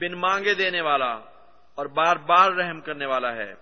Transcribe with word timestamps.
بن 0.00 0.12
مانگے 0.12 0.54
دینے 0.54 0.80
والا 0.80 1.20
اور 1.74 1.86
بار 1.86 2.16
بار 2.16 2.52
رحم 2.52 2.80
کرنے 2.80 3.06
والا 3.06 3.32
ہے۔ 3.32 3.54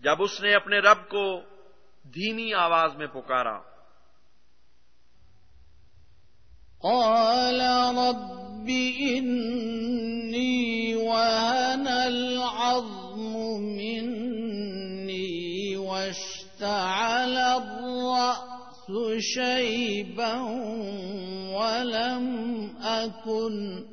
جب 0.00 0.22
اس 0.22 0.40
نے 0.40 0.54
اپنے 0.54 0.78
رب 0.78 1.08
کو 1.08 1.40
دھیمی 2.02 2.54
آواز 2.54 2.96
میں 2.96 3.06
پکارا۔ 3.06 3.58
قال 6.82 7.60
رب 7.60 8.70
إني 9.00 10.94
وهن 10.94 11.88
العظم 11.88 13.62
مني 13.62 15.76
واشتعل 15.76 17.36
الرأس. 17.36 18.59
شيبا 19.20 20.34
ولم 21.56 22.68
أكن 22.82 23.84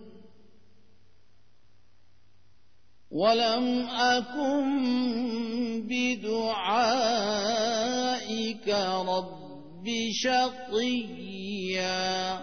ولم 3.12 3.90
أكن 4.00 5.82
بدعائك 5.82 8.70
رب 9.10 9.88
شقيا 10.14 12.42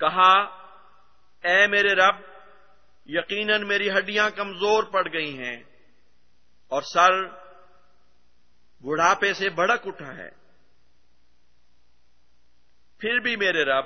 کہا، 0.00 0.58
اے 1.44 1.66
میرے 1.66 1.94
رب، 1.94 2.14
یقیناً 3.06 3.66
میری 3.66 3.90
ہڈیاں 3.90 4.30
کمزور 4.30 4.84
پڑ 4.84 5.12
گئی 5.12 5.38
ہیں 5.38 5.62
اور 6.68 6.82
سر 6.82 7.26
بڑھاپے 8.80 9.34
سے 9.34 9.48
بھڑک 9.48 9.86
اٹھا 9.86 10.16
ہے۔ 10.16 10.37
پھر 12.98 13.18
بھی 13.18 13.36
میرے 13.36 13.64
رب، 13.64 13.84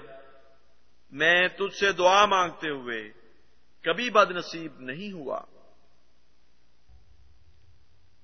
میں 1.10 1.48
تجھ 1.48 1.78
سے 1.78 1.92
دعا 1.92 2.26
مانگتے 2.26 2.68
ہوئے 2.68 3.10
کبھی 3.82 4.10
بد 4.10 4.30
نصیب 4.30 4.80
نہیں 4.80 5.12
ہوا۔ 5.12 5.40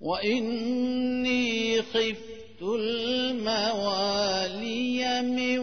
وإني 0.01 1.81
خفت 1.81 2.63
الموالي 2.63 5.05
من 5.23 5.59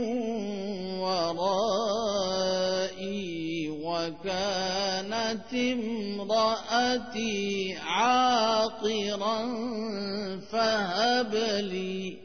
ورائي 0.99 3.67
وكانت 3.67 5.53
امرأتي 5.53 7.73
عاقرا 7.73 9.45
فهب 10.49 11.35
لي 11.57 12.24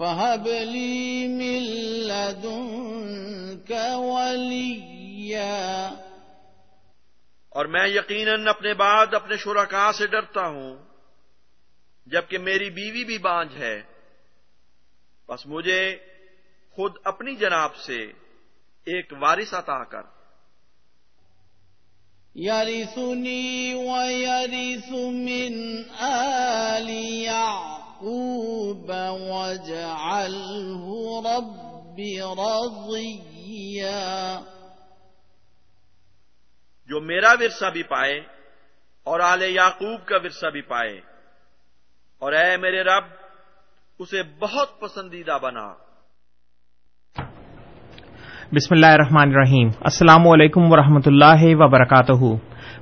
فهب 0.00 0.48
لي 0.48 1.28
من 1.28 1.62
لدنك 2.08 3.70
وليا 3.96 5.88
اور 7.48 7.66
میں 7.66 7.86
یقیناً 7.86 8.48
اپنے 8.48 8.74
بعد 8.74 9.14
اپنے 9.14 9.36
شرکا 9.36 9.92
سے 9.92 10.06
ڈرتا 10.06 10.46
ہوں 10.46 10.76
جبکہ 12.06 12.38
میری 12.38 12.70
بیوی 12.70 13.04
بھی 13.04 13.18
بانج 13.18 13.48
ہے۔ 13.56 13.82
بس 15.28 15.46
مجھے 15.46 15.96
خود 16.70 16.92
اپنی 17.04 17.36
جناب 17.36 17.76
سے 17.76 17.98
ایک 18.84 19.12
وارث 19.20 19.54
عطا 19.54 19.84
کر۔ 19.84 20.02
يرثني 22.36 23.72
ويرث 23.72 24.90
من 25.12 25.82
آل 25.98 26.90
يعقوب 28.00 28.90
واجعله 29.30 31.20
رب 31.20 31.98
رضيا. 32.38 34.40
جو 36.88 37.00
میرا 37.00 37.34
ورثہ 37.40 37.64
بھی 37.72 37.82
پائے 37.82 38.20
اور 39.04 39.20
آل 39.20 39.42
یعقوب 39.42 40.06
کا 40.06 40.16
ورثہ 40.24 40.46
بھی 40.46 40.62
پائے 40.62 41.00
اور 42.18 42.32
اے 42.32 42.56
میرے 42.56 42.82
رب 42.82 43.04
اسے 43.98 44.22
بہت 44.22 44.80
پسندیدہ 44.80 45.38
بنا۔ 45.42 45.72
بسم 48.52 48.68
اللہ 48.70 48.86
الرحمن 48.86 49.20
الرحیم۔ 49.20 49.68
السلام 49.80 50.28
علیکم 50.28 50.72
ورحمۃ 50.72 51.02
اللہ 51.06 51.40
وبرکاتہ۔ 51.42 52.36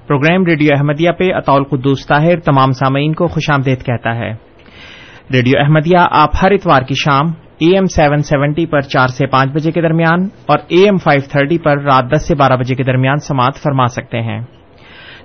پروگرام 0.06 0.46
ریڈیو 0.46 0.76
احمدیہ 0.76 1.10
پہ 1.10 1.24
اطول 1.24 1.64
قدوس 1.64 2.06
طاہر 2.06 2.40
تمام 2.40 2.72
سامعین 2.72 3.14
کو 3.14 3.26
خوش 3.26 3.50
آمدید 3.50 3.86
کہتا 3.86 4.14
ہے۔ 4.14 4.47
ریڈیو 5.34 5.58
احمدیہ، 5.60 6.06
آپ 6.10 6.30
ہر 6.42 6.52
اتوار 6.52 6.82
کی 6.82 6.94
شام 6.94 7.26
اے 7.58 7.74
ایم 7.74 7.84
سیون 7.84 8.18
سیونٹی 8.18 8.66
پر 8.66 8.80
چار 8.80 9.08
سے 9.08 9.26
پانچ 9.26 9.50
بجے 9.50 9.70
کے 9.70 9.82
درمیان 9.82 10.22
اور 10.46 10.58
اے 10.68 10.84
ایم 10.84 10.96
فائیو 10.96 11.20
تھرٹی 11.30 11.58
پر 11.58 11.82
رات 11.82 12.04
دس 12.16 12.28
سے 12.28 12.34
بارہ 12.34 12.52
بجے 12.52 12.74
کے 12.74 12.82
درمیان 12.82 13.16
سماعت 13.16 13.56
فرما 13.56 13.86
سکتے 13.86 14.20
ہیں۔ 14.20 14.40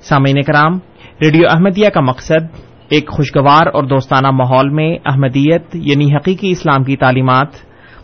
سامعین 0.02 0.42
کرام، 0.42 0.74
ریڈیو 1.22 1.48
احمدیہ 1.50 1.90
کا 1.90 2.02
مقصد 2.02 2.60
ایک 2.90 3.10
خوشگوار 3.10 3.68
اور 3.68 3.84
دوستانہ 3.84 4.32
ماحول 4.32 4.70
میں 4.70 4.98
احمدیت 5.06 5.64
یعنی 5.74 6.16
حقیقی 6.16 6.52
اسلام 6.52 6.84
کی 6.84 6.96
تعلیمات، 6.96 7.48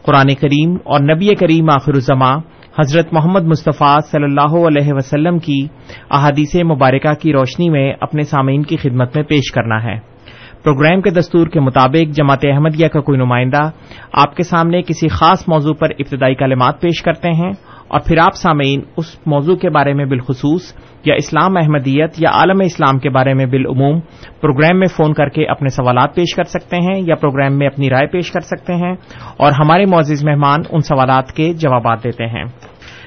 قرآن 0.03 0.35
کریم 0.35 0.73
اور 0.73 0.99
نبی 0.99 1.35
کریم 1.35 1.69
آخر 1.73 1.91
الزماں 1.93 2.37
حضرت 2.79 3.13
محمد 3.13 3.43
مصطفیٰ 3.43 3.99
صلی 4.11 4.23
اللہ 4.23 4.67
علیہ 4.67 4.93
وسلم 4.93 5.39
کی 5.39 5.67
احادیث 6.11 6.55
مبارکہ 6.55 7.13
کی 7.13 7.33
روشنی 7.33 7.69
میں 7.69 7.93
اپنے 8.01 8.23
سامعین 8.23 8.63
کی 8.63 8.77
خدمت 8.77 9.15
میں 9.15 9.23
پیش 9.23 9.51
کرنا 9.51 9.83
ہے۔ 9.83 10.18
پروگرام 10.63 11.01
کے 11.01 11.09
دستور 11.09 11.47
کے 11.47 11.59
مطابق 11.59 12.15
جماعت 12.15 12.39
احمدیہ 12.43 12.87
کا 12.87 13.01
کوئی 13.01 13.17
نمائندہ 13.17 13.69
آپ 14.13 14.35
کے 14.35 14.43
سامنے 14.43 14.81
کسی 14.81 15.07
خاص 15.07 15.43
موضوع 15.47 15.73
پر 15.73 15.87
ابتدائی 15.99 16.35
کلمات 16.35 16.81
پیش 16.81 17.01
کرتے 17.01 17.31
ہیں 17.31 17.51
اور 17.87 17.99
پھر 17.99 18.17
آپ 18.17 18.35
سامعین 18.35 18.81
اس 18.97 19.19
موضوع 19.25 19.55
کے 19.55 19.69
بارے 19.69 19.93
میں 19.93 20.05
بالخصوص 20.05 20.61
یا 21.05 21.15
اسلام 21.15 21.57
احمدیت 21.57 22.21
یا 22.21 22.29
عالم 22.29 22.57
اسلام 22.63 22.99
کے 22.99 23.09
بارے 23.09 23.33
میں 23.33 23.45
بالعموم 23.45 23.99
پروگرام 24.41 24.79
میں 24.79 24.87
فون 24.87 25.13
کر 25.13 25.29
کے 25.29 25.45
اپنے 25.45 25.69
سوالات 25.69 26.15
پیش 26.15 26.35
کر 26.35 26.43
سکتے 26.43 26.75
ہیں 26.75 27.01
یا 27.01 27.15
پروگرام 27.15 27.57
میں 27.57 27.67
اپنی 27.67 27.89
رائے 27.89 28.07
پیش 28.07 28.31
کر 28.31 28.39
سکتے 28.39 28.73
ہیں 28.73 28.95
اور 29.37 29.51
ہمارے 29.51 29.85
معزز 29.85 30.25
مہمان 30.25 30.59
ان 30.69 30.79
سوالات 30.79 31.31
کے 31.31 31.53
جوابات 31.53 32.03
دیتے 32.03 32.25
ہیں۔ 32.25 32.45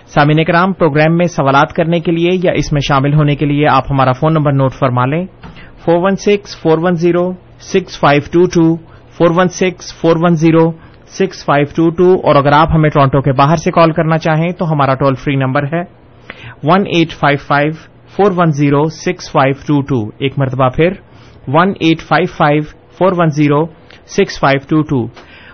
سامعین 0.07 0.45
کرام 0.45 0.73
پروگرام 0.73 1.17
میں 1.17 1.27
سوالات 1.27 1.73
کرنے 1.73 2.01
کے 2.01 2.13
لیے 2.13 2.29
یا 2.45 2.53
اس 2.53 2.73
میں 2.73 2.81
شامل 2.89 3.15
ہونے 3.15 3.37
کے 3.37 3.47
لیے 3.47 3.69
آپ 3.69 3.85
ہمارا 3.91 4.13
فون 4.13 4.33
نمبر 4.33 4.53
نوٹ 4.53 4.73
فرما 4.73 5.07
لیں۔ 5.07 5.27
Four 5.85 5.99
one 6.03 6.17
six, 6.17 6.63
four 6.63 6.79
one 6.79 6.95
zero, 6.95 7.33
six 7.61 8.01
five 8.01 8.23
two 8.33 8.45
two, 8.47 8.77
four 9.17 9.31
one 9.37 9.49
six, 9.49 10.01
four 10.01 10.17
one 10.23 10.35
zero, 10.35 10.71
six 11.09 11.45
five 11.45 11.67
two 11.77 11.91
two, 11.91 12.15
اور 12.25 12.35
اگر 12.35 12.53
آپ 12.57 12.69
ہمیں 12.75 12.91
ٹورانٹو 12.91 13.21
کے 13.21 13.33
باہر 13.33 13.57
سے 13.57 13.71
کال 13.71 13.93
کرنا 13.93 14.19
چاہیں 14.19 14.51
تو 14.51 14.73
ہمارا 14.73 14.95
ٹول 14.95 15.15
فری 15.15 15.37
نمبر 15.37 15.65
ہے 15.65 15.83
one 16.63 16.87
eight 16.87 17.13
five 17.13 17.39
five, 17.47 17.73
four 18.17 18.33
one 18.37 18.53
zero, 18.53 18.85
six 18.85 19.31
five 19.33 19.55
two 19.67 19.81
two. 19.83 20.11
ایک 20.19 20.39
مرتبہ 20.39 20.69
پھر 20.69 20.93
one 21.49 21.73
eight 21.81 22.01
five 22.01 22.27
five, 22.37 22.63
four 22.99 23.13
one 23.19 23.29
zero, 23.29 23.65
six 24.07 24.41
five 24.41 24.61
two 24.69 24.83
two. 24.83 25.05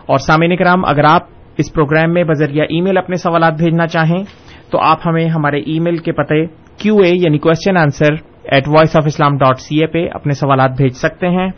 اور 0.07 0.19
سامعین 0.19 0.57
کرام، 0.57 0.85
اگر 0.85 1.05
آپ 1.05 1.23
اس 1.59 1.73
پروگرام 1.73 2.13
میں 2.13 2.25
بذریعہ 2.25 2.65
ای 2.71 2.81
میل 2.81 2.99
اپنے 2.99 3.17
سوالات 3.17 3.55
بھیجنا 3.55 3.87
چاہیں 3.87 4.23
تو 4.71 4.79
آپ 4.81 4.99
ہمیں 5.07 5.29
ہمارے 5.29 5.61
ای 5.61 5.81
میل 5.81 5.97
کے 5.97 6.13
پتے 6.13 6.47
کیو 6.77 6.97
اے 6.97 7.11
یعنی 7.15 7.39
question 7.39 7.77
answer 7.77 8.15
at 8.49 8.69
voice 8.69 8.97
of 8.97 9.03
Islam 9.07 9.37
dot 9.37 9.59
C 9.59 9.81
A 9.81 9.87
پہ 9.87 10.09
اپنے 10.15 10.33
سوالات 10.33 10.71
بھیج 10.71 10.93
سکتے 10.93 11.29
ہیں۔ 11.29 11.49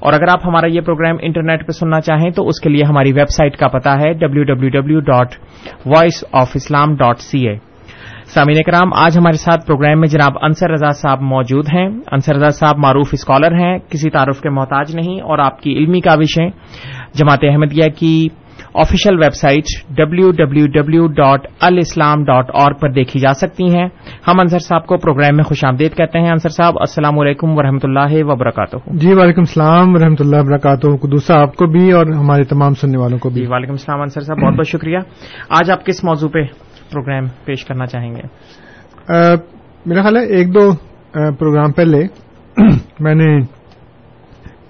اور 0.00 0.12
اگر 0.12 0.28
آپ 0.28 0.40
ہمارا 0.46 0.66
یہ 0.66 0.80
پروگرام 0.80 1.16
انٹرنیٹ 1.22 1.66
پہ 1.66 1.72
سننا 1.72 2.00
چاہیں 2.00 2.30
تو 2.30 2.48
اس 2.48 2.60
کے 2.60 2.68
لیے 2.68 2.84
ہماری 2.84 3.12
ویب 3.12 3.28
سائٹ 3.28 3.56
کا 3.56 3.68
پتا 3.68 4.00
ہے 4.00 4.12
W 4.12 4.42
W 4.42 4.68
W 4.68 5.00
dot 5.00 5.34
voice 5.86 6.24
of 6.32 6.50
Islam 6.54 6.96
dot 6.96 7.18
C 7.18 7.48
A 7.48 7.56
سامعین 8.26 8.62
کرام 8.62 8.92
آج 8.92 9.18
ہمارے 9.18 9.36
ساتھ 9.36 9.66
پروگرام 9.66 10.00
میں 10.00 10.08
جناب 10.08 10.32
انصر 10.42 10.70
رضا 10.70 10.90
صاحب 10.90 11.20
موجود 11.20 11.66
ہیں۔ 11.74 11.88
انصر 12.12 12.34
رضا 12.34 12.50
صاحب 12.50 12.78
معروف 12.78 13.08
اسکالر 13.12 13.52
ہیں، 13.52 13.78
کسی 13.88 14.10
تعارف 14.10 14.40
کے 14.40 14.50
محتاج 14.50 14.96
نہیں 14.96 15.20
اور 15.20 15.38
آپ 15.38 15.62
کی 15.62 15.78
علمی 15.78 16.00
کاوشیں 16.00 16.48
جماعت 17.14 17.38
احمدیہ 17.42 17.88
کی 17.98 18.28
official 18.74 19.14
web 19.22 19.34
site 19.34 19.64
W 19.96 20.30
W 20.30 20.66
W 20.66 21.06
dot 21.06 21.46
الاسلام 21.60 22.24
ڈاٹ 22.24 22.50
اور 22.54 22.72
پر 22.72 22.90
دیکھی 22.90 23.20
جا 23.20 23.32
سکتی 23.34 23.64
ہیں۔ 23.64 23.86
ہم 24.28 24.40
انصر 24.40 24.58
صاحب 24.58 24.86
کو 24.86 24.96
پروگرام 24.96 25.36
میں 25.36 25.44
خوش 25.44 25.64
آمدید 25.64 25.96
کہتے 25.96 26.18
ہیں۔ 26.18 26.30
انصر 26.30 26.48
صاحب 26.48 26.74
السلام 26.78 27.18
علیکم 27.18 27.58
ورحمۃ 27.58 27.78
اللہ 27.82 28.24
وبرکاتہ۔ 28.24 28.76
جی 28.86 29.12
وعلیکم 29.14 29.40
السلام 29.40 29.94
ورحمۃ 29.94 30.20
اللہ 30.20 30.36
وبرکاتہ 30.36 30.96
قدوسا 30.96 31.40
آپ 31.40 31.56
کو 31.56 31.66
بھی 31.66 31.92
اور 31.92 32.06
ہمارے 32.06 32.44
تمام 32.44 32.74
سننے 32.74 32.98
والوں 32.98 33.18
کو 33.18 33.30
بھی۔ 33.30 33.40
جی 33.40 33.46
وعلیکم 33.46 33.72
السلام 33.72 34.00
انصر 34.00 34.20
صاحب 34.20 34.38
بہت 34.38 34.54
بہت 34.54 34.68
شکریہ۔ 34.68 34.98
آج 35.48 35.70
آپ 35.70 35.86
کس 35.86 36.04
موضوع 36.04 36.28
پہ 36.28 36.44
پروگرام 36.90 37.26
پیش 37.44 37.64
کرنا 37.64 37.86
چاہیں 37.86 38.10
گے؟ 38.10 38.22
میرا 39.86 40.02
خیال 40.02 40.16
ہے 40.16 40.24
ایک 40.26 40.54
دو 40.54 40.70
پروگرام 41.38 41.72
پہلے 41.72 42.06
میں 43.00 43.14
نے 43.14 43.36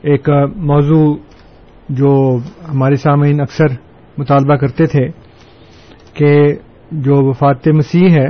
ایک 0.03 0.29
موضوع 0.57 1.17
جو 1.89 2.39
ہمارے 2.69 2.97
سامعین 2.97 3.41
اکثر 3.41 3.67
مطالبہ 4.19 4.57
کرتے 4.57 4.87
تھے 4.87 5.09
کہ 6.15 6.55
جو 6.93 7.29
وفات 7.29 7.69
مسیح 7.69 8.09
ہے 8.11 8.29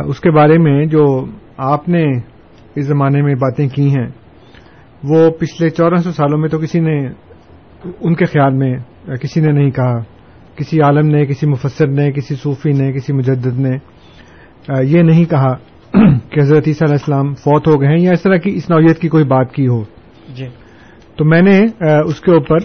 اس 0.00 0.20
کے 0.20 0.30
بارے 0.30 0.58
میں 0.58 0.86
جو 0.86 1.24
آپ 1.56 1.88
نے 1.88 2.04
اس 2.74 2.86
زمانے 2.86 3.22
میں 3.22 3.34
باتیں 3.34 3.68
کی 3.68 3.90
ہیں 3.90 4.08
وہ 5.02 5.30
پچھلے 5.30 5.70
چودہ 5.70 5.94
سو 5.94 6.12
سالوں 6.12 6.38
میں 6.38 6.48
تو 6.48 6.58
کسی 6.58 6.80
نے 6.80 6.98
ان 8.00 8.14
کے 8.14 8.24
خیال 8.24 8.54
میں 8.54 8.78
کسی 9.22 9.40
نے 9.40 9.52
نہیں 9.52 9.70
کہا۔ 9.70 10.02
کسی 10.56 10.80
عالم 10.80 11.06
نے 11.06 11.26
کسی 11.26 11.46
مفسر 11.46 11.86
نے 11.86 12.12
کسی 12.12 12.34
صوفی 12.34 12.70
نے 12.70 12.92
کسی 12.92 13.12
مجدد 13.12 13.60
نے 13.60 13.76
یہ 14.82 15.02
نہیں 15.02 15.24
کہا 15.24 15.52
کہ 16.28 16.40
حضرت 16.40 16.64
عیسیٰ 16.66 16.88
علیہ 16.88 16.94
السلام 16.94 17.34
فوت 17.34 17.68
ہو 17.68 17.80
گئے 17.80 17.88
ہیں 17.88 17.98
یا 17.98 18.12
اس 18.12 18.22
طرح 18.22 18.36
کی 18.36 18.54
اس 18.54 18.70
نوعیت 18.70 18.98
کی 18.98 19.08
کوئی 19.08 19.24
بات 19.24 19.52
کی 19.52 19.66
ہو۔ 19.66 19.84
جی۔ 20.34 20.46
تو 21.16 21.24
میں 21.24 21.42
نے 21.42 21.60
اس 22.06 22.20
کے 22.20 22.32
اوپر 22.32 22.56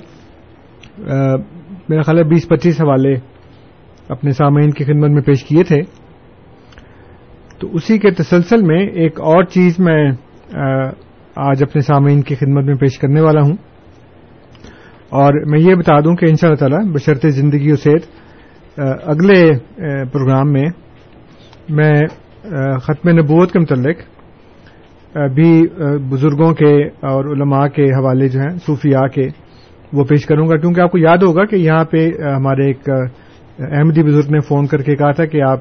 میرا 1.89 2.01
خیال 2.01 2.17
ہے 2.17 2.23
بیس 2.23 2.47
پچیس 2.47 2.81
حوالے 2.81 3.13
اپنے 4.09 4.31
سامعین 4.31 4.71
کی 4.71 4.83
خدمت 4.83 5.09
میں 5.09 5.21
پیش 5.21 5.43
کیے 5.43 5.63
تھے۔ 5.63 5.81
تو 7.59 7.67
اسی 7.73 7.97
کے 7.97 8.11
تسلسل 8.11 8.61
میں 8.61 8.79
ایک 8.79 9.21
اور 9.21 9.43
چیز 9.43 9.79
میں 9.79 10.11
آج 11.35 11.63
اپنے 11.63 11.81
سامعین 11.81 12.21
کی 12.21 12.35
خدمت 12.35 12.65
میں 12.65 12.75
پیش 12.75 12.99
کرنے 12.99 13.21
والا 13.21 13.41
ہوں۔ 13.41 13.53
اور 15.09 15.45
میں 15.45 15.59
یہ 15.59 15.75
بتا 15.75 15.99
دوں 15.99 16.15
کہ 16.15 16.25
ان 16.29 16.35
شاء 16.35 16.47
اللہ 16.47 16.67
تعالی 16.67 16.93
بشرط 16.93 17.25
زندگی 17.27 17.71
و 17.71 17.75
صحت 17.75 18.09
اگلے 19.03 19.51
پروگرام 20.11 20.51
میں 20.51 20.65
میں 21.69 21.93
ختم 22.81 23.09
نبوت 23.09 23.51
کے 23.51 23.59
متعلق 23.59 23.97
بھی 25.35 25.67
بزرگوں 26.09 26.53
کے 26.53 26.87
اور 26.87 27.25
علماء 27.25 27.67
کے 27.67 27.83
حوالے 27.83 28.27
جو 28.27 28.39
ہیں، 28.39 28.57
صوفیاء 28.65 29.07
کے 29.07 29.27
وہ 29.93 30.03
پیش 30.03 30.25
کروں 30.25 30.47
گا 30.49 30.57
کیونکہ 30.57 30.81
آپ 30.81 30.91
کو 30.91 30.97
یاد 30.97 31.17
ہوگا 31.17 31.45
کہ 31.45 31.55
یہاں 31.55 31.83
پہ 31.85 32.09
ہمارے 32.35 32.67
ایک 32.67 32.89
احمدی 33.59 34.03
بزرگ 34.03 34.31
نے 34.31 34.39
فون 34.39 34.67
کر 34.67 34.81
کے 34.81 34.95
کہا 34.95 35.11
تھا 35.11 35.25
کہ 35.25 35.41
آپ 35.41 35.59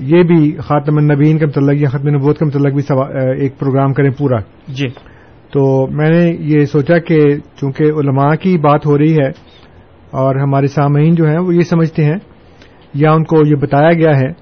یہ 0.00 0.22
بھی 0.22 0.56
خاتم 0.58 0.96
النبین 0.96 1.38
کے 1.38 1.46
متعلق 1.46 1.74
یا 1.74 1.88
ختم 1.88 2.08
نبوت 2.08 2.38
کے 2.38 2.44
متعلق 2.44 2.74
بھی 2.74 2.82
ایک 3.38 3.58
پروگرام 3.58 3.92
کریں 3.92 4.10
پورا۔ 4.10 4.36
جی۔ 4.68 4.86
تو 5.52 5.86
میں 5.86 6.10
نے 6.10 6.36
یہ 6.38 6.64
سوچا 6.64 6.98
کہ 6.98 7.24
چونکہ 7.60 7.84
علماء 7.84 8.34
کی 8.34 8.58
بات 8.58 8.86
ہو 8.86 8.98
رہی 8.98 9.14
ہے 9.14 9.28
اور 10.10 10.36
ہمارے 10.36 10.66
سامعین 10.66 11.14
جو 11.14 11.26
ہیں 11.26 11.38
وہ 11.38 11.54
یہ 11.54 11.60
سمجھتے 11.60 12.04
ہیں 12.04 12.16
یا 12.94 13.12
ان 13.12 13.24
کو 13.24 13.46
یہ 13.46 13.54
بتایا 13.54 13.92
گیا 13.92 14.18
ہے 14.18 14.32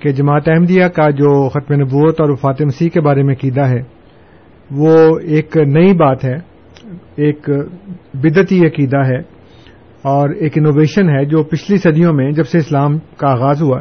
کہ 0.00 0.12
جماعت 0.12 0.48
احمدیہ 0.48 0.86
کا 0.86 1.10
جو 1.10 1.48
ختم 1.48 1.74
نبوت 1.74 2.20
اور 2.20 2.30
وفات 2.30 2.62
مسیح 2.62 2.88
کے 2.88 3.00
بارے 3.00 3.22
میں 3.22 3.34
قیدہ 3.34 3.60
ہے 3.60 3.82
وہ 4.70 5.18
ایک 5.18 5.56
نئی 5.56 5.92
بات 5.92 6.24
ہے۔ 6.24 6.49
ایک 7.16 7.50
بدتی 8.14 8.66
عقیدہ 8.66 8.96
ہے 8.96 9.18
اور 10.02 10.30
ایک 10.30 10.52
انوویشن 10.56 11.10
ہے 11.10 11.24
جو 11.24 11.42
پچھلی 11.42 11.78
صدیوں 11.78 12.12
میں 12.12 12.32
جب 12.32 12.46
سے 12.46 12.58
اسلام 12.58 12.98
کا 12.98 13.28
آغاز 13.28 13.62
ہوا 13.62 13.80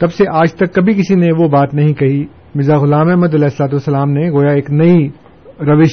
تب 0.00 0.12
سے 0.12 0.24
آج 0.32 0.54
تک 0.54 0.74
کبھی 0.74 0.94
کسی 0.94 1.14
نے 1.14 1.28
وہ 1.38 1.48
بات 1.48 1.74
نہیں 1.74 1.92
کہی۔ 1.92 2.24
مرزا 2.54 2.76
غلام 2.76 3.08
احمد 3.08 3.34
علیہ 3.34 3.44
السلاۃ 3.44 3.68
والسلام 3.68 4.12
نے 4.12 4.30
گویا 4.30 4.52
ایک 4.52 4.70
نئی 4.70 5.08
روش 5.60 5.90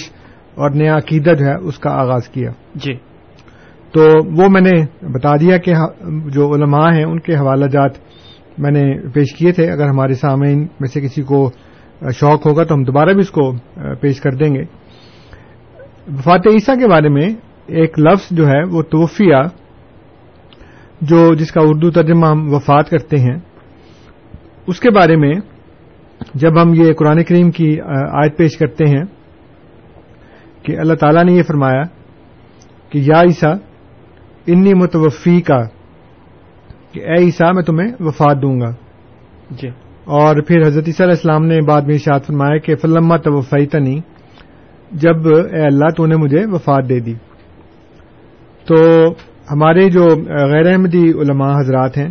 اور 0.56 0.72
نیا 0.72 0.98
عقیدہ 0.98 1.34
جو 1.40 1.46
ہے 1.46 1.56
اس 1.56 1.80
کا 1.80 1.90
آغاز 1.90 2.30
کیا۔ 2.30 2.52
جی۔ 2.76 2.94
تو 3.94 4.02
وہ 4.44 4.50
میں 4.50 4.62
نے 4.62 5.08
بتا 5.08 5.36
دیا 5.36 5.58
کہ 5.58 5.74
جو 6.30 6.56
علماء 6.56 6.92
ہیں 6.94 7.04
ان 7.04 7.20
کے 7.20 7.36
حوالہ 7.36 7.66
جات 7.66 7.92
میں 8.58 8.72
نے 8.72 9.12
پیش 9.14 9.34
کیے 9.34 9.52
تھے۔ 9.52 9.72
اگر 9.72 9.88
ہمارے 9.88 10.14
سامعین 10.14 10.60
میں 10.60 10.88
سے 10.88 11.02
کسی 11.02 11.22
کو 11.22 11.52
شوق 12.14 12.48
ہوگا 12.48 12.64
تو 12.64 12.76
ہم 12.76 12.84
دوبارہ 12.84 13.10
بھی 13.10 13.22
اس 13.22 13.30
کو 13.30 13.52
پیش 14.02 14.22
کر 14.22 14.32
دیں 14.32 14.56
گے۔ 14.56 14.64
وفات 16.12 16.48
عیسیٰ 16.48 16.80
کے 16.80 16.88
بارے 16.88 17.10
میں 17.10 17.30
ایک 17.68 18.00
لفظ 18.00 18.28
جو 18.32 18.48
ہے 18.48 18.64
وہ 18.64 18.82
توفیہ 18.82 19.36
جو 21.02 21.34
جس 21.34 21.52
کا 21.52 21.62
اردو 21.64 21.92
ترجمہ 21.92 22.28
ہم 22.28 22.54
وفات 22.54 22.90
کرتے 22.90 23.18
ہیں 23.18 23.38
اس 24.68 24.80
کے 24.80 24.90
بارے 24.90 25.16
میں 25.16 25.34
جب 26.34 26.62
ہم 26.62 26.74
یہ 26.74 26.94
قرآن 26.94 27.24
کریم 27.24 27.52
کی 27.52 27.80
آیت 28.12 28.38
پیش 28.38 28.58
کرتے 28.58 28.86
ہیں 28.86 29.04
کہ 30.64 30.80
اللہ 30.80 30.94
تعالیٰ 30.94 31.24
نے 31.24 31.32
یہ 31.32 31.44
فرمایا 31.44 31.82
کہ 32.90 32.98
یا 32.98 33.22
عیسیٰ 33.22 33.56
انی 34.48 34.74
متوفی 34.74 35.42
کا 35.42 35.62
کہ 36.92 37.00
اے 37.00 37.24
عیسیٰ 37.24 37.54
میں 37.54 37.64
تمہیں 37.64 37.92
وفات 38.00 38.42
دوں 38.42 38.62
گا۔ 38.62 38.72
جی۔ 39.50 39.68
اور 40.06 40.42
پھر 40.42 40.68
حضرت 40.68 40.84
عیسیٰ 40.88 41.06
علیہ 41.06 41.16
السلام 41.16 41.46
نے 41.46 41.58
بعد 41.68 41.82
میں 41.82 41.94
ارشاد 41.94 42.20
فرمایا 42.28 42.58
کہ 42.58 42.76
فلما 42.76 43.18
توفی 43.18 43.66
تنی 43.66 44.00
جب 44.92 45.28
اے 45.28 45.66
اللہ 45.66 45.90
تو 45.98 46.06
نے 46.06 46.16
مجھے 46.16 46.46
وفات 46.46 46.90
دے 46.90 47.00
دی۔ 47.00 47.14
تو 48.68 49.08
ہمارے 49.52 49.90
جو 49.90 50.08
غیر 50.52 50.72
احمدی 50.72 51.12
علماء 51.12 51.60
حضرات 51.60 51.98
ہیں 51.98 52.10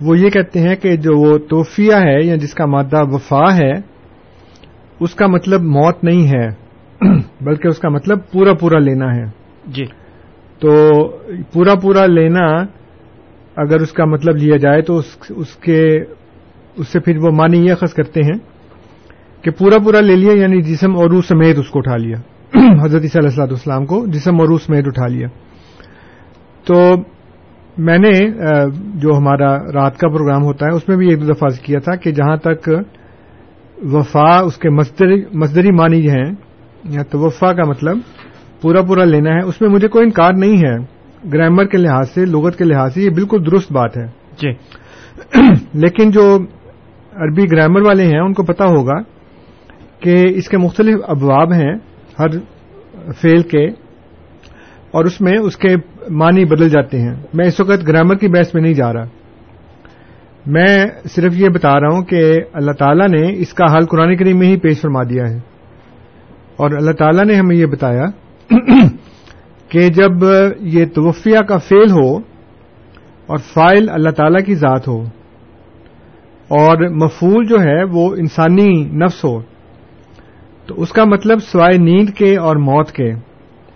وہ 0.00 0.18
یہ 0.18 0.30
کہتے 0.30 0.58
ہیں 0.58 0.76
کہ 0.76 0.96
جو 0.96 1.18
وہ 1.18 1.38
توفیہ 1.38 1.94
ہے 1.94 2.26
یا 2.26 2.36
جس 2.36 2.54
کا 2.54 2.66
مادہ 2.66 3.02
وفا 3.02 3.54
ہے 3.54 3.72
اس 5.00 5.14
کا 5.14 5.26
مطلب 5.26 5.62
موت 5.62 6.04
نہیں 6.04 6.28
ہے 6.28 6.48
بلکہ 7.44 7.68
اس 7.68 7.78
کا 7.78 7.88
مطلب 7.88 8.18
پورا 8.32 8.52
پورا 8.54 8.78
لینا 8.78 9.16
ہے۔ 9.16 9.24
جی۔ 9.66 9.84
تو 10.58 10.90
پورا 11.52 11.74
پورا 11.74 12.06
لینا 12.06 12.62
اگر 13.56 13.80
اس 13.80 13.92
کا 13.92 14.04
مطلب 14.04 14.36
لیا 14.36 14.56
جائے 14.56 14.82
تو 14.82 14.96
اس 14.96 15.16
اس 15.28 15.56
کے 15.56 16.00
اس 16.76 16.88
سے 16.88 17.00
پھر 17.00 17.16
وہ 17.16 17.30
معنی 17.30 17.66
یہ 17.66 17.74
خص 17.74 17.94
کرتے 17.94 18.20
ہیں۔ 18.22 18.49
کہ 19.42 19.50
پورا 19.50 19.78
پورا 19.78 20.00
لے 20.00 20.16
لیا 20.16 20.32
یعنی 20.32 20.62
جسم 20.62 20.96
اور 20.96 21.10
روح 21.10 21.20
سمیت 21.28 21.58
اس 21.58 21.68
کو 21.68 21.78
اٹھا 21.78 21.96
لیا۔ 21.96 22.16
حضرت 22.82 23.02
عیسیٰ 23.02 23.20
علیہ 23.20 23.28
السلاۃ 23.28 23.46
والسلام 23.46 23.86
کو 23.86 24.06
جسم 24.06 24.40
اور 24.40 24.48
روح 24.48 24.58
سمیت 24.66 24.84
اٹھا 24.86 25.06
لیا۔ 25.06 25.28
تو 26.64 26.94
میں 27.78 27.98
نے 27.98 28.10
جو 28.94 29.16
ہمارا 29.16 29.56
رات 29.72 29.98
کا 29.98 30.08
پروگرام 30.08 30.42
ہوتا 30.42 30.66
ہے 30.66 30.76
اس 30.76 30.88
میں 30.88 30.96
بھی 30.96 31.08
ایک 31.08 31.20
دو 31.20 31.32
دفعہ 31.32 31.48
کیا 31.62 31.78
تھا 31.78 31.96
کہ 31.96 32.10
جہاں 32.10 32.36
تک 32.36 32.70
وفا 33.82 34.40
اس 34.40 34.56
کے 34.56 34.70
مزدری 34.70 35.72
معنی 35.72 36.08
ہیں 36.10 36.32
یا 36.84 37.02
توفا 37.02 37.52
کا 37.52 37.62
مطلب 37.68 37.98
پورا 38.60 38.82
پورا 38.82 39.04
لینا 39.04 39.30
ہے 39.30 39.40
اس 39.44 39.60
میں 39.60 39.68
مجھے 39.68 39.88
کوئی 39.88 40.04
انکار 40.04 40.32
نہیں 40.32 40.56
ہے۔ 40.56 40.76
گرامر 41.32 41.64
کے 41.64 41.78
لحاظ 41.78 42.10
سے 42.10 42.24
لغت 42.24 42.58
کے 42.58 42.64
لحاظ 42.64 42.94
سے 42.94 43.02
یہ 43.02 43.10
بالکل 43.10 43.46
درست 43.46 43.72
بات 43.72 43.96
ہے۔ 43.96 44.06
جی۔ 44.42 44.50
لیکن 45.74 46.10
جو 46.10 46.38
عربی 47.12 47.44
گرامر 47.52 47.80
والے 47.80 48.04
ہیں 48.04 48.20
ان 48.20 48.32
کو 48.32 48.42
پتا 48.42 48.64
ہوگا 48.64 49.19
کہ 50.00 50.24
اس 50.34 50.48
کے 50.48 50.58
مختلف 50.58 50.96
ابواب 51.08 51.52
ہیں 51.52 51.74
ہر 52.18 52.30
فیل 53.20 53.42
کے 53.42 53.66
اور 54.90 55.04
اس 55.04 55.20
میں 55.20 55.38
اس 55.38 55.56
کے 55.56 55.76
معنی 56.10 56.44
بدل 56.44 56.68
جاتے 56.68 57.00
ہیں۔ 57.00 57.14
میں 57.34 57.46
اس 57.46 57.60
وقت 57.60 57.88
گرامر 57.88 58.14
کی 58.14 58.28
بحث 58.28 58.54
میں 58.54 58.62
نہیں 58.62 58.74
جا 58.74 58.92
رہا۔ 58.92 59.04
میں 60.46 60.86
صرف 61.04 61.32
یہ 61.36 61.48
بتا 61.48 61.80
رہا 61.80 61.88
ہوں 61.92 62.02
کہ 62.02 62.34
اللہ 62.52 62.72
تعالیٰ 62.72 63.08
نے 63.08 63.32
اس 63.38 63.54
کا 63.54 63.76
حل 63.76 63.84
قرآن 63.84 64.16
کریم 64.16 64.38
میں 64.38 64.48
ہی 64.48 64.56
پیش 64.56 64.80
فرما 64.80 65.02
دیا 65.02 65.30
ہے۔ 65.30 65.36
اور 66.56 66.70
اللہ 66.70 66.90
تعالیٰ 66.90 67.24
نے 67.24 67.34
ہمیں 67.34 67.56
یہ 67.56 67.66
بتایا 67.66 68.04
کہ 69.68 69.88
جب 69.88 70.10
یہ 70.60 70.84
توفیہ 70.86 71.38
کا 71.38 71.58
فیل 71.58 71.90
ہو 71.90 72.16
اور 73.26 73.36
فائل 73.36 73.88
اللہ 73.90 74.10
تعالیٰ 74.10 74.44
کی 74.44 74.54
ذات 74.54 74.88
ہو 74.88 75.02
اور 76.48 76.88
مفول 76.88 77.46
جو 77.46 77.60
ہے 77.60 77.84
وہ 77.84 78.14
انسانی 78.16 78.84
نفس 78.84 79.24
ہو 79.24 79.49
تو 80.70 80.82
اس 80.82 80.90
کا 80.92 81.04
مطلب 81.04 81.38
سوائے 81.42 81.78
نیند 81.78 82.10
کے 82.10 82.36
اور 82.38 82.56
موت 82.56 82.90
کے، 82.92 83.10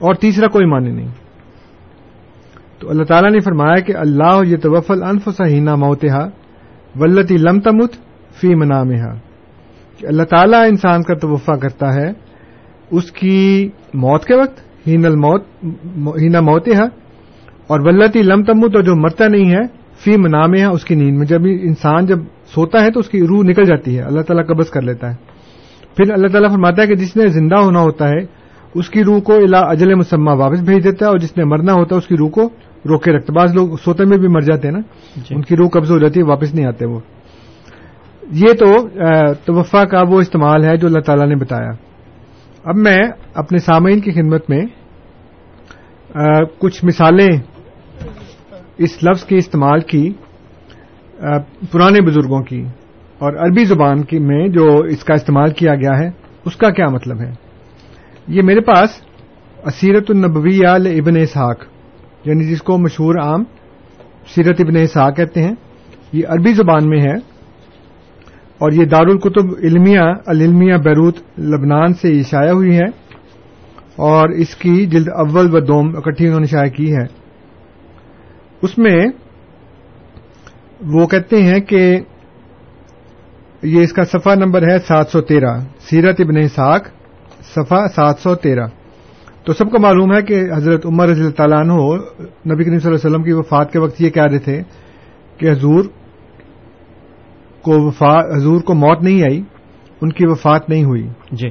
اور 0.00 0.14
تیسرا 0.14 0.46
کوئی 0.46 0.66
معنی 0.66 0.90
نہیں۔ 0.90 1.08
تو 2.78 2.90
اللہ 2.90 3.04
تعالیٰ 3.04 3.30
نے 3.30 3.40
فرمایا 3.40 3.78
کہ 3.86 3.96
اللہ 3.96 4.40
یہ 4.46 4.56
توفل 4.56 5.02
انف 5.02 5.28
سہینہ 5.36 5.74
موتحا 5.76 6.24
ولتی 6.94 7.36
لم 7.40 7.58
تمت 7.60 7.94
فی 8.40 8.54
منامہ 8.54 9.10
کہ 9.98 10.06
اللہ 10.06 10.22
تعالیٰ 10.30 10.62
انسان 10.68 11.02
کا 11.02 11.14
توفع 11.18 11.56
کرتا 11.56 11.92
ہے 11.94 12.08
اس 12.90 13.10
کی 13.12 13.68
موت 13.94 14.24
کے 14.24 14.34
وقت 14.34 14.58
ہین 14.86 15.06
الموت 15.06 15.42
ہینا 16.18 16.40
موت 16.42 16.68
اور 17.66 17.80
ولتی 17.80 18.22
لم 18.22 18.42
تمت 18.44 18.74
اور 18.74 18.82
جو 18.82 18.94
مرتا 18.96 19.28
نہیں 19.28 19.50
ہے، 19.50 19.66
فی 20.04 20.16
منام 20.16 20.52
اس 20.72 20.84
کی 20.84 20.94
نیند 20.94 21.18
میں 21.18 21.26
جب 21.26 21.40
انسان 21.62 22.06
جب 22.06 22.18
سوتا 22.54 22.84
ہے 22.84 22.90
تو 22.90 23.00
اس 23.00 23.08
کی 23.08 23.26
روح 23.26 23.42
نکل 23.44 23.64
جاتی 23.64 23.96
ہے، 23.96 24.02
اللہ 24.02 24.22
تعالیٰ 24.22 24.46
قبض 24.46 24.70
کر 24.70 24.82
لیتا 24.82 25.10
ہے۔ 25.10 25.33
پھر 25.96 26.12
اللہ 26.12 26.28
تعالیٰ 26.28 26.50
فرماتا 26.50 26.82
ہے 26.82 26.86
کہ 26.86 26.94
جس 26.94 27.16
نے 27.16 27.26
زندہ 27.26 27.56
ہونا 27.56 27.80
ہوتا 27.80 28.08
ہے 28.08 28.44
اس 28.74 28.90
کی 28.90 29.04
روح 29.04 29.20
کو 29.20 29.34
الا 29.34 29.58
اجل 29.58 29.94
مسمہ 29.94 30.30
واپس 30.30 30.60
بھیج 30.60 30.84
دیتا 30.84 31.06
ہے 31.06 31.10
اور 31.10 31.18
جس 31.18 31.36
نے 31.36 31.44
مرنا 31.44 31.72
ہوتا 31.72 31.94
ہے 31.94 31.98
اس 31.98 32.06
کی 32.06 32.16
روح 32.16 32.30
کو 32.30 32.48
روکے 32.88 33.12
رکھتا 33.12 33.32
بعض 33.32 33.54
لوگ 33.54 33.68
سوتے 33.84 34.04
میں 34.04 34.18
بھی 34.18 34.28
مر 34.28 34.40
جاتے 34.40 34.68
ہیں 34.68 34.74
نا۔ 34.74 34.80
جی۔ 35.16 35.34
ان 35.34 35.42
کی 35.42 35.56
روح 35.56 35.68
قبض 35.68 35.90
ہو 35.90 35.98
جاتی 35.98 36.20
ہے 36.20 36.24
واپس 36.24 36.54
نہیں 36.54 36.66
آتے 36.66 36.86
وہ۔ 36.86 37.00
یہ 38.32 38.52
تو 38.52 38.88
توفع 39.44 39.84
کا 39.84 40.02
وہ 40.02 40.20
استعمال 40.20 40.64
ہے 40.64 40.76
جو 40.76 40.86
اللہ 40.86 41.00
تعالیٰ 41.00 41.28
نے 41.28 41.34
بتایا۔ 41.34 41.70
اب 42.64 42.76
میں 42.76 42.98
اپنے 43.34 43.58
سامعین 43.58 44.00
کی 44.00 44.12
خدمت 44.12 44.50
میں 44.50 44.66
کچھ 46.58 46.84
مثالیں 46.84 47.38
اس 48.78 49.04
لفظ 49.04 49.24
کے 49.24 49.36
استعمال 49.36 49.80
کی 49.80 50.12
پرانے 51.72 52.00
بزرگوں 52.00 52.42
کی۔ 52.42 52.64
اور 53.18 53.33
عربی 53.33 53.64
زبان 53.64 54.02
کی 54.02 54.18
میں 54.18 54.49
جو 54.49 54.78
اس 54.78 55.04
کا 55.04 55.14
استعمال 55.14 55.50
کیا 55.50 55.75
گیا 55.75 55.99
ہے، 55.99 56.11
اس 56.44 56.56
کا 56.56 56.71
کیا 56.71 56.88
مطلب 56.88 57.21
ہے؟ 57.21 57.30
یہ 58.28 58.42
میرے 58.42 58.61
پاس 58.61 58.88
اسیرت 59.64 60.04
النبویہ 60.09 60.68
ابن 60.68 61.16
اسحاق 61.16 61.64
یعنی 62.25 62.44
جس 62.44 62.62
کو 62.62 62.78
مشہور 62.78 63.14
عام 63.23 63.44
سیرت 64.35 64.61
ابن 64.61 64.76
اسحاق 64.76 65.16
کہتے 65.16 65.42
ہیں، 65.42 65.52
یہ 66.12 66.23
عربی 66.28 66.52
زبان 66.52 66.88
میں 66.88 67.00
ہے۔ 67.00 67.35
اور 68.59 68.73
یہ 68.73 68.85
دارالکتب 68.85 69.44
علمیہ، 69.62 70.00
العلمیہ 70.26 70.75
بیروت، 70.76 71.16
لبنان 71.38 71.94
سے 71.94 72.09
یہ 72.09 72.23
شائع 72.23 72.50
ہوئی 72.50 72.76
ہے۔ 72.76 73.04
اور 73.97 74.28
اس 74.28 74.56
کی 74.56 74.87
جلد 74.87 75.09
اول 75.09 75.54
و 75.54 75.61
دوم 75.61 75.97
اکٹھی 75.97 76.26
انہوں 76.26 76.40
نے 76.40 76.47
شائع 76.47 76.71
کی 76.71 76.97
ہے۔ 76.97 77.04
اس 78.62 78.78
میں 78.78 79.06
وہ 80.80 81.06
کہتے 81.06 81.42
ہیں 81.42 81.61
کہ 81.61 82.00
یہ 83.64 83.83
اس 83.83 83.92
کا 83.92 84.04
صفحہ 84.04 84.35
نمبر 84.35 84.62
ہے 84.62 84.78
سات 84.78 85.09
سو 85.09 85.21
تیرہ 85.21 85.59
سیرت 85.80 86.21
ابن 86.21 86.37
اسحاق 86.37 86.85
صفحہ 87.54 87.87
سات 87.94 88.18
سو 88.18 88.35
تیرہ۔ 88.35 88.66
تو 89.44 89.52
سب 89.52 89.71
کو 89.71 89.78
معلوم 89.80 90.14
ہے 90.14 90.23
کہ 90.23 90.42
حضرت 90.56 90.87
عمر 90.87 91.09
رضی 91.09 91.21
اللہ 91.21 91.33
تعالیٰ 91.33 91.59
عنہ 91.59 91.73
نبی 92.52 92.64
کریم 92.64 92.78
صلی 92.78 92.88
اللہ 92.88 92.97
علیہ 92.97 93.11
وسلم 93.11 93.23
کی 93.23 93.33
وفات 93.33 93.73
کے 93.73 93.78
وقت 93.78 94.00
یہ 94.00 94.11
کہہ 94.11 94.23
رہے 94.23 94.38
تھے 94.38 94.62
کہ 95.38 95.50
حضور 95.50 95.85
کو 97.62 97.88
حضور 98.37 98.61
کو 98.61 98.75
موت 98.75 99.02
نہیں 99.02 99.23
آئی 99.23 99.42
ان 100.00 100.12
کی 100.12 100.26
وفات 100.26 100.68
نہیں 100.68 100.85
ہوئی۔ 100.85 101.09
جی۔ 101.33 101.49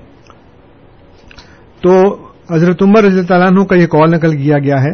تو 1.84 2.18
حضرت 2.52 2.84
عمر 2.84 3.04
رضی 3.04 3.16
اللہ 3.16 3.28
تعالیٰ 3.28 3.48
عنہ 3.48 3.64
کا 3.64 3.76
یہ 3.76 3.88
کال 3.88 4.12
نقل 4.12 4.38
کیا 4.38 4.60
گیا 4.60 4.84
ہے۔ 4.84 4.92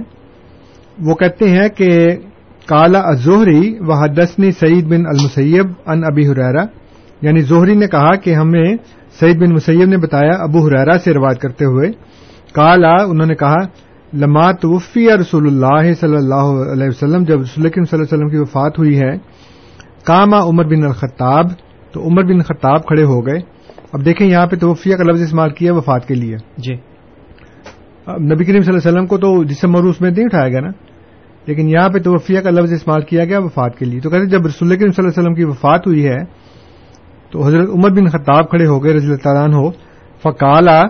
وہ 1.06 1.16
کہتے 1.16 1.50
ہیں 1.50 1.70
کہ 1.70 2.08
کالا 2.66 3.00
ازہری 3.00 3.78
و 3.80 3.94
حدثنی 3.94 4.52
سعید 4.52 4.86
بن 4.86 5.06
المسیب 5.06 5.66
ان 5.86 6.04
ابی 6.04 6.28
حریرا 6.28 6.64
یعنی 7.22 7.40
زہری 7.40 7.76
نے 7.76 7.88
کہا 7.88 8.16
کہ 8.16 8.34
ہمیں 8.34 8.76
سعید 9.20 9.38
بن 9.38 9.54
مسیب 9.54 9.90
نے 9.90 9.98
بتایا 9.98 10.32
ابو 10.32 10.68
حریرا 10.68 10.98
سے 10.98 11.14
روایت 11.14 11.40
کرتے 11.40 11.66
ہوئے۔ 11.66 11.92
کالا 12.54 12.96
انہوں 13.04 13.28
نے 13.28 13.36
کہا 13.36 13.56
لما 14.14 14.52
توفی 14.52 15.08
رسول 15.22 15.48
اللہ 15.48 15.94
صلی 15.94 16.16
اللہ 16.16 16.72
علیہ 16.74 16.88
وسلم 16.88 17.24
جب 17.24 17.42
رسول 17.42 17.46
صلی 17.46 17.72
اللہ 17.74 17.96
علیہ 17.96 18.04
وسلم 18.04 18.30
کی 18.30 18.38
وفات 18.38 18.80
ہوئی 18.80 19.00
ہے 19.00 19.12
کاما 20.04 20.40
عمر 20.40 20.64
بن 20.64 20.84
الخطاب 20.84 21.46
تو 21.94 22.08
عمر 22.08 22.24
بن 22.24 22.42
خطاب 22.42 22.86
کھڑے 22.86 23.04
ہو 23.04 23.26
گئے۔ 23.26 23.40
اب 23.94 24.06
دیکھیں 24.06 24.28
یہاں 24.28 24.48
پہ 24.48 24.56
توفیہ 24.56 24.96
کا 24.96 25.04
لفظ 25.04 25.22
استعمال 25.22 25.50
کیا 25.50 25.74
وفات 25.74 26.08
کے 26.08 26.14
لیے۔ 26.14 26.36
جی۔ 26.58 26.74
اب 28.06 28.22
نبی 28.22 28.44
کریم 28.44 28.62
صلی 28.62 28.72
اللہ 28.72 28.80
علیہ 28.80 28.92
وسلم 28.92 29.06
کو 29.06 29.18
تو 29.18 29.44
جسم 29.44 29.72
مروس 29.72 30.02
میں 30.02 30.12
نہیں 30.12 30.26
اٹھایا 30.26 30.48
گیا 30.48 30.60
نا 30.60 30.70
لیکن 31.46 31.70
یہاں 31.70 31.90
پہ 31.90 32.00
توفیہ 32.00 32.40
کا 32.40 32.50
لفظ 32.50 32.74
استعمال 32.74 33.02
کیا 33.02 33.26
گیا 33.26 33.40
وفات 33.40 33.78
کے 33.78 33.86
لیے۔ 33.86 34.00
تو 34.00 34.10
کہتے 34.10 34.26
جب 34.26 34.46
رسول 34.46 34.70
کریم 34.70 34.92
صلی 34.92 35.06
اللہ 35.06 35.10
علیہ 35.10 35.22
وسلم 35.22 35.34
کی 35.34 35.44
وفات 35.44 35.88
ہوئی 35.88 36.08
ہے 36.08 36.49
تو 37.32 37.46
حضرت 37.46 37.70
عمر 37.70 37.90
بن 37.90 38.08
خطاب 38.08 38.50
کھڑے 38.50 38.66
ہو 38.66 38.84
گئے 38.84 38.94
رضی 38.94 39.06
اللہ 39.06 39.24
تعالیٰ 39.24 39.54
ہو 39.54 39.70
فکالا 40.24 40.82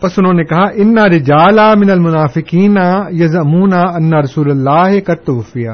پس 0.00 0.18
انہوں 0.18 0.32
نے 0.32 0.44
کہا 0.44 0.64
انا 0.74 1.06
رجالا 1.06 1.74
من 1.74 1.90
المنافقین 1.90 2.76
یزمونا 3.12 3.80
انا 3.94 4.20
رسول 4.20 4.50
اللہ 4.50 4.98
کا 5.06 5.14
توفیہ 5.14 5.70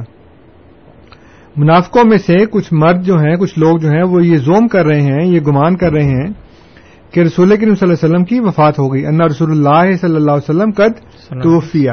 منافقوں 1.56 2.04
میں 2.04 2.18
سے 2.18 2.46
کچھ 2.46 2.72
مرد 2.72 3.02
جو 3.02 3.18
ہیں 3.18 3.36
کچھ 3.36 3.58
لوگ 3.58 3.78
جو 3.78 3.88
ہیں 3.88 4.02
وہ 4.02 4.24
یہ 4.26 4.36
زوم 4.36 4.68
کر 4.68 4.86
رہے 4.86 5.00
ہیں 5.00 5.24
یہ 5.24 5.40
گمان 5.40 5.76
کر 5.76 5.92
رہے 5.92 6.04
ہیں 6.04 6.28
کہ 7.12 7.20
رسول 7.20 7.56
کریم 7.56 7.74
صلی 7.74 7.88
اللہ 7.88 7.94
علیہ 7.94 8.04
وسلم 8.04 8.24
کی 8.24 8.40
وفات 8.40 8.78
ہو 8.78 8.92
گئی 8.92 9.06
انا 9.06 9.26
رسول 9.26 9.50
اللہ 9.50 9.94
صلی 10.00 10.16
اللہ 10.16 10.30
علیہ 10.30 10.50
وسلم 10.50 10.70
قد 10.70 11.00
توفیہ 11.42 11.90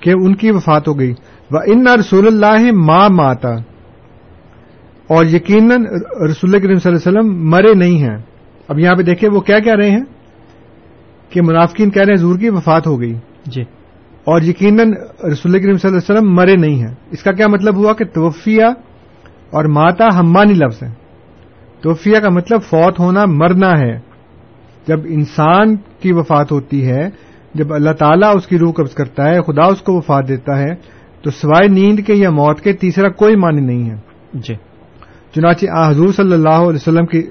کہ 0.00 0.10
ان 0.10 0.34
کی 0.34 0.50
وفات 0.50 0.88
ہو 0.88 0.98
گئی۔ 0.98 1.12
و 1.50 1.56
ان 1.66 1.86
رسول 1.98 2.26
اللہ 2.26 2.70
ماں 2.72 3.08
ماتا 3.12 3.54
اور 5.06 5.24
یقیناً 5.26 5.84
رسول 6.30 6.60
کریم 6.60 6.78
صلی 6.78 6.92
اللہ 6.92 7.08
علیہ 7.08 7.30
وسلم 7.30 7.50
مرے 7.50 7.74
نہیں 7.74 7.98
ہیں۔ 7.98 8.18
اب 8.68 8.78
یہاں 8.78 8.94
پہ 8.94 9.02
دیکھیں 9.02 9.28
وہ 9.32 9.40
کیا 9.40 9.58
کہہ 9.58 9.74
رہے 9.74 9.90
ہیں؟ 9.90 10.04
کہ 11.30 11.42
منافقین 11.42 11.90
کہہ 11.90 12.02
رہے 12.02 12.12
ہیں 12.12 12.20
حضور 12.20 12.38
کی 12.38 12.48
وفات 12.48 12.86
ہو 12.86 13.00
گئی۔ 13.00 13.14
جی۔ 13.46 13.62
اور 14.24 14.42
یقیناً 14.42 14.90
رسول 15.32 15.52
کریم 15.52 15.76
صلی 15.76 15.90
اللہ 15.90 15.98
علیہ 15.98 16.14
وسلم 16.14 16.34
مرے 16.34 16.56
نہیں 16.56 16.74
ہیں۔ 16.74 16.94
اس 17.10 17.22
کا 17.22 17.32
کیا 17.32 17.48
مطلب 17.48 17.76
ہوا 17.76 17.92
کہ 17.92 18.04
توفیہ 18.04 18.64
اور 19.50 19.64
ماتا 19.64 20.08
ہمانی 20.14 20.54
لفظ 20.54 20.82
ہیں۔ 20.82 20.94
توفیہ 21.82 22.18
کا 22.18 22.28
مطلب 22.28 22.62
فوت 22.62 23.00
ہونا 23.00 23.24
مرنا 23.26 23.70
ہے۔ 23.78 23.98
جب 24.86 25.00
انسان 25.04 25.76
کی 25.76 26.12
وفات 26.12 26.52
ہوتی 26.52 26.86
ہے 26.86 27.10
جب 27.54 27.74
اللہ 27.74 27.90
تعالیٰ 27.90 28.36
اس 28.36 28.46
کی 28.46 28.58
روح 28.58 28.72
قبض 28.72 28.94
کرتا 28.94 29.28
ہے 29.28 29.40
خدا 29.40 29.62
اس 29.62 29.82
کو 29.82 29.96
وفات 29.96 30.28
دیتا 30.28 30.58
ہے 30.58 30.74
تو 31.22 31.30
سوائے 31.30 31.68
نیند 31.68 32.00
کے 32.00 32.14
یا 32.14 32.30
موت 32.30 32.60
کے 32.60 32.72
تیسرا 32.72 33.08
کوئی 33.08 33.36
معنی 33.36 33.60
نہیں 33.60 33.90
ہے۔ 33.90 33.96
جی۔ 34.34 34.54
چنانچہ 35.34 35.66
آ 35.70 35.90
حضور 35.90 36.12
صلی 36.12 36.32
اللہ 36.32 36.48
علیہ 36.48 36.76
وسلم 36.76 37.06
کی 37.06 37.22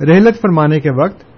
رحلت 0.00 0.40
فرمانے 0.40 0.80
کے 0.80 0.90
وقت 0.90 1.30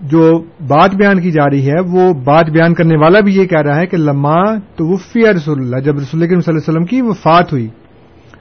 جو 0.00 0.44
بات 0.68 0.94
بیان 0.94 1.20
کی 1.20 1.30
جا 1.30 1.50
رہی 1.50 1.70
ہے، 1.70 1.80
وہ 1.80 2.12
بات 2.12 2.46
بیان 2.46 2.74
کرنے 2.74 2.96
والا 2.96 3.20
بھی 3.20 3.36
یہ 3.36 3.46
کہہ 3.46 3.60
رہا 3.60 3.76
ہے 3.76 3.86
کہ 3.86 3.96
لما 3.96 4.54
توفی 4.54 5.20
رسول 5.32 5.58
اللہ، 5.58 5.76
جب 5.76 5.98
رسول 5.98 6.26
کریم 6.26 6.40
صلی 6.40 6.54
اللہ 6.54 6.60
علیہ 6.60 6.68
وسلم 6.68 6.84
کی 6.84 7.02
وفات 7.02 7.52
ہوئی۔ 7.52 7.68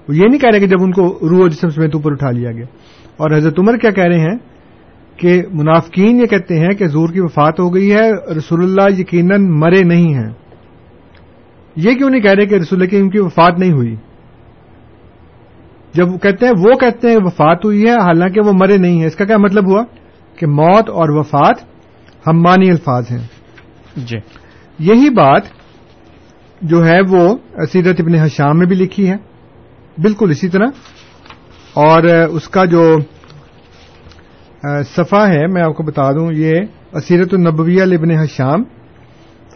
وہ 0.10 0.16
یہ 0.16 0.28
نہیں 0.30 0.40
کہہ 0.40 0.50
رہے 0.50 0.60
کہ 0.60 0.68
جب 0.68 0.78
ان 0.82 0.92
کو 0.92 1.20
روح 1.22 1.40
و 1.40 1.48
جسم 1.48 1.70
سمیت 1.70 1.96
اوپر 1.96 2.12
اٹھا 2.12 2.32
لیا 2.32 2.52
گیا۔ 2.52 2.66
اور 3.18 3.32
حضرت 3.32 3.60
عمر 3.60 3.78
کیا 3.78 3.92
کہہ 3.92 4.04
رہے 4.04 4.20
ہیں؟ 4.20 4.38
کہ 5.18 5.44
منافقین 5.54 6.20
یہ 6.20 6.26
کہتے 6.26 6.60
ہیں 6.60 6.70
کہ 6.70 6.88
زور 6.88 7.10
کی 7.10 7.20
وفات 7.20 7.60
ہو 7.60 7.76
گئی 7.76 7.94
ہے، 7.94 8.12
رسول 8.38 8.64
اللہ 8.64 9.00
یقیناً 9.00 9.46
مرے 9.50 9.84
نہیں 9.84 10.14
ہیں۔ 10.14 10.30
یہ 11.76 11.94
کیوں 11.94 12.10
نہیں 12.10 12.22
کہہ 12.22 12.32
رہے 12.32 12.46
کہ 12.46 12.56
رسول 12.56 12.88
کریم 12.88 13.10
کی 13.10 13.20
وفات 13.20 13.60
نہیں 13.60 13.72
ہوئی؟ 13.72 13.96
جب 15.98 16.14
وہ 16.14 16.18
کہتے 16.18 16.46
ہیں 16.46 16.54
وہ 16.60 16.74
کہتے 16.74 17.10
ہیں 17.10 17.18
وفات 17.22 17.66
ہوئی 17.66 17.86
ہے 17.86 17.92
حالانکہ 17.92 18.42
وہ 18.46 18.52
مرے 18.54 18.78
نہیں 18.78 19.00
ہیں۔ 19.00 19.06
اس 19.06 19.16
کا 19.16 19.26
کیا 19.26 19.38
مطلب 19.38 19.70
ہوا؟ 19.70 19.84
کہ 20.36 20.48
موت 20.48 20.90
اور 20.90 21.10
وفات 21.10 21.56
ہم 22.28 22.42
مانی 22.42 22.70
الفاظ 22.70 23.04
ہیں۔ 23.12 23.28
جی۔ 23.98 24.18
یہی 24.80 25.10
بات 25.10 25.42
جو 26.62 26.86
ہے 26.86 27.00
وہ 27.10 27.38
سیرت 27.72 27.96
ابن 28.00 28.16
حشام 28.16 28.58
میں 28.58 28.66
بھی 28.66 28.76
لکھی 28.76 29.10
ہے۔ 29.10 29.16
بالکل 29.98 30.30
اسی 30.30 30.50
طرح۔ 30.50 30.66
اور 31.74 32.04
اس 32.04 32.50
کا 32.50 32.66
جو 32.66 32.98
صفحہ 34.96 35.28
ہے 35.28 35.48
میں 35.48 35.62
آپ 35.62 35.76
کو 35.76 35.84
بتا 35.84 36.12
دوں 36.12 36.32
یہ 36.32 36.62
اسیرت 36.94 37.34
النبویہ 37.34 37.84
لبن 37.84 38.12
حشام۔ 38.12 38.64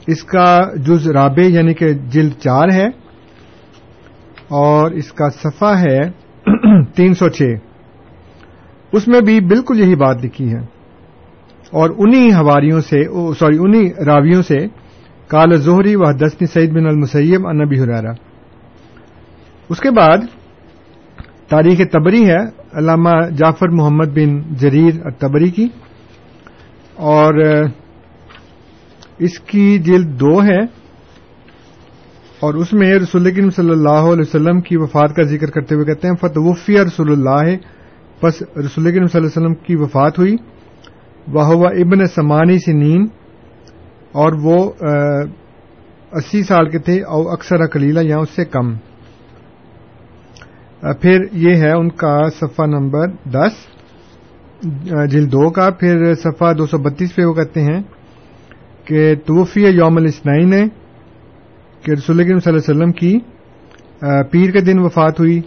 اس 0.07 0.23
کا 0.23 0.59
جز 0.75 1.09
رابع 1.09 1.43
یعنی 1.43 1.73
کہ 1.73 1.93
جلد 1.93 2.31
چار 2.31 2.73
ہے۔ 2.73 2.87
اور 4.47 4.91
اس 4.91 5.13
کا 5.13 5.29
صفحہ 5.29 5.77
ہے 5.77 6.20
تین 6.95 7.13
سو 7.13 7.29
چھ۔ 7.29 7.41
اس 8.91 9.07
میں 9.07 9.21
بھی 9.21 9.39
بالکل 9.39 9.79
یہی 9.79 9.95
بات 9.95 10.25
لکھی 10.25 10.53
ہے۔ 10.53 10.59
اور 11.71 11.89
انہی 11.97 12.33
ہواریوں 12.33 12.79
سے 12.79 13.03
سوری، 13.33 13.57
انہی 13.59 13.93
راویوں 14.05 14.41
سے 14.41 14.57
کال 15.27 15.55
زہری 15.55 15.95
و 15.95 16.13
دسنی 16.13 16.47
سعید 16.47 16.71
بن 16.71 16.85
المسیب 16.85 17.47
النبی 17.47 17.79
حرارا 17.79 18.11
اس 19.69 19.79
کے 19.79 19.91
بعد 19.91 20.17
تاریخ 21.47 21.81
تبری 21.91 22.29
ہے، 22.29 22.39
علامہ 22.73 23.09
جعفر 23.29 23.69
محمد 23.69 24.05
بن 24.05 24.55
جریر 24.55 25.09
تبری 25.09 25.49
کی۔ 25.49 25.67
اور 26.95 27.33
اس 29.17 29.39
کی 29.39 29.79
جلد 29.79 30.19
دو 30.19 30.43
ہے۔ 30.43 30.80
اور 32.41 32.53
اس 32.53 32.71
میں 32.73 32.91
رسول 32.93 33.29
کریم 33.31 33.49
صلی 33.49 33.69
اللہ 33.69 34.07
علیہ 34.11 34.27
وسلم 34.27 34.61
کی 34.61 34.77
وفات 34.77 35.15
کا 35.15 35.23
ذکر 35.29 35.49
کرتے 35.51 35.75
ہوئے 35.75 35.85
کہتے 35.85 36.07
ہیں، 36.07 36.15
فتوفی 36.21 36.77
رسول 36.77 37.11
اللہ 37.11 37.55
پس 38.21 38.41
رسول 38.41 38.85
کریم 38.85 39.05
صلی 39.05 39.17
اللہ 39.17 39.27
علیہ 39.27 39.37
وسلم 39.37 39.53
کی 39.65 39.75
وفات 39.75 40.19
ہوئی۔ 40.19 40.35
وہ 41.27 41.65
ابن 41.65 42.05
سمانی 42.05 42.57
سنین، 42.59 43.05
اور 44.13 44.33
وہ 44.43 44.57
اسی 46.11 46.41
سال 46.43 46.69
کے 46.69 46.79
تھے 46.79 46.95
اور 47.07 47.31
اکثر 47.33 47.65
کلیلہ 47.67 47.99
یا 48.03 48.17
اس 48.17 48.29
سے 48.35 48.45
کم۔ 48.47 48.73
پھر 51.01 51.17
یہ 51.39 51.55
ہے 51.55 51.71
ان 51.71 51.89
کا 51.95 52.17
صفحہ 52.39 52.65
نمبر 52.67 53.05
دس 53.31 53.53
جلد 55.11 55.31
دو 55.31 55.49
کا۔ 55.51 55.69
پھر 55.79 56.13
صفحہ 56.15 56.53
دو 56.53 56.65
سو 56.65 56.77
بتیس 56.83 57.15
پہ 57.15 57.25
وہ 57.25 57.33
کہتے 57.33 57.61
ہیں 57.61 57.81
کہ 58.85 59.13
توفی 59.25 59.61
یوم 59.61 59.97
الاسنائن 59.97 60.53
ہے 60.53 60.63
کہ 61.81 61.91
رسول 61.91 62.23
کریم 62.23 62.39
صلی 62.39 62.53
اللہ 62.53 62.71
علیہ 62.71 62.75
وسلم 62.75 62.91
کی 62.91 63.19
پیر 64.31 64.51
کے 64.51 64.61
دن 64.61 64.79
وفات 64.79 65.19
ہوئی۔ 65.19 65.41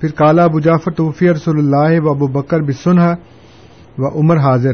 پھر 0.00 0.10
کالا 0.10 0.44
ابو 0.44 0.60
جعفر 0.60 0.90
توفی 0.90 1.30
رسول 1.30 1.58
اللہ 1.58 2.00
و 2.00 2.10
ابو 2.10 2.26
بکر 2.26 2.60
بسنہ 2.60 3.14
و 3.98 4.20
عمر 4.20 4.36
حاضر۔ 4.36 4.72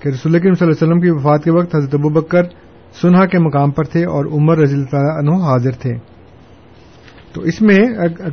کہ 0.00 0.08
رسول 0.08 0.38
کریم 0.38 0.54
صلی 0.54 0.66
اللہ 0.66 0.72
علیہ 0.72 0.88
وسلم 0.88 1.00
کی 1.00 1.10
وفات 1.10 1.44
کے 1.44 1.50
وقت 1.50 1.74
حضرت 1.76 1.94
ابو 1.94 2.08
بکر 2.08 2.42
سنہا 3.02 3.26
کے 3.26 3.38
مقام 3.38 3.70
پر 3.70 3.84
تھے 3.84 4.04
اور 4.04 4.24
عمر 4.24 4.58
رضی 4.58 4.74
اللہ 4.74 4.96
عنہ 4.96 5.42
حاضر 5.42 5.70
تھے۔ 5.70 5.94
تو 7.32 7.40
اس 7.40 7.62
میں 7.62 7.78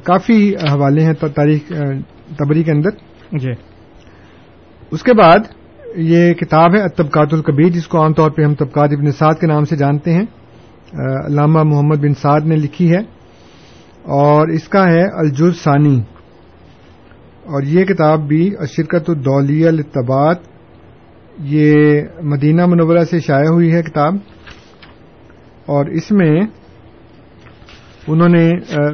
کافی 0.03 0.55
حوالے 0.55 1.03
ہیں 1.03 1.13
تاریخ 1.13 1.71
تبری 2.37 2.63
کے 2.63 2.71
اندر۔ 2.71 2.89
جی۔ 3.31 3.51
اس 4.91 5.03
کے 5.03 5.13
بعد 5.13 5.39
یہ 5.95 6.33
کتاب 6.33 6.75
ہے 6.75 6.89
طبقات 6.89 7.27
القبیر 7.31 7.69
جس 7.69 7.87
کو 7.87 8.01
عام 8.01 8.13
طور 8.13 8.31
پہ 8.31 8.41
ہم 8.41 8.53
طبقات 8.53 8.89
ابن 8.91 9.11
سعد 9.11 9.33
کے 9.33 9.47
نام 9.47 9.63
سے 9.63 9.75
جانتے 9.75 10.13
ہیں۔ 10.13 10.25
علامہ 10.93 11.63
محمد 11.63 11.95
بن 11.95 12.13
سعد 12.13 12.41
نے 12.41 12.55
لکھی 12.55 12.91
ہے 12.91 12.99
اور 14.03 14.47
اس 14.47 14.67
کا 14.67 14.87
ہے 14.89 15.03
الجز 15.17 15.63
ثانی 15.63 15.99
اور 17.45 17.63
یہ 17.63 17.85
کتاب 17.85 18.27
بھی 18.27 18.49
شرکت 18.75 19.09
الدولیہ 19.09 19.67
الطبات 19.67 20.39
یہ 21.45 22.01
مدینہ 22.21 22.65
منورہ 22.65 23.03
سے 23.03 23.19
شائع 23.19 23.49
ہوئی 23.49 23.73
ہے 23.73 23.81
کتاب 23.81 24.15
اور 25.65 25.85
اس 25.85 26.11
میں 26.11 26.39
انہوں 28.07 28.29
نے 28.29 28.47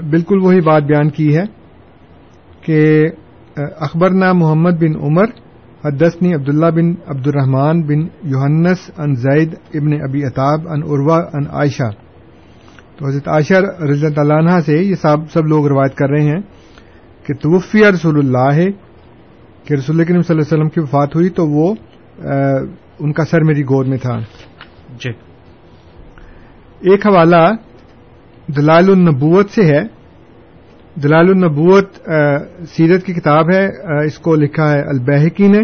بالکل 0.10 0.40
وہی 0.42 0.62
بات 0.62 0.84
بیان 0.84 1.10
کی 1.10 1.36
ہے 1.38 1.44
کہ 2.62 3.08
اخبرنا 3.58 4.32
محمد 4.34 4.82
بن 4.82 4.96
عمر 4.96 5.26
حدثنی 5.86 6.34
عبداللہ 6.34 6.66
بن 6.66 6.90
عبد 7.08 7.28
الرحمان 7.28 7.82
بن 7.82 8.00
یوہنس 8.24 8.92
ان 8.98 9.16
زید 9.16 9.56
ابن 9.74 9.94
ابی 9.94 10.26
اطاب 10.26 10.68
ان 10.70 10.84
عروا 10.84 11.18
ان 11.34 11.44
عائشہ۔ 11.52 11.92
تو 12.98 13.08
حضرت 13.08 13.28
عائشہ 13.28 13.84
رضی 13.84 14.06
اللہ 14.06 14.34
عنہ 14.34 14.60
سے 14.66 14.78
یہ 14.78 14.96
سب 15.34 15.46
لوگ 15.46 15.68
روایت 15.68 15.96
کر 15.96 16.10
رہے 16.10 16.24
ہیں 16.24 16.42
کہ 17.26 17.34
توفیہ 17.34 17.88
رسول 17.88 18.18
اللہ 18.20 18.54
ہے 18.54 18.66
کہ 19.66 19.74
رسول 19.74 20.06
کریم 20.06 20.22
صلی 20.22 20.36
اللہ 20.36 20.42
علیہ 20.42 20.58
وسلم 20.58 20.70
کی 20.70 20.80
وفات 20.80 21.16
ہوئی 21.16 21.30
تو 21.30 21.48
وہ 21.48 21.76
ان 23.00 23.14
کا 23.14 23.26
سر 23.26 23.44
میری 23.44 23.62
گود 23.62 23.88
میں 23.88 23.98
تھا۔ 23.98 24.20
جی۔ 25.00 25.10
ایک 26.80 27.08
حوالہ 27.08 27.52
دلال 28.48 28.90
النبوت 28.90 29.50
سے 29.50 29.66
ہے۔ 29.66 30.03
دلال 30.96 31.30
النبوت 31.30 31.96
سیرت 32.72 33.06
کی 33.06 33.14
کتاب 33.14 33.50
ہے 33.52 33.66
اس 34.06 34.18
کو 34.20 34.36
لکھا 34.36 34.70
ہے 34.72 34.82
البحکی 34.90 35.48
نے، 35.48 35.62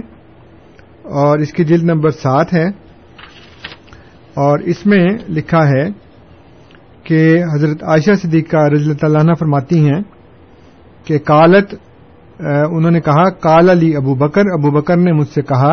اور 1.15 1.39
اس 1.39 1.51
کی 1.53 1.63
جلد 1.63 1.83
نمبر 1.85 2.11
سات 2.13 2.53
ہے، 2.53 2.65
اور 4.35 4.59
اس 4.71 4.85
میں 4.85 5.05
لکھا 5.29 5.63
ہے 5.69 5.85
کہ 7.05 7.21
حضرت 7.53 7.83
عائشہ 7.83 8.15
صدیقہ 8.21 8.65
رضی 8.73 8.91
اللہ 8.91 9.17
عنہ 9.19 9.33
فرماتی 9.39 9.85
ہیں 9.85 10.01
کہ 11.07 11.17
کالت 11.27 11.75
انہوں 12.39 12.91
نے 12.91 13.01
کہا 13.01 13.29
کال 13.39 13.69
علی 13.69 13.95
ابو 13.95 14.15
بکر 14.17 14.51
ابو 14.53 14.71
بکر 14.71 14.97
نے 14.97 15.13
مجھ 15.13 15.29
سے 15.29 15.41
کہا، 15.43 15.71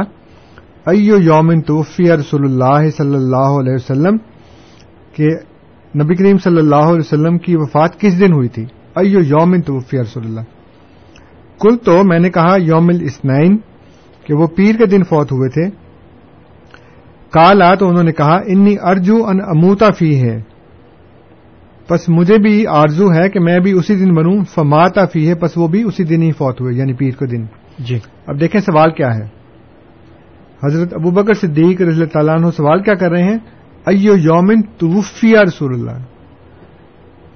ایو 0.87 1.17
یومن 1.23 1.61
توفی 1.63 2.11
رسول 2.13 2.45
اللہ 2.45 2.89
صلی 2.97 3.17
اللہ 3.17 3.61
علیہ 3.61 3.75
وسلم، 3.75 4.17
کہ 5.15 5.37
نبی 5.95 6.15
کریم 6.15 6.39
صلی 6.45 6.59
اللہ 6.59 6.89
علیہ 6.89 7.07
وسلم 7.07 7.39
کی 7.39 7.57
وفات 7.57 8.01
کس 8.01 8.19
دن 8.21 8.33
ہوئی 8.33 8.49
تھی؟ 8.49 8.65
ایو 8.97 9.21
یومن 9.21 9.63
توفی 9.63 9.99
رسول 10.03 10.25
اللہ؟ 10.25 10.41
کل 11.61 11.77
تو 11.77 12.05
میں 12.05 12.19
نے 12.19 12.31
کہا 12.31 12.57
یوم 12.61 12.89
الاسنائن 12.89 13.57
کہ 14.27 14.35
وہ 14.35 14.47
پیر 14.47 14.77
کے 14.77 14.87
دن 14.87 15.03
فوت 15.03 15.33
ہوئے 15.33 15.49
تھے۔ 15.49 15.77
کالا 17.31 17.75
تو 17.75 17.89
انہوں 17.89 18.05
نے 18.05 18.13
کہا 18.13 18.41
انی 18.47 18.77
ارجو 18.83 19.27
ان 19.27 19.41
اموتا 19.41 19.91
فی 19.91 20.23
ہے 20.23 20.43
پس 21.89 22.09
مجھے 22.09 22.39
بھی 22.39 22.67
آرزو 22.67 23.15
ہے 23.15 23.29
کہ 23.29 23.41
میں 23.41 23.59
بھی 23.59 23.73
اسی 23.73 23.95
دن 23.95 24.15
بنوں 24.15 24.45
فماتا 24.45 25.07
فی 25.07 25.29
ہے 25.29 25.35
پس 25.35 25.51
وہ 25.57 25.69
بھی 25.69 25.83
اسی 25.83 26.05
دن 26.05 26.23
ہی 26.23 26.33
فوت 26.33 26.61
ہوئے 26.61 26.75
یعنی 26.75 26.93
پیر 26.93 27.11
کے 27.11 27.27
دن۔ 27.27 27.45
جی۔ 27.79 27.99
اب 28.27 28.41
دیکھیں 28.41 28.61
سوال 28.61 28.91
کیا 28.91 29.15
ہے۔ 29.15 29.25
حضرت 30.65 30.95
ابو 30.95 31.11
بکر 31.11 31.35
صدیق 31.35 31.81
رضی 31.81 32.01
اللہ 32.01 32.13
تعالیٰ 32.13 32.35
عنہ 32.35 32.51
سوال 32.51 32.83
کیا 32.83 32.95
کر 32.95 33.11
رہے 33.11 33.23
ہیں؟ 33.23 33.39
ایو 33.87 34.17
یومن 34.17 34.63
توفیہ 34.63 35.39
رسول 35.39 35.75
اللہ؟ 35.75 36.16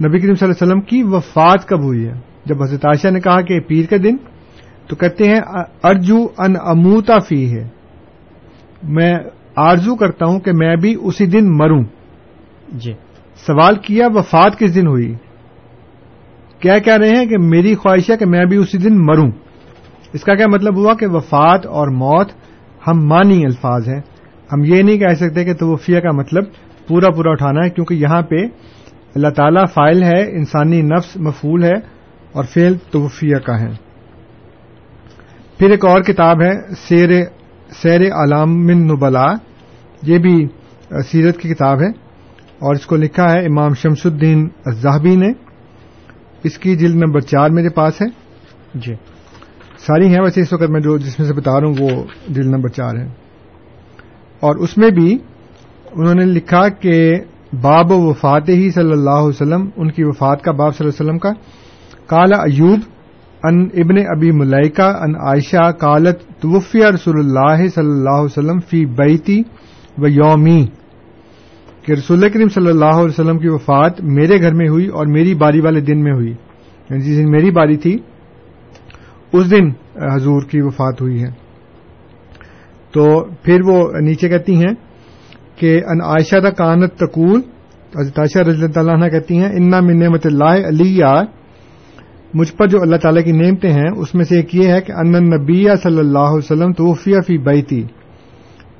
نبی 0.06 0.18
کریم 0.18 0.34
صلی 0.34 0.48
اللہ 0.48 0.64
علیہ 0.64 0.72
وسلم 0.72 0.80
کی 0.80 1.02
وفات 1.02 1.68
کب 1.68 1.82
ہوئی 1.82 2.06
ہے؟ 2.06 2.12
جب 2.44 2.62
حضرت 2.62 2.86
عائشہ 2.86 3.08
نے 3.08 3.20
کہا 3.20 3.40
کہ 3.40 3.60
پیر 3.60 3.86
کے 3.86 3.98
دن 3.98 4.16
تو 4.86 4.96
کہتے 4.96 5.24
ہیں 5.24 5.40
ارجو 5.84 6.18
ان 6.38 6.54
اموتا 6.64 7.18
فی 7.18 7.56
ہے 7.56 7.68
میں 8.82 9.14
آرزو 9.56 9.96
کرتا 9.96 10.26
ہوں 10.26 10.40
کہ 10.40 10.52
میں 10.52 10.76
بھی 10.76 10.96
اسی 11.02 11.26
دن 11.26 11.56
مروں۔ 11.56 11.84
جی۔ 12.72 12.92
سوال 13.46 13.74
کیا 13.74 14.06
وفات 14.14 14.58
کس 14.58 14.74
دن 14.74 14.86
ہوئی؟ 14.86 15.14
کیا 16.60 16.78
کہہ 16.78 16.96
رہے 16.96 17.08
ہیں 17.08 17.26
کہ 17.26 17.38
میری 17.38 17.74
خواہش 17.74 18.10
ہے 18.10 18.16
کہ 18.16 18.26
میں 18.26 18.44
بھی 18.44 18.56
اسی 18.56 18.78
دن 18.78 19.04
مروں؟ 19.06 19.30
اس 20.12 20.24
کا 20.24 20.34
کیا 20.34 20.46
مطلب 20.46 20.76
ہوا 20.76 20.94
کہ 20.94 21.06
وفات 21.06 21.66
اور 21.66 21.88
موت 21.88 22.30
ہم 22.86 23.06
مانی 23.06 23.44
الفاظ 23.44 23.88
ہیں۔ 23.88 24.00
ہم 24.52 24.64
یہ 24.64 24.82
نہیں 24.82 24.98
کہہ 24.98 25.14
سکتے 25.14 25.44
کہ 25.44 25.54
توفیہ 25.54 26.00
کا 26.00 26.10
مطلب 26.12 26.44
پورا 26.88 27.10
پورا 27.10 27.30
اٹھانا 27.30 27.64
ہے 27.64 27.70
کیونکہ 27.70 27.94
یہاں 27.94 28.22
پہ 28.22 28.36
اللہ 29.14 29.29
تعالیٰ 29.29 29.64
فائل 29.75 30.03
ہے 30.03 30.31
انسانی 30.31 30.83
نفس 30.83 31.16
مفول 31.16 31.64
ہے 31.64 31.75
اور 32.33 32.44
فیل 32.44 32.77
توفیہ 32.90 33.37
کا 33.37 33.61
ہے۔ 33.61 33.68
پھر 35.59 35.70
ایک 35.70 35.85
اور 35.85 36.01
کتاب 36.01 36.42
ہے 36.42 36.75
سیر 36.79 37.09
سیر 37.83 38.01
علام 38.01 38.66
من 38.66 38.87
نبلا 38.87 39.27
یہ 40.03 40.18
بھی 40.18 40.46
سیرت 41.07 41.38
کی 41.38 41.49
کتاب 41.49 41.81
ہے 41.81 41.88
اور 42.59 42.75
اس 42.75 42.87
کو 42.87 42.96
لکھا 42.96 43.33
ہے 43.33 43.38
امام 43.46 43.75
شمس 43.75 44.07
الدین 44.07 44.49
زاہبی 44.73 45.16
نے۔ 45.16 45.33
اس 46.42 46.59
کی 46.59 46.77
جلد 46.77 46.94
نمبر 46.94 47.20
چار 47.20 47.51
میرے 47.51 47.68
پاس 47.68 48.03
ہے۔ 48.03 48.07
جی۔ 48.75 48.94
ساری 49.79 50.09
ہیں 50.09 50.20
ویسے 50.20 50.40
اس 50.40 50.53
وقت 50.53 50.70
میں 50.70 50.81
جو 50.81 50.99
جس 50.99 51.18
میں 51.18 51.27
سے 51.27 51.35
بتا 51.35 51.61
رہا 51.61 51.66
ہوں 51.66 51.75
وہ 51.79 52.05
جلد 52.29 52.46
نمبر 52.46 52.68
چار 52.68 52.94
ہے۔ 52.96 53.07
اور 54.40 54.57
اس 54.57 54.79
میں 54.79 54.90
بھی 54.90 55.18
انہوں 55.92 56.14
نے 56.14 56.25
لکھا 56.25 56.68
کہ 56.68 57.20
باب 57.52 57.90
و 57.90 58.08
وفات 58.08 58.48
ہی 58.48 58.70
صلی 58.70 58.92
اللہ 58.92 59.10
علیہ 59.10 59.28
وسلم، 59.28 59.68
ان 59.76 59.90
کی 59.90 60.04
وفات 60.04 60.42
کا 60.42 60.52
باب 60.52 60.76
صلی 60.76 60.86
اللہ 60.86 61.00
علیہ 61.00 61.10
وسلم 61.10 61.18
کا۔ 61.18 61.32
کالا 62.06 62.36
ایوب 62.36 62.78
ان 63.44 63.62
ابن 63.62 63.98
ابی 64.08 64.30
ملائکہ 64.30 64.82
ان 64.82 65.16
عائشہ 65.16 65.70
کالت 65.72 66.18
توفیہ 66.40 66.86
رسول 66.86 67.18
اللہ 67.18 67.68
صلی 67.68 67.90
اللہ 67.90 68.10
علیہ 68.10 68.24
وسلم 68.24 68.58
فی 68.60 68.86
بیتی 68.86 69.42
و 69.98 70.08
یومی، 70.08 70.66
کہ 71.82 71.92
رسول 71.92 72.28
کریم 72.28 72.48
صلی 72.48 72.70
اللہ 72.70 72.84
علیہ 72.84 73.08
وسلم 73.08 73.38
کی 73.38 73.48
وفات 73.48 74.00
میرے 74.00 74.40
گھر 74.40 74.54
میں 74.54 74.68
ہوئی 74.68 74.86
اور 74.86 75.06
میری 75.06 75.34
باری 75.34 75.60
والے 75.60 75.80
دن 75.80 76.02
میں 76.02 76.12
ہوئی۔ 76.12 76.30
یعنی 76.90 77.00
جس 77.00 77.18
دن 77.18 77.30
میری 77.30 77.50
باری 77.50 77.76
تھی، 77.76 77.98
اس 79.32 79.50
دن 79.50 79.70
حضور 80.12 80.42
کی 80.42 80.60
وفات 80.60 81.00
ہوئی 81.00 81.22
ہے۔ 81.22 81.30
تو 82.92 83.24
پھر 83.42 83.60
وہ 83.64 83.92
نیچے 84.00 84.28
کہتی 84.28 84.56
ہیں 84.56 84.89
کہ 85.61 85.81
ان 85.87 86.01
عائشہ 86.01 86.37
دا 86.37 86.51
کانت 86.51 86.94
تقول 86.94 87.40
حضرت 87.99 88.18
عائشہ 88.18 88.38
رضی 88.38 88.66
اللہ 88.77 88.92
عنہ 88.92 89.09
کہتی 89.09 89.38
ہیں 89.38 89.49
انا 89.53 89.81
من 89.81 89.99
نعمت 89.99 90.27
اللہ 90.27 90.66
علیہ 90.68 91.05
مجھ 92.35 92.53
پر 92.55 92.66
جو 92.66 92.83
اللہ 92.83 92.96
تعالیٰ 92.96 93.25
کی 93.25 93.33
نعمتیں 93.33 93.73
ہیں 93.73 93.88
اس 93.96 94.14
میں 94.14 94.25
سے 94.25 94.37
ایک 94.37 94.55
یہ 94.55 94.73
ہے 94.73 94.81
کہ 94.81 94.92
ان 94.92 95.09
نبی 95.09 95.64
صلی 95.83 95.99
اللہ 95.99 96.18
علیہ 96.18 96.37
وسلم 96.37 96.73
توفیہ 96.73 97.20
فی 97.27 97.38
بیتی۔ 97.38 97.83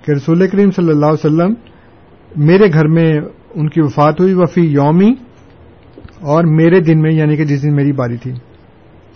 کہ 0.05 0.13
رسول 0.13 0.49
کریم 0.49 0.71
صلی 0.71 0.91
اللہ 0.91 1.07
علیہ 1.07 1.27
وسلم 1.27 1.55
میرے 2.37 2.73
گھر 2.73 2.89
میں 2.89 3.13
ان 3.55 3.69
کی 3.69 3.81
وفات 3.81 4.21
ہوئی 4.21 4.35
وفی 4.35 4.61
یومی 4.61 5.13
اور 6.21 6.45
میرے 6.45 6.81
دن 6.81 7.01
میں 7.01 7.13
یعنی 7.13 7.37
کہ 7.37 7.45
جس 7.45 7.63
دن 7.63 7.75
میری 7.75 7.93
باری 7.93 8.17
تھی۔ 8.17 8.33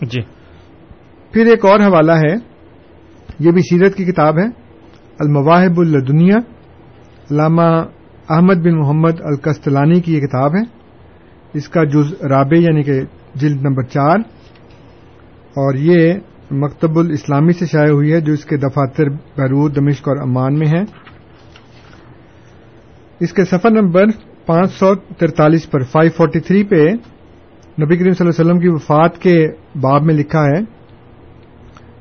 جی۔ 0.02 0.20
پھر 1.32 1.46
ایک 1.46 1.64
اور 1.64 1.80
حوالہ 1.80 2.12
ہے 2.12 2.34
یہ 3.38 3.50
بھی 3.50 3.60
سیرت 3.60 3.94
کی 3.94 4.04
کتاب 4.04 4.38
ہے 4.38 4.46
المواہب 5.18 5.78
الدنیا۔ 5.78 6.53
علامہ 7.30 7.84
احمد 8.28 8.54
بن 8.54 8.78
محمد 8.78 9.20
القستلانی 9.20 10.00
کی 10.00 10.14
یہ 10.14 10.20
کتاب 10.20 10.54
ہے۔ 10.54 10.62
اس 11.54 11.68
کا 11.68 11.84
جز 11.84 12.14
رابع 12.22 12.56
یعنی 12.56 12.82
کہ 12.82 13.00
جلد 13.34 13.62
نمبر 13.62 13.82
چار۔ 13.82 14.18
اور 15.50 15.74
یہ 15.74 16.14
مکتب 16.50 16.98
الاسلامی 16.98 17.52
سے 17.52 17.66
شائع 17.66 17.90
ہوئی 17.90 18.12
ہے 18.12 18.20
جو 18.20 18.32
اس 18.32 18.44
کے 18.44 18.56
دفاتر 18.56 19.08
بیروت 19.08 19.76
دمشق 19.76 20.08
اور 20.08 20.16
امان 20.16 20.58
میں 20.58 20.66
ہے۔ 20.66 20.82
اس 23.20 23.32
کے 23.32 23.44
سفر 23.44 23.70
نمبر 23.70 24.04
پانچ 24.46 24.72
سو 24.72 24.94
ترتالیس 24.94 25.70
پر 25.70 25.82
فائیو 25.82 26.10
فورٹی 26.16 26.40
تھری 26.40 26.64
پہ 26.64 26.86
نبی 27.82 27.96
کریم 27.96 28.12
صلی 28.12 28.26
اللہ 28.26 28.30
علیہ 28.30 28.44
وسلم 28.44 28.58
کی 28.58 28.68
وفات 28.68 29.18
کے 29.18 29.48
باب 29.80 30.02
میں 30.02 30.14
لکھا 30.14 30.44
ہے۔ 30.44 30.60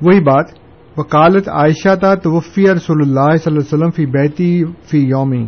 وہی 0.02 0.20
بات 0.20 0.63
وکالت 0.96 1.48
عائشہ 1.48 1.94
تا 1.94 2.14
توفی 2.14 2.62
رسول 2.62 3.00
اللہ 3.00 3.36
صلی 3.36 3.52
اللہ 3.52 3.58
علیہ 3.58 3.74
وسلم 3.74 3.90
فی 3.90 4.06
بیتی 4.06 4.64
فی 4.64 4.98
یومی 4.98 5.44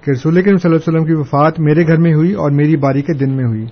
کہ 0.00 0.10
رسول 0.10 0.42
کریم 0.42 0.56
صلی 0.56 0.70
اللہ 0.70 0.76
علیہ 0.76 0.88
وسلم 0.88 1.04
کی 1.04 1.12
وفات 1.12 1.60
میرے 1.60 1.86
گھر 1.86 1.96
میں 1.96 2.14
ہوئی 2.14 2.32
اور 2.32 2.50
میری 2.50 2.76
باری 2.76 3.02
کے 3.02 3.18
دن 3.18 3.36
میں 3.36 3.44
ہوئی۔ 3.44 3.66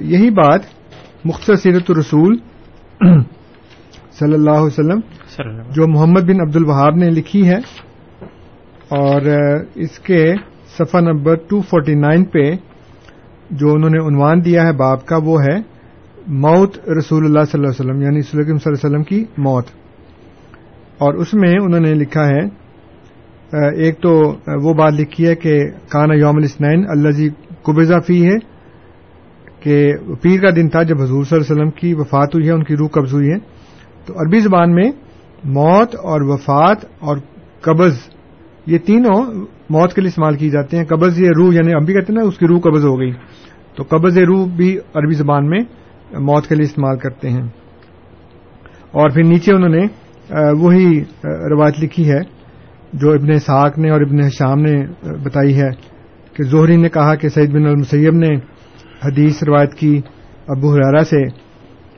یہی 0.00 0.30
بات 0.30 0.60
مختصر 1.24 1.54
سیرت 1.54 1.90
الرسول 1.90 2.36
صلی 4.18 4.34
اللہ 4.34 4.50
علیہ 4.50 4.78
وسلم 4.78 5.00
جو 5.70 5.88
محمد 5.88 6.20
بن 6.20 6.40
عبد 6.40 6.56
الوہاب 6.56 6.96
نے 6.96 7.10
لکھی 7.10 7.48
ہے 7.48 7.56
اور 8.88 9.20
اس 9.74 9.98
کے 9.98 10.34
صفحہ 10.78 11.00
نمبر 11.00 11.36
249 11.54 12.24
پہ 12.32 12.50
جو 13.50 13.72
انہوں 13.72 13.90
نے 13.90 13.98
عنوان 13.98 14.44
دیا 14.44 14.62
ہے 14.62 14.72
باب 14.72 15.06
کا 15.06 15.16
وہ 15.24 15.42
ہے 15.42 15.73
موت 16.26 16.88
رسول 16.98 17.24
اللہ 17.24 17.44
صلی 17.44 17.60
اللہ 17.60 17.70
علیہ 17.70 17.90
وسلم 17.90 18.02
یعنی 18.02 18.22
صلی 18.22 18.40
اللہ 18.40 18.54
علیہ 18.54 18.84
وسلم 18.84 19.02
کی 19.02 19.24
موت۔ 19.38 19.64
اور 20.98 21.14
اس 21.14 21.34
میں 21.34 21.52
انہوں 21.62 21.80
نے 21.80 21.94
لکھا 21.94 22.28
ہے 22.28 22.42
ایک 23.76 23.98
تو 24.00 24.12
وہ 24.62 24.74
بات 24.74 24.92
لکھی 24.92 25.26
ہے 25.26 25.34
کہ 25.34 25.58
کانا 25.88 26.14
یوم 26.14 26.36
الاسنین 26.36 26.84
اللہ 26.88 27.10
جی 27.10 27.28
قبضہ 27.62 27.98
فی 28.06 28.26
ہے، 28.26 28.36
کہ 29.60 29.92
پیر 30.22 30.40
کا 30.40 30.50
دن 30.56 30.68
تھا 30.68 30.82
جب 30.82 31.00
حضور 31.00 31.24
صلی 31.24 31.36
اللہ 31.36 31.52
علیہ 31.52 31.52
وسلم 31.52 31.70
کی 31.70 31.94
وفات 31.94 32.34
ہوئی 32.34 32.46
ہے، 32.46 32.52
ان 32.52 32.64
کی 32.64 32.76
روح 32.76 32.88
قبض 32.88 33.14
ہوئی 33.14 33.30
ہے۔ 33.30 33.38
تو 34.06 34.14
عربی 34.14 34.40
زبان 34.40 34.74
میں 34.74 34.90
موت 35.44 35.94
اور 35.94 36.20
وفات 36.20 36.84
اور 36.98 37.16
قبض، 37.60 37.98
یہ 38.66 38.78
تینوں 38.78 39.22
موت 39.70 39.92
کے 39.94 40.00
لیے 40.00 40.08
استعمال 40.08 40.36
کی 40.36 40.50
جاتے 40.50 40.76
ہیں۔ 40.76 40.84
قبض 40.84 41.20
یہ 41.20 41.30
روح 41.36 41.54
یعنی 41.54 41.72
ہم 41.72 41.84
بھی 41.84 41.94
کہتے 41.94 42.12
ہیں 42.12 42.20
نا، 42.20 42.26
اس 42.28 42.38
کی 42.38 42.46
روح 42.46 42.60
قبض 42.60 42.84
ہو 42.84 42.98
گئی۔ 42.98 43.12
تو 43.76 43.84
قبض 43.88 44.18
روح 44.18 44.46
بھی 44.56 44.78
عربی 44.94 45.14
زبان 45.14 45.48
میں 45.48 45.60
موت 46.18 46.46
کے 46.46 46.54
لیے 46.54 46.64
استعمال 46.64 46.96
کرتے 46.98 47.30
ہیں۔ 47.30 47.42
اور 48.90 49.10
پھر 49.10 49.22
نیچے 49.22 49.52
انہوں 49.52 49.68
نے 49.68 49.86
وہی 50.58 51.04
روایت 51.24 51.74
لکھی 51.82 52.10
ہے 52.10 52.20
جو 52.92 53.10
ابن 53.12 53.38
ساک 53.38 53.78
نے 53.78 53.90
اور 53.90 54.00
ابن 54.00 54.28
شام 54.28 54.60
نے 54.60 54.86
بتائی 55.24 55.60
ہے 55.60 55.68
کہ 56.32 56.42
زہری 56.42 56.76
نے 56.76 56.88
کہا 56.88 57.14
کہ 57.14 57.28
سعید 57.28 57.50
بن 57.50 57.66
المسیب 57.66 58.14
نے 58.14 58.28
حدیث 59.04 59.42
روایت 59.42 59.74
کی 59.74 60.00
ابو 60.48 60.72
حرارہ 60.72 61.04
سے 61.04 61.22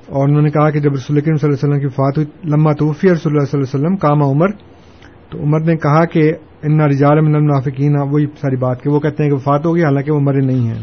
اور 0.06 0.28
انہوں 0.28 0.42
نے 0.42 0.50
کہا 0.50 0.70
کہ 0.70 0.80
جب 0.80 0.92
رسول 0.92 1.20
کریم 1.20 1.36
صلی 1.36 1.48
اللہ 1.48 1.58
علیہ 1.58 1.68
وسلم 1.68 1.88
کی 1.88 1.94
فات 1.94 2.18
ہوئی 2.18 2.50
لمہ 2.50 2.72
توفی 2.72 3.12
رسول 3.12 3.32
اللہ 3.32 3.44
صلی 3.44 3.60
اللہ 3.60 3.76
علیہ 3.76 3.86
وسلم، 3.86 3.96
کاما 3.96 4.26
عمر، 4.26 4.48
تو 5.30 5.42
عمر 5.42 5.60
نے 5.60 5.76
کہا 5.76 6.04
کہ 6.04 6.32
ان 6.62 6.80
رجال 6.80 7.20
من 7.20 7.34
المنافقین، 7.34 7.96
وہی 8.10 8.26
ساری 8.26 8.56
بات 8.56 8.82
کہ 8.82 8.90
وہ 8.90 9.00
کہتے 9.00 9.22
ہیں 9.22 9.30
کہ 9.30 9.36
وفات 9.36 9.66
ہوگی 9.66 9.84
حالانکہ 9.84 10.12
وہ 10.12 10.20
مرے 10.20 10.40
نہیں 10.40 10.68
ہیں۔ 10.68 10.82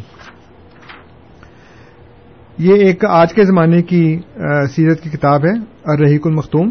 یہ 2.57 2.75
ایک 2.75 3.05
آج 3.05 3.33
کے 3.33 3.43
زمانے 3.43 3.81
کی 3.81 4.19
سیرت 4.69 5.01
کی 5.01 5.09
کتاب 5.09 5.45
ہے 5.45 5.51
الرحیق 5.83 6.27
المختوم۔ 6.27 6.69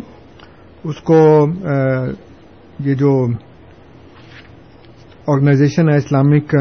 اس 0.84 0.96
کو 0.96 1.48
یہ 2.84 2.94
جو 2.94 3.26
آرگنائزیشن 5.26 5.90
ہے 5.90 5.96
اسلامک 5.96 6.54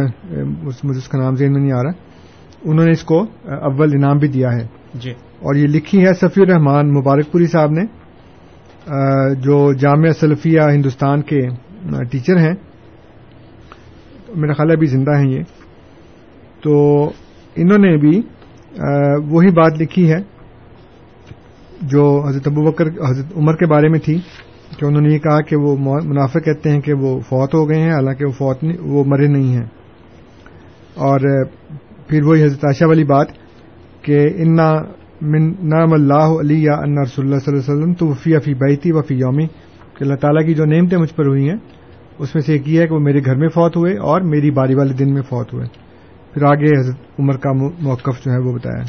مجھے 0.63 0.97
اس 0.97 1.07
کا 1.07 1.17
نام 1.17 1.35
ذہن 1.35 1.53
میں 1.53 1.61
نہیں 1.61 1.71
آ 1.71 1.83
رہا۔ 1.83 1.91
انہوں 2.63 2.85
نے 2.85 2.91
اس 2.91 3.03
کو 3.03 3.25
اول 3.43 3.89
انعام 3.93 4.17
بھی 4.17 4.27
دیا 4.27 4.53
ہے۔ 4.53 4.67
جی۔ 4.93 5.11
اور 5.11 5.55
یہ 5.55 5.67
لکھی 5.67 6.07
ہے 6.07 6.13
سفی 6.13 6.41
الرحمان 6.41 6.93
مبارک 6.93 7.31
پوری 7.31 7.45
صاحب 7.45 7.71
نے 7.71 7.83
جو 9.35 9.73
جامعہ 9.73 10.11
سلفیہ 10.11 10.61
ہندوستان 10.61 11.21
کے 11.21 11.39
ٹیچر 12.11 12.37
ہیں۔ 12.37 12.53
میرا 14.35 14.53
خیال 14.53 14.69
ہے 14.69 14.75
ابھی 14.75 14.87
زندہ 14.87 15.11
ہیں 15.11 15.31
یہ۔ 15.31 15.43
تو 16.63 17.03
انہوں 17.55 17.77
نے 17.77 17.97
بھی 17.97 18.21
وہی 19.29 19.51
بات 19.51 19.81
لکھی 19.81 20.11
ہے 20.11 20.17
جو 21.81 22.23
حضرت 22.27 22.47
ابو 22.47 22.71
بکر، 22.71 22.85
حضرت 22.87 23.37
عمر 23.37 23.55
کے 23.55 23.65
بارے 23.65 23.89
میں 23.89 23.99
تھی، 23.99 24.19
کہ 24.77 24.85
انہوں 24.85 25.01
نے 25.01 25.13
یہ 25.13 25.19
کہا 25.19 25.41
کہ 25.41 25.55
وہ 25.55 25.75
منافع 26.03 26.39
کہتے 26.39 26.69
ہیں 26.69 26.81
کہ 26.81 26.93
وہ 26.93 27.19
فوت 27.19 27.53
ہو 27.53 27.69
گئے 27.69 27.79
ہیں، 27.79 27.91
حالانکہ 27.91 28.25
وہ 28.25 28.31
فوت 28.31 28.63
نہیں، 28.63 28.77
وہ 28.79 29.03
مرے 29.07 29.27
نہیں 29.27 29.53
ہیں۔ 29.53 29.65
اور 30.95 31.19
پھر 32.07 32.23
وہی 32.23 32.43
حضرت 32.43 32.65
عائشہ 32.65 32.85
والی 32.85 33.03
بات 33.03 33.27
کہ 34.01 34.29
انا 34.35 34.73
من 35.21 35.69
نام 35.69 35.93
اللہ 35.93 36.39
علیہ 36.39 36.71
ان 36.71 36.97
رسول 36.97 37.25
اللہ 37.25 37.39
صلی 37.39 37.53
اللہ 37.53 37.71
علیہ 37.71 37.73
وسلم 37.73 37.93
تو 37.93 38.07
وفی 38.07 38.39
فی 38.39 38.53
بیتی 38.53 38.91
وفی 38.91 39.15
یومی 39.15 39.47
کہ 39.97 40.03
اللہ 40.03 40.15
تعالیٰ 40.15 40.45
کی 40.45 40.53
جو 40.53 40.65
نعمتیں 40.65 40.97
مجھ 40.97 41.13
پر 41.13 41.27
ہوئی 41.27 41.49
ہیں، 41.49 41.57
اس 42.19 42.35
میں 42.35 42.41
سے 42.41 42.51
ایک 42.53 42.67
یہ 42.67 42.81
ہے 42.81 42.87
کہ 42.87 42.93
وہ 42.93 42.99
میرے 42.99 43.19
گھر 43.25 43.35
میں 43.35 43.47
فوت 43.47 43.77
ہوئے 43.77 43.93
اور 43.93 44.21
میری 44.21 44.51
باری 44.51 44.75
والے 44.75 44.93
دن 44.93 45.13
میں 45.13 45.21
فوت 45.21 45.53
ہوئے۔ 45.53 45.65
پھر 46.33 46.43
آگے 46.43 46.79
حضرت 46.79 47.19
عمر 47.19 47.37
کا 47.37 47.51
موقف 47.79 48.25
جو 48.25 48.31
ہے 48.31 48.37
وہ 48.37 48.53
بتایا۔ 48.53 48.83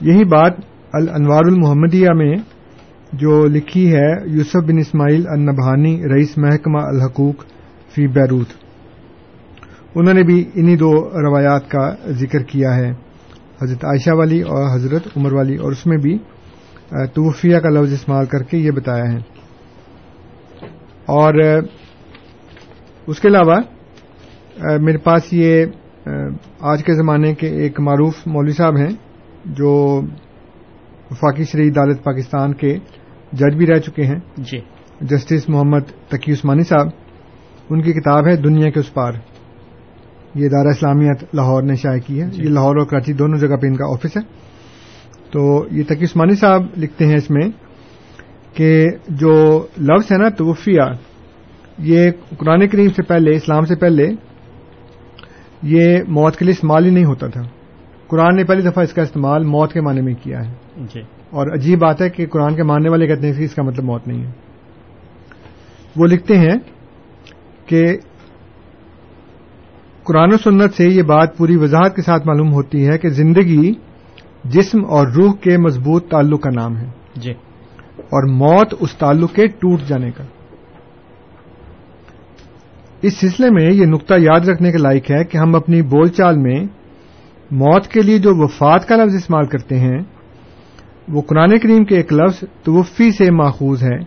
یہی 0.00 0.24
بات 0.24 0.52
الانوار 0.92 1.44
المحمدیہ 1.44 2.08
میں 2.14 2.36
جو 3.12 3.46
لکھی 3.46 3.94
ہے، 3.94 4.10
یوسف 4.26 4.56
بن 4.56 4.78
اسماعیل 4.78 5.26
النبہانی 5.28 6.02
رئیس 6.14 6.38
محکمہ 6.38 6.78
الحقوق 6.78 7.44
فی 7.94 8.06
بیروت۔ 8.06 8.48
انہوں 9.94 10.14
نے 10.14 10.22
بھی 10.22 10.44
انہی 10.54 10.76
دو 10.76 10.92
روایات 11.10 11.70
کا 11.70 11.94
ذکر 12.08 12.42
کیا 12.42 12.76
ہے۔ 12.76 12.90
حضرت 13.62 13.84
عائشہ 13.84 14.10
والی 14.10 14.40
اور 14.40 14.74
حضرت 14.74 15.08
عمر 15.16 15.32
والی، 15.32 15.56
اور 15.56 15.72
اس 15.72 15.86
میں 15.86 15.96
بھی 15.96 16.18
توفیہ 17.14 17.58
کا 17.58 17.68
لفظ 17.68 17.92
استعمال 17.92 18.26
کر 18.26 18.42
کے 18.42 18.58
یہ 18.58 18.70
بتایا 18.70 19.12
ہے۔ 19.12 19.18
اور 21.06 21.34
اس 23.06 23.20
کے 23.20 23.28
علاوہ 23.28 23.60
میرے 24.80 24.98
پاس 24.98 25.32
یہ 25.32 25.66
آج 26.60 26.84
کے 26.84 26.94
زمانے 26.94 27.34
کے 27.34 27.46
ایک 27.46 27.80
معروف 27.80 28.14
مولوی 28.26 28.52
صاحب 28.52 28.76
ہیں 28.76 28.90
جو 29.44 30.00
وفاقی 31.10 31.44
شرعی 31.44 31.68
عدالت 31.68 32.04
پاکستان 32.04 32.54
کے 32.54 32.78
جج 33.32 33.56
بھی 33.56 33.66
رہ 33.66 33.78
چکے 33.78 34.02
ہیں۔ 34.02 34.18
جی۔ 34.36 34.58
جسٹس 35.00 35.48
محمد 35.48 35.80
تقی 36.08 36.32
عثمانی 36.32 36.62
صاحب 36.62 36.88
ان 37.70 37.82
کی 37.82 37.92
کتاب 37.92 38.26
ہے 38.26 38.36
دنیا 38.36 38.70
کے 38.70 38.80
اس 38.80 38.94
پار۔ 38.94 39.12
یہ 40.34 40.46
ادارہ 40.46 40.68
اسلامیت 40.68 41.34
لاہور 41.34 41.62
نے 41.62 41.74
شائع 41.74 42.00
کی 42.06 42.22
ہے۔ 42.22 42.28
یہ 42.32 42.48
لاہور 42.48 42.76
اور 42.76 42.86
کراچی 42.86 43.12
دونوں 43.12 43.38
جگہ 43.38 43.56
پہ 43.56 43.66
ان 43.66 43.76
کا 43.76 43.84
آفس 43.84 44.16
ہے۔ 44.16 44.22
تو 45.32 45.66
یہ 45.70 45.82
تقی 45.88 46.04
عثمانی 46.04 46.34
صاحب 46.34 46.62
لکھتے 46.76 47.06
ہیں 47.06 47.14
اس 47.14 47.30
میں 47.30 47.48
کہ 48.54 48.86
جو 49.08 49.66
لفظ 49.80 50.12
ہے 50.12 50.16
نا 50.16 50.28
توفیہ 50.28 50.94
یہ 51.78 52.10
قرآن 52.38 52.68
کریم 52.68 52.88
سے 52.88 53.02
پہلے 53.02 53.36
اسلام 53.36 53.64
سے 53.64 53.76
پہلے 53.76 54.08
یہ 55.62 55.98
موت 56.08 56.36
کے 56.36 56.44
لیے 56.44 56.52
استعمال 56.52 56.86
ہی 56.86 56.90
نہیں 56.90 57.04
ہوتا 57.04 57.26
تھا۔ 57.26 57.42
قرآن 58.06 58.36
نے 58.36 58.44
پہلی 58.44 58.62
دفعہ 58.62 58.84
اس 58.84 58.92
کا 58.92 59.02
استعمال 59.02 59.44
موت 59.44 59.72
کے 59.72 59.80
معنی 59.80 60.00
میں 60.00 60.14
کیا 60.22 60.48
ہے۔ 60.48 60.54
جی۔ 60.76 61.00
اور 61.30 61.46
عجیب 61.54 61.78
بات 61.78 62.02
ہے 62.02 62.10
کہ 62.10 62.26
قرآن 62.26 62.56
کے 62.56 62.62
ماننے 62.62 62.90
والے 62.90 63.06
کہتے 63.06 63.26
ہیں 63.26 63.34
کہ 63.34 63.44
اس 63.44 63.54
کا 63.54 63.62
مطلب 63.62 63.84
موت 63.84 64.08
نہیں 64.08 64.24
ہے۔ 64.24 64.30
وہ 65.96 66.06
لکھتے 66.06 66.38
ہیں 66.38 66.54
کہ 67.66 67.96
قرآن 70.02 70.32
و 70.32 70.36
سنت 70.36 70.74
سے 70.74 70.84
یہ 70.84 71.02
بات 71.02 71.36
پوری 71.36 71.56
وضاحت 71.56 71.96
کے 71.96 72.02
ساتھ 72.02 72.26
معلوم 72.26 72.52
ہوتی 72.52 72.88
ہے 72.88 72.98
کہ 72.98 73.08
زندگی 73.08 73.72
جسم 74.44 74.84
اور 74.84 75.06
روح 75.06 75.32
کے 75.32 75.58
مضبوط 75.58 76.08
تعلق 76.08 76.40
کا 76.40 76.50
نام 76.50 76.76
ہے۔ 76.76 76.86
جی۔ 77.16 77.32
اور 77.96 78.30
موت 78.30 78.74
اس 78.80 78.94
تعلق 78.94 79.34
کے 79.34 79.46
ٹوٹ 79.46 79.80
جانے 79.80 80.10
کا۔ 80.10 80.24
اس 83.02 83.16
سلسلے 83.16 83.50
میں 83.50 83.70
یہ 83.70 83.86
نقطہ 83.86 84.14
یاد 84.18 84.40
رکھنے 84.40 84.72
کے 84.72 84.78
لائق 84.78 85.10
ہے 85.10 85.24
کہ 85.24 85.38
ہم 85.38 85.54
اپنی 85.54 85.82
بول 85.82 86.08
چال 86.08 86.38
میں 86.38 86.64
موت 87.50 87.86
کے 87.86 88.02
لیے 88.02 88.18
جو 88.18 88.30
وفات 88.34 88.88
کا 88.88 88.96
لفظ 88.96 89.14
استعمال 89.14 89.46
کرتے 89.46 89.78
ہیں، 89.78 89.98
وہ 91.08 91.22
قرآن 91.22 91.58
کریم 91.58 91.84
کے 91.84 91.96
ایک 91.96 92.12
لفظ 92.12 92.44
توفی 92.62 93.10
سے 93.10 93.30
ماخوذ 93.30 93.82
ہے 93.82 93.98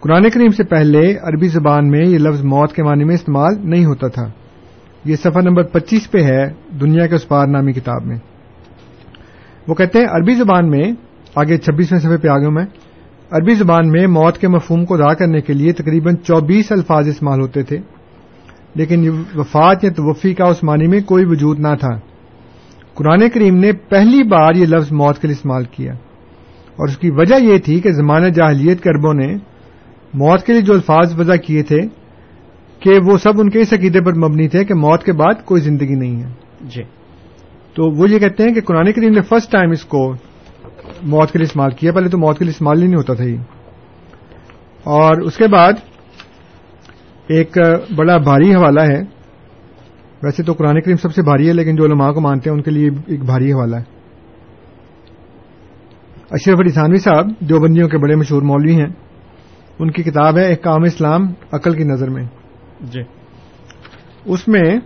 قرآن 0.00 0.30
کریم 0.30 0.48
سے 0.48 0.64
پہلے 0.64 1.16
عربی 1.16 1.48
زبان 1.48 1.90
میں 1.90 2.06
یہ 2.06 2.18
لفظ 2.18 2.44
موت 2.44 2.72
کے 2.72 2.82
معنی 2.82 3.04
میں 3.04 3.14
استعمال 3.14 3.54
نہیں 3.70 3.84
ہوتا 3.84 4.08
تھا۔ 4.08 4.30
یہ 5.04 5.16
صفحہ 5.16 5.40
نمبر 5.40 5.62
پچیس 5.62 6.10
پہ 6.10 6.22
ہے 6.22 6.46
دنیا 6.80 7.06
کے 7.06 7.14
اس 7.14 7.28
پار 7.28 7.46
نامی 7.46 7.72
کتاب 7.72 8.06
میں۔ 8.06 8.16
وہ 9.68 9.74
کہتے 9.74 9.98
ہیں، 9.98 10.06
عربی 10.06 10.34
زبان 10.34 10.70
میں، 10.70 10.92
آگے 11.34 11.56
چھبیسویں 11.56 12.00
صفحے 12.00 12.16
پہ 12.16 12.28
آگے 12.28 12.48
میں 12.48 12.64
عربی 13.30 13.54
زبان 13.54 13.88
میں 13.88 14.06
موت 14.06 14.38
کے 14.38 14.48
مفہوم 14.48 14.84
کو 14.84 14.94
ادا 14.94 15.14
کرنے 15.14 15.40
کے 15.40 15.52
لیے 15.52 15.72
تقریباً 15.72 16.16
چوبیس 16.16 16.72
الفاظ 16.72 17.08
استعمال 17.08 17.40
ہوتے 17.40 17.62
تھے 17.62 17.78
لیکن 18.74 19.22
وفات 19.34 19.84
یا 19.84 19.90
توفی 19.90 20.34
کا 20.34 20.44
اس 20.44 20.64
معنی 20.64 20.86
میں 20.86 21.00
کوئی 21.00 21.24
وجود 21.24 21.60
نہ 21.60 21.74
تھا۔ 21.80 21.98
قرآن 22.94 23.28
کریم 23.28 23.56
نے 23.56 23.72
پہلی 23.72 24.22
بار 24.22 24.54
یہ 24.54 24.66
لفظ 24.66 24.92
موت 24.92 25.18
کے 25.18 25.28
لیے 25.28 25.34
استعمال 25.34 25.64
کیا 25.64 25.92
اور 26.76 26.88
اس 26.88 26.98
کی 26.98 27.10
وجہ 27.10 27.34
یہ 27.44 27.58
تھی 27.58 27.80
کہ 27.80 27.92
زمانہ 27.92 28.26
جاہلیت 28.26 28.82
کے 28.82 28.90
اربوں 28.90 29.14
نے 29.14 29.36
موت 30.14 30.46
کے 30.46 30.52
لیے 30.52 30.62
جو 30.62 30.72
الفاظ 30.72 31.20
وضع 31.20 31.36
کیے 31.36 31.62
تھے 31.62 31.80
کہ 32.80 32.98
وہ 33.04 33.18
سب 33.18 33.40
ان 33.40 33.50
کے 33.50 33.60
اس 33.60 33.72
عقیدے 33.72 34.00
پر 34.00 34.14
مبنی 34.14 34.48
تھے 34.48 34.64
کہ 34.64 34.74
موت 34.74 35.04
کے 35.04 35.12
بعد 35.12 35.44
کوئی 35.44 35.62
زندگی 35.62 35.94
نہیں 35.94 36.22
ہے۔ 36.22 36.28
جی۔ 36.60 36.82
تو 37.74 37.90
وہ 37.90 38.10
یہ 38.10 38.18
کہتے 38.18 38.42
ہیں 38.42 38.54
کہ 38.54 38.60
قرآن 38.60 38.92
کریم 38.92 39.12
نے 39.12 39.20
فرسٹ 39.20 39.52
ٹائم 39.52 39.70
اس 39.70 39.84
کو 39.84 40.14
موت 41.02 41.32
کے 41.32 41.38
لیے 41.38 41.44
استعمال 41.44 41.70
کیا 41.70 41.92
پہلے 41.92 42.08
تو 42.08 42.18
موت 42.18 42.38
کے 42.38 42.44
لیے 42.44 42.50
استعمال 42.50 42.78
ہی 42.78 42.86
نہیں 42.86 42.96
ہوتا 42.96 43.14
تھا 43.14 43.24
یہ۔ 43.24 43.38
اور 44.84 45.20
اس 45.20 45.36
کے 45.36 45.46
بعد 45.48 45.72
ایک 47.26 47.58
بڑا 47.96 48.16
بھاری 48.16 48.54
حوالہ 48.54 48.80
ہے۔ 48.80 49.00
ویسے 50.22 50.42
تو 50.42 50.52
قرآن 50.52 50.80
کریم 50.80 50.96
سب 50.96 51.14
سے 51.14 51.22
بھاری 51.22 51.48
ہے 51.48 51.52
لیکن 51.52 51.76
جو 51.76 51.84
علماء 51.84 52.12
کو 52.12 52.20
مانتے 52.20 52.50
ہیں 52.50 52.56
ان 52.56 52.62
کے 52.62 52.70
لیے 52.70 52.90
ایک 53.06 53.24
بھاری 53.24 53.52
حوالہ 53.52 53.76
ہے۔ 53.76 53.98
اشرف 56.30 56.58
علی 56.60 56.68
ثانوی 56.68 56.96
صاحب 56.96 57.26
جو 57.40 57.60
بندیوں 57.60 57.88
کے 57.88 57.98
بڑے 57.98 58.14
مشہور 58.14 58.42
مولوی 58.42 58.74
ہیں 58.74 58.88
ان 59.78 59.90
کی 59.90 60.02
کتاب 60.02 60.38
ہے 60.38 60.46
ایک 60.46 60.62
کام 60.62 60.82
اسلام 60.82 61.22
عقل 61.52 61.76
کی 61.76 61.84
نظر 61.84 62.10
میں۔ 62.10 62.22
جی۔ 62.80 63.00
اس 64.24 64.48
میں 64.48 64.76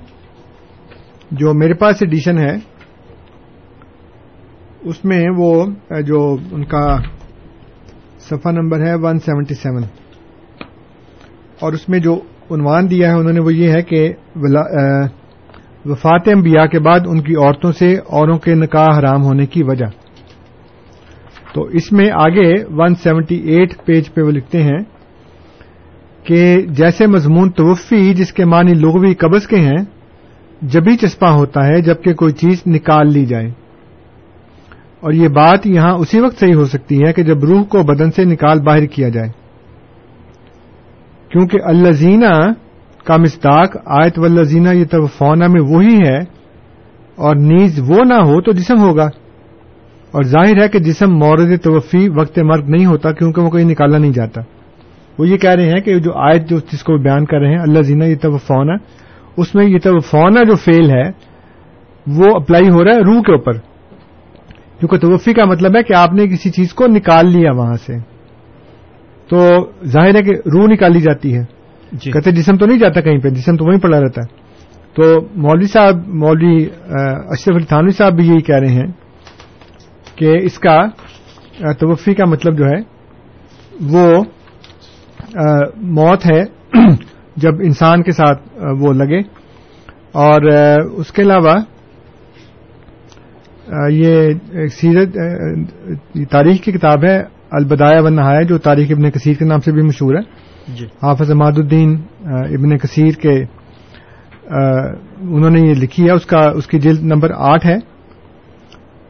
جو 1.31 1.55
میرے 1.55 1.75
پاس 1.75 1.97
ایڈیشن 2.01 2.39
ہے 2.39 2.57
اس 4.85 5.05
میں 5.05 5.25
وہ 5.37 5.65
جو 6.07 6.37
ان 6.53 6.65
کا 6.65 6.97
صفحہ 8.19 8.51
نمبر 8.51 8.87
ہے 8.87 8.95
ون 8.95 9.19
سیونٹی 9.19 9.55
سیون۔ 9.55 9.83
اور 11.61 11.73
اس 11.73 11.89
میں 11.89 11.99
جو 11.99 12.21
عنوان 12.51 12.91
دیا 12.91 13.09
ہے 13.09 13.15
انہوں 13.15 13.33
نے 13.33 13.41
وہ 13.41 13.55
یہ 13.55 13.71
ہے 13.71 13.83
کہ 13.83 14.13
وفات 15.85 16.29
انبیاء 16.29 16.67
کے 16.67 16.79
بعد 16.79 17.01
ان 17.07 17.21
کی 17.21 17.35
عورتوں 17.35 17.73
سے 17.73 17.97
اوروں 18.07 18.39
کے 18.39 18.55
نکاح 18.55 18.99
حرام 18.99 19.23
ہونے 19.25 19.47
کی 19.47 19.63
وجہ۔ 19.63 19.87
تو 21.55 21.63
اس 21.63 21.93
میں 21.93 22.11
آگے 22.15 22.65
178 22.75 23.85
پیج 23.85 24.15
پہ 24.15 24.23
وہ 24.23 24.31
لکھتے 24.31 24.63
ہیں 24.63 24.79
کہ 26.25 26.57
جیسے 26.69 27.07
مضمون 27.07 27.51
توفی 27.51 28.15
جس 28.15 28.33
کے 28.33 28.45
معنی 28.45 28.75
لغوی 28.75 29.15
قبض 29.15 29.47
کے 29.47 29.57
ہیں، 29.57 29.85
جبھی 30.63 30.97
چسپاں 30.97 31.33
ہوتا 31.33 31.67
ہے 31.67 31.81
جبکہ 31.81 32.15
کوئی 32.15 32.33
چیز 32.33 32.63
نکال 32.67 33.13
لی 33.13 33.27
جائے۔ 33.27 33.51
اور 35.03 35.13
یہ 35.13 35.29
بات 35.29 35.67
یہاں 35.67 35.93
اسی 35.95 36.21
وقت 36.21 36.41
صحیح 36.41 36.55
ہو 36.55 36.65
سکتی 36.65 36.99
ہے 37.07 37.13
کہ 37.13 37.23
جب 37.23 37.45
روح 37.45 37.63
کو 37.63 37.83
بدن 37.83 38.11
سے 38.11 38.25
نکال 38.25 38.61
باہر 38.61 38.87
کیا 38.87 39.09
جائے۔ 39.09 39.29
کیونکہ 41.29 41.59
الزینہ 41.65 42.53
کا 43.05 43.17
مستاق 43.17 43.77
آیت 43.87 44.19
والذینہ 44.19 44.69
یہ 44.69 44.85
توفونا 44.85 45.47
میں 45.47 45.61
وہی 45.61 45.99
ہے 46.07 46.19
اور 47.17 47.37
نیز 47.37 47.81
وہ 47.81 48.05
نہ 48.05 48.15
ہو 48.15 48.41
تو 48.41 48.53
جسم 48.53 48.79
ہوگا۔ 48.79 49.05
اور 50.11 50.23
ظاہر 50.23 50.63
ہے 50.63 50.69
کہ 50.69 50.79
جسم 50.79 51.13
مورد 51.13 51.61
توفی 51.63 52.09
وقت 52.09 52.39
مرگ 52.39 52.65
نہیں 52.69 52.87
ہوتا 52.87 53.13
کیونکہ 53.13 53.43
وہ 53.43 53.51
کہیں 53.51 53.65
نکالا 53.65 53.99
نہیں 53.99 54.13
جاتا۔ 54.13 54.41
وہ 55.19 55.29
یہ 55.29 55.37
کہہ 55.37 55.51
رہے 55.51 55.67
ہیں 55.67 55.81
کہ 55.81 55.99
جو 55.99 56.13
آیت 56.15 56.49
جو 56.49 56.59
جس 56.73 56.83
کو 56.83 56.97
بیان 56.97 57.25
کر 57.25 57.39
رہے 57.39 57.51
ہیں 57.51 57.59
اللہ 57.59 57.83
زینہ 57.83 58.05
یہ 58.05 58.17
توفونا 58.17 58.73
اس 59.37 59.55
میں 59.55 59.67
یہ 59.67 59.79
توفونا 59.79 60.43
جو 60.43 60.55
فیل 60.57 60.91
ہے، 60.91 61.11
وہ 62.07 62.35
اپلائی 62.35 62.69
ہو 62.69 62.85
رہا 62.85 62.93
ہے 62.93 63.01
روح 63.01 63.23
کے 63.23 63.33
اوپر۔ 63.33 63.72
کیونکہ 64.83 64.99
توفی 64.99 65.35
کا 65.35 65.45
مطلب 65.45 65.77
ہے 65.77 65.83
کہ 65.83 65.95
آپ 65.95 66.13
نے 66.13 66.27
کسی 66.27 66.51
چیز 66.51 66.75
کو 66.75 66.87
نکال 66.87 67.27
لیا 67.27 67.51
وہاں 67.57 67.75
سے۔ 67.75 67.99
تو 69.29 69.71
ظاہر 69.85 70.15
ہے 70.15 70.23
کہ 70.23 70.31
روح 70.31 70.67
نکالی 70.67 71.01
جاتی 71.01 71.37
ہے۔ 71.37 71.45
جی۔ 71.93 72.11
کہتے 72.11 72.31
جسم 72.31 72.57
تو 72.57 72.67
نہیں 72.67 72.79
جاتا 72.79 73.01
کہیں 73.01 73.19
پہ 73.19 73.29
جسم 73.29 73.57
تو 73.57 73.65
وہیں 73.65 73.81
پڑا 73.81 74.01
رہتا 74.01 74.21
ہے۔ 74.21 74.37
تو 74.95 75.21
مولوی 75.35 75.67
صاحب 75.67 76.09
مولوی 76.09 76.67
اشرف 77.29 77.57
علی 77.57 77.65
تھانوی 77.65 77.91
صاحب 77.91 78.13
بھی 78.13 78.29
یہی 78.29 78.41
کہہ 78.41 78.57
رہے 78.57 78.69
ہیں 78.69 78.87
کہ 80.17 80.37
اس 80.43 80.59
کا 80.59 80.87
توفی 81.73 82.15
کا 82.15 82.25
مطلب 82.25 82.59
جو 82.59 82.65
ہے 82.65 82.79
وہ 83.81 84.25
موت 85.77 86.31
ہے 86.33 86.45
جب 87.37 87.53
انسان 87.65 88.03
کے 88.03 88.13
ساتھ 88.13 88.43
وہ 88.81 88.93
لگے۔ 88.93 89.19
اور 90.13 90.43
اس 90.83 91.13
کے 91.13 91.23
علاوہ 91.23 91.55
یہ 93.91 94.29
سیرت 94.67 95.15
تاریخ 96.31 96.61
کی 96.61 96.73
کتاب 96.73 97.05
ہے 97.05 97.23
البدایہ 97.51 98.01
و 98.01 98.09
نہایا 98.09 98.43
جو 98.43 98.59
تاریخ 98.59 98.91
ابن 98.91 99.11
کثیر 99.11 99.35
کے 99.35 99.45
نام 99.45 99.61
سے 99.61 99.73
بھی 99.73 99.83
مشہور 99.83 100.15
ہے۔ 100.15 100.21
جی۔ 100.75 100.87
حافظ 101.03 101.31
اماد 101.31 101.53
الدین 101.57 101.97
ابن 102.25 102.79
کثیر 102.79 103.11
کے 103.11 103.45
انہوں 105.21 105.51
نے 105.51 105.61
یہ 105.61 105.75
لکھی 105.75 106.07
ہے 106.07 106.11
اس 106.11 106.27
کا 106.27 106.39
اس 106.39 106.67
کی 106.67 106.79
جلد 106.81 107.03
نمبر 107.03 107.31
آٹھ 107.37 107.67
ہے۔ 107.67 107.77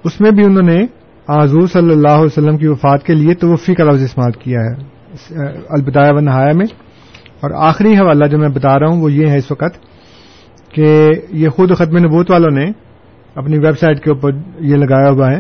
اس 0.05 0.21
میں 0.21 0.31
بھی 0.31 0.45
انہوں 0.45 0.62
نے 0.62 0.85
حضور 1.29 1.67
صلی 1.67 1.93
اللہ 1.93 2.09
علیہ 2.09 2.25
وسلم 2.25 2.57
کی 2.57 2.67
وفات 2.67 3.03
کے 3.03 3.15
لیے 3.15 3.35
توفی 3.35 3.75
کا 3.75 3.85
لفظ 3.85 4.03
استعمال 4.03 4.33
کیا 4.33 4.61
ہے 4.61 4.93
البدایہ 5.69 6.12
و 6.12 6.21
نہایا 6.21 6.53
میں۔ 6.53 6.67
اور 7.41 7.51
آخری 7.69 7.95
حوالہ 7.95 8.25
جو 8.25 8.38
میں 8.38 8.49
بتا 8.49 8.79
رہا 8.79 8.87
ہوں 8.87 9.03
وہ 9.03 9.12
یہ 9.12 9.27
ہے 9.27 9.37
اس 9.37 9.51
وقت 9.51 9.79
کہ 10.69 11.11
یہ 11.31 11.49
خود 11.49 11.77
ختم 11.77 11.99
نبوت 11.99 12.31
والوں 12.31 12.51
نے 12.51 12.71
اپنی 13.37 13.59
ویب 13.59 13.79
سائٹ 13.79 14.03
کے 14.05 14.11
اوپر 14.11 14.31
یہ 14.61 14.77
لگایا 14.77 15.11
ہوا 15.11 15.31
ہے 15.31 15.38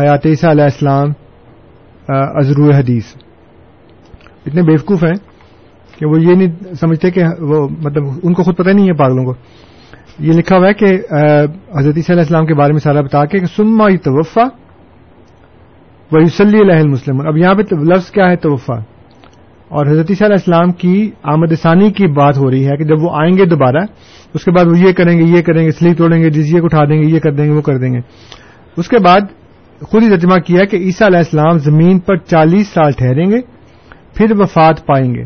حیات 0.00 0.26
عیسیٰ 0.26 0.50
علیہ 0.50 0.64
السلام 0.64 1.08
ازرو 2.08 2.70
حدیث۔ 2.70 3.14
اتنے 4.46 4.62
بیوقوف 4.62 5.04
ہیں 5.04 5.14
کہ 5.98 6.06
وہ 6.06 6.20
یہ 6.20 6.34
نہیں 6.34 6.74
سمجھتے 6.80 7.10
کہ 7.10 7.24
وہ 7.40 7.68
مطلب 7.84 8.04
ان 8.22 8.32
کو 8.34 8.42
خود 8.42 8.56
پتہ 8.56 8.70
نہیں 8.70 8.86
ہے 8.86 8.92
پاگلوں 8.92 9.24
کو۔ 9.24 9.34
یہ 10.18 10.32
لکھا 10.32 10.56
ہوا 10.56 10.68
ہے 10.68 10.74
کہ 10.74 10.86
حضرت 11.78 11.96
عیسیٰ 11.96 12.14
علیہ 12.14 12.22
السلام 12.22 12.46
کے 12.46 12.54
بارے 12.54 12.72
میں 12.72 12.80
سارا 12.80 13.00
بتا 13.00 13.24
کے 13.24 13.38
سما 13.56 13.88
توفا 14.04 14.44
و 16.12 16.20
یوسلی 16.20 16.60
علیہ 16.60 16.80
المسلم 16.80 17.20
اب 17.26 17.36
یہاں 17.36 17.54
پہ 17.54 17.74
لفظ 17.74 18.10
کیا 18.10 18.28
ہے 18.30 18.36
توفا؟ 18.36 18.76
اور 19.68 19.86
حضرت 19.86 20.10
عیسیٰ 20.10 20.26
علیہ 20.26 20.36
السلام 20.36 20.72
کی 20.72 21.10
آمد 21.22 21.52
ثانی 21.62 21.90
کی 21.90 22.06
بات 22.06 22.38
ہو 22.38 22.50
رہی 22.50 22.66
ہے 22.66 22.76
کہ 22.76 22.84
جب 22.84 23.02
وہ 23.02 23.10
آئیں 23.12 23.36
گے 23.38 23.44
دوبارہ 23.44 23.84
اس 24.34 24.44
کے 24.44 24.50
بعد 24.50 24.64
وہ 24.64 24.78
یہ 24.78 24.92
کریں 24.92 25.18
گے 25.18 25.24
یہ 25.24 25.42
کریں 25.42 25.64
گے 25.64 25.70
سلیپ 25.70 25.98
توڑیں 25.98 26.22
گے 26.22 26.30
جزیے 26.30 26.60
کو 26.60 26.64
اٹھا 26.64 26.84
دیں 26.84 27.02
گے 27.02 27.06
یہ 27.06 27.20
کر 27.20 27.32
دیں 27.32 27.44
گے 27.44 27.50
وہ 27.50 27.60
کر 27.60 27.78
دیں 27.78 27.92
گے۔ 27.92 28.00
اس 28.76 28.88
کے 28.88 28.98
بعد 28.98 29.20
خود 29.82 30.02
ہی 30.02 30.08
ترجمہ 30.08 30.36
کیا 30.36 30.64
کہ 30.64 30.76
عیسیٰ 30.76 31.06
علیہ 31.06 31.18
السلام 31.18 31.58
زمین 31.58 31.98
پر 31.98 32.16
چالیس 32.16 32.68
سال 32.68 32.90
ٹھہریں 32.92 33.30
گے 33.30 33.40
پھر 34.14 34.26
وفات 34.38 34.86
پائیں 34.86 35.14
گے۔ 35.14 35.24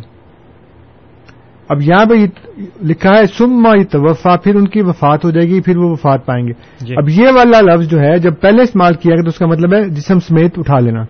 اب 1.68 1.82
یہاں 1.82 2.04
پہ 2.04 2.14
لکھا 2.82 3.10
ہے 3.10 3.26
سما 3.26 3.82
توفا 3.90 4.36
پھر 4.36 4.54
ان 4.54 4.68
کی 4.68 4.82
وفات 4.82 5.24
ہو 5.24 5.30
جائے 5.30 5.48
گی 5.48 5.60
پھر 5.60 5.76
وہ 5.76 5.90
وفات 5.90 6.26
پائیں 6.26 6.46
گے۔ 6.46 6.52
جی۔ 6.80 6.94
اب 6.96 7.08
یہ 7.08 7.26
والا 7.34 7.60
لفظ 7.60 7.88
جو 7.88 8.00
ہے 8.00 8.18
جب 8.18 8.34
پہلے 8.40 8.62
استعمال 8.62 8.94
کیا 8.94 9.14
گیا 9.14 9.22
تو 9.22 9.28
اس 9.28 9.38
کا 9.38 9.46
مطلب 9.46 9.74
ہے 9.74 9.88
جسم 9.88 10.18
سمیت 10.18 10.58
اٹھا 10.58 10.78
لینا۔ 10.78 11.04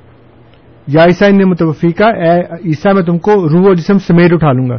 یا 0.87 1.05
عیسیٰ 1.05 1.31
نے 1.31 1.45
متوفی 1.45 1.93
کا 1.93 2.07
اے 2.07 2.41
عیسیٰ 2.41 2.95
میں 2.95 3.03
تم 3.03 3.19
کو 3.19 3.49
روح 3.49 3.71
و 3.71 3.75
جسم 3.75 3.99
سمیت 3.99 4.33
اٹھا 4.33 4.53
لوں 4.53 4.69
گا۔ 4.69 4.77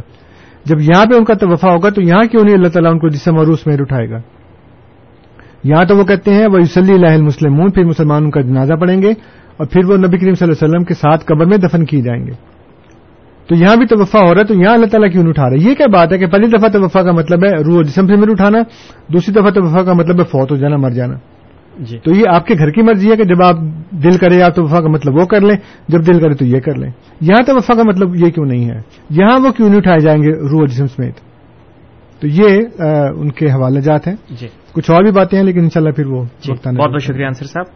جب 0.64 0.80
یہاں 0.80 1.06
پہ 1.06 1.14
ان 1.14 1.24
کا 1.24 1.34
توفا 1.34 1.70
ہوگا 1.70 1.88
تو 1.88 2.02
یہاں 2.02 2.24
کیوں 2.24 2.44
نہیں 2.44 2.54
اللہ 2.54 2.68
تعالیٰ 2.68 2.92
ان 2.92 2.98
کو 2.98 3.08
جسم 3.08 3.38
اور 3.38 3.46
روح 3.46 3.54
سمیت 3.54 3.80
اٹھائے 3.80 4.10
گا؟ 4.10 4.18
یہاں 5.64 5.84
تو 5.84 5.96
وہ 5.96 6.04
کہتے 6.04 6.34
ہیں 6.34 6.46
وہ 6.46 6.58
یوسلی 6.58 6.94
اللہ 6.94 7.06
المسلمون، 7.06 7.70
پھر 7.70 7.84
مسلمان 7.84 8.24
ان 8.24 8.30
کا 8.30 8.40
جنازہ 8.40 8.74
پڑھیں 8.74 9.02
گے 9.02 9.10
اور 9.56 9.66
پھر 9.66 9.84
وہ 9.84 9.96
نبی 9.96 10.18
کریم 10.18 10.34
صلی 10.34 10.48
اللہ 10.48 10.64
علیہ 10.64 10.70
وسلم 10.70 10.84
کے 10.84 10.94
ساتھ 10.94 11.24
قبر 11.24 11.44
میں 11.46 11.56
دفن 11.56 11.84
کیے 11.84 12.02
جائیں 12.02 12.26
گے۔ 12.26 12.32
تو 13.48 13.56
یہاں 13.56 13.76
بھی 13.76 13.86
توفا 13.86 14.18
ہو 14.28 14.34
رہا 14.34 14.40
ہے، 14.40 14.46
تو 14.46 14.54
یہاں 14.54 14.74
اللہ 14.74 14.86
تعالیٰ 14.86 15.12
کیوں 15.12 15.22
نہیں 15.22 15.30
اٹھا 15.30 15.50
رہا 15.50 15.56
ہے 15.60 15.70
یہ 15.70 15.74
کیا 15.74 15.86
بات 15.92 16.12
ہے 16.12 16.18
کہ 16.18 16.26
پہلی 16.26 16.46
دفعہ 16.46 16.68
توفا 16.68 17.02
کا 17.02 17.12
مطلب 17.12 17.44
ہے 17.44 17.62
روح 17.62 17.78
و 17.78 17.82
جسم 17.82 18.06
سے 18.06 18.16
میرے 18.16 18.30
اٹھانا، 18.30 18.58
دوسری 19.12 19.32
دفعہ 19.32 19.50
توفا 19.50 19.82
کا 19.82 19.92
مطلب 19.92 20.18
ہے 20.18 20.24
فوت 20.24 20.50
ہو 20.50 20.56
جانا، 20.56 20.76
مر 20.76 20.90
جانا۔ 20.90 21.14
جی۔ 21.80 21.98
تو 21.98 22.10
یہ 22.14 22.22
آپ 22.28 22.46
کے 22.46 22.54
گھر 22.54 22.70
کی 22.70 22.82
مرضی 22.82 23.10
ہے 23.10 23.16
کہ 23.16 23.24
جب 23.24 23.42
آپ 23.42 23.56
دل 23.90 24.18
کرے 24.18 24.42
آپ 24.42 24.54
توفا 24.54 24.80
کا 24.80 24.88
مطلب 24.88 25.16
وہ 25.16 25.24
کر 25.24 25.40
لیں 25.40 25.56
جب 25.88 26.06
دل 26.06 26.20
کرے 26.20 26.34
تو 26.34 26.44
یہ 26.44 26.60
کر 26.60 26.74
لیں۔ 26.74 26.90
یہاں 27.20 27.42
توفا 27.42 27.74
کا 27.74 27.82
مطلب 27.82 28.16
یہ 28.16 28.30
کیوں 28.30 28.46
نہیں 28.46 28.70
ہے؟ 28.70 28.80
یہاں 29.10 29.40
وہ 29.40 29.50
کیوں 29.50 29.68
نہیں 29.68 29.78
اٹھائے 29.78 29.98
جائیں 29.98 30.22
گے 30.22 30.28
روح 30.28 30.66
جسم 30.66 30.86
سمیت؟ 30.86 31.14
تو 32.20 32.26
یہ 32.26 32.58
ان 33.16 33.30
کے 33.30 33.46
حوالے 33.46 33.80
جات 33.80 34.08
ہیں۔ 34.08 34.14
جی۔ 34.30 34.48
کچھ 34.72 34.90
اور 34.90 35.02
بھی 35.02 35.12
باتیں 35.12 35.38
ہیں 35.38 35.46
لیکن 35.46 35.60
انشاءاللہ 35.60 35.92
پھر 35.92 36.06
وہ 36.06 36.24
جی۔ 36.24 36.52
بہت 36.52 36.90
بہت 36.90 37.02
شکریہ 37.02 37.26
انصر 37.26 37.46
صاحب۔ 37.46 37.66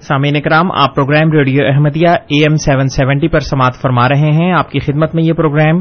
سامعین 0.00 0.40
کرام 0.40 0.72
آپ 0.72 0.94
program 0.94 1.32
radio 1.32 1.64
Ahmadiyya 1.66 2.08
A 2.08 2.40
M 2.40 2.56
seven 2.56 2.88
seventy 2.88 3.28
پر 3.28 3.40
سماعت 3.40 3.74
فرما 3.82 4.08
رہے 4.08 4.30
ہیں۔ 4.32 4.52
آپ 4.52 4.70
کی 4.70 4.78
خدمت 4.78 5.14
میں 5.14 5.24
یہ 5.24 5.32
پروگرام۔ 5.32 5.80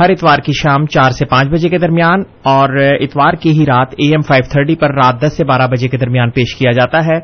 ہر 0.00 0.10
اتوار 0.10 0.38
کی 0.38 0.52
شام 0.52 0.86
چار 0.86 1.10
سے 1.10 1.26
پانچ 1.26 1.48
بجے 1.48 1.68
کے 1.68 1.78
درمیان 1.78 2.22
اور 2.42 2.68
اتوار 3.00 3.32
کی 3.32 3.50
ہی 3.50 3.64
رات 3.66 3.88
اے 3.90 4.10
ایم 4.10 4.20
فائیو 4.20 4.48
تھرٹی 4.50 4.74
پر 4.74 4.94
رات 4.94 5.22
دس 5.22 5.36
سے 5.36 5.44
بارہ 5.44 5.66
بجے 5.66 5.88
کے 5.88 5.96
درمیان 5.96 6.30
پیش 6.30 6.54
کیا 6.54 6.70
جاتا 6.70 7.06
ہے۔ 7.06 7.20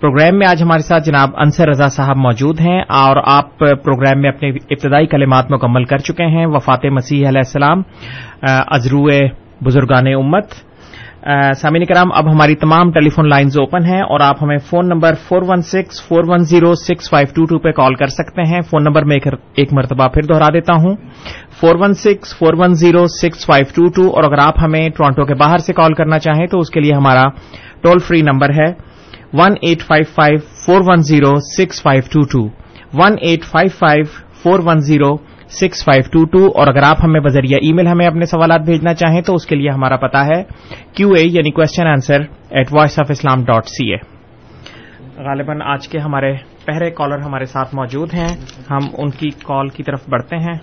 پروگرام 0.00 0.38
میں 0.38 0.46
آج 0.46 0.62
ہمارے 0.62 0.82
ساتھ 0.82 1.04
جناب 1.04 1.28
انصر 1.36 1.68
رضا 1.68 1.88
صاحب 1.88 2.16
موجود 2.16 2.60
ہیں 2.60 2.80
اور 2.88 3.16
آپ 3.26 3.58
پروگرام 3.58 4.20
میں 4.20 4.30
اپنے 4.30 4.48
ابتدائی 4.48 5.06
کلمات 5.06 5.50
مکمل 5.50 5.84
کر 5.84 5.98
چکے 5.98 6.24
ہیں۔ 6.24 6.46
وفات 6.46 6.84
مسیح 6.84 7.28
علیہ 7.28 7.42
السلام 7.46 7.82
ازرو 8.68 9.06
بزرگان 9.64 10.06
امت 10.06 10.46
سامعین 11.24 11.84
کرام، 11.84 12.08
اب 12.12 12.30
ہماری 12.32 12.54
تمام 12.54 12.90
ٹیلی 12.92 13.08
فون 13.08 13.28
لائنز 13.28 13.58
اوپن 13.58 13.84
ہیں 13.84 14.00
اور 14.02 14.20
آپ 14.20 14.42
ہمیں 14.42 14.56
phone 14.58 14.88
number 14.88 15.14
four 15.28 15.42
one 15.48 15.60
six 15.62 16.02
four 16.08 16.24
one 16.26 16.44
zero 16.50 16.74
six 16.74 17.10
five 17.10 17.28
two 17.34 17.44
two 17.44 17.58
پہ 17.58 17.70
کال 17.70 17.94
کر 17.94 18.06
سکتے 18.06 18.42
ہیں۔ 18.42 18.60
فون 18.60 18.84
نمبر 18.84 19.04
میں 19.04 19.18
ایک 19.54 19.72
مرتبہ 19.72 20.08
پھر 20.08 20.22
دوہرا 20.22 20.48
دیتا 20.54 20.74
ہوں۔ 20.74 20.96
Four 21.60 21.76
one 21.80 21.94
six 21.94 22.36
four 22.38 22.54
one 22.58 22.74
zero 22.74 23.06
six 23.06 23.46
five 23.46 23.66
two 23.74 23.88
two 23.88 24.08
اور 24.10 24.24
اگر 24.24 24.38
آپ 24.38 24.58
ہمیں 24.62 24.88
ٹورانٹو 24.88 25.24
کے 25.24 25.34
باہر 25.34 25.58
سے 25.58 25.72
کال 25.72 25.94
کرنا 25.94 26.18
چاہیں 26.18 26.46
تو 26.46 26.58
اس 26.58 26.70
کے 26.70 26.80
لیے 26.80 26.94
ہمارا 26.94 27.24
ٹول 27.82 27.98
فری 27.98 28.22
نمبر 28.22 28.50
ہے۔ 28.50 28.72
One 29.32 29.54
eight 29.62 29.82
five 29.82 30.04
five 30.14 30.38
four 30.66 30.80
one 30.86 31.02
zero 31.02 31.34
six 31.56 31.82
five 31.82 32.02
two 32.12 32.20
two 32.32 32.42
one 32.94 33.16
eight 33.20 33.44
five 33.44 33.70
five 33.78 34.04
four 34.42 34.60
one 34.66 34.80
zero 34.80 35.16
six 35.60 35.84
five 35.84 36.02
two 36.12 36.24
two 36.24 36.46
اور 36.46 36.66
اگر 36.66 36.82
آپ 36.82 36.96
ہمیں 37.04 37.20
بذریعہ 37.20 37.58
ای 37.62 37.72
میل 37.72 37.86
ہمیں 37.86 38.06
اپنے 38.06 38.24
سوالات 38.24 38.60
بھیجنا 38.60 38.94
چاہیں 38.94 39.22
تو 39.22 39.34
اس 39.34 39.46
کے 39.46 39.56
لیے 39.56 39.70
ہمارا 39.70 39.96
پتا 39.96 40.26
ہے 40.26 40.42
کیو 40.94 41.08
اے 41.08 41.22
یعنی 41.26 41.50
question 41.50 41.86
answer 41.86 42.20
at 42.50 42.66
voice 42.72 42.98
of 42.98 43.06
Islam 43.10 43.44
dot 43.44 43.66
C 43.66 43.90
A 43.90 43.96
غالباً 45.16 45.62
آج 45.62 45.88
کے 45.88 45.98
ہمارے 45.98 46.34
پہلے 46.66 46.90
کالر 46.90 47.18
ہمارے 47.18 47.44
ساتھ 47.44 47.74
موجود 47.74 48.14
ہیں۔ 48.14 48.28
ہم 48.70 48.80
ان 48.98 49.10
کی 49.10 49.30
کال 49.30 49.68
کی 49.68 49.82
طرف 49.82 50.08
بڑھتے 50.08 50.36
ہیں۔ 50.36 50.58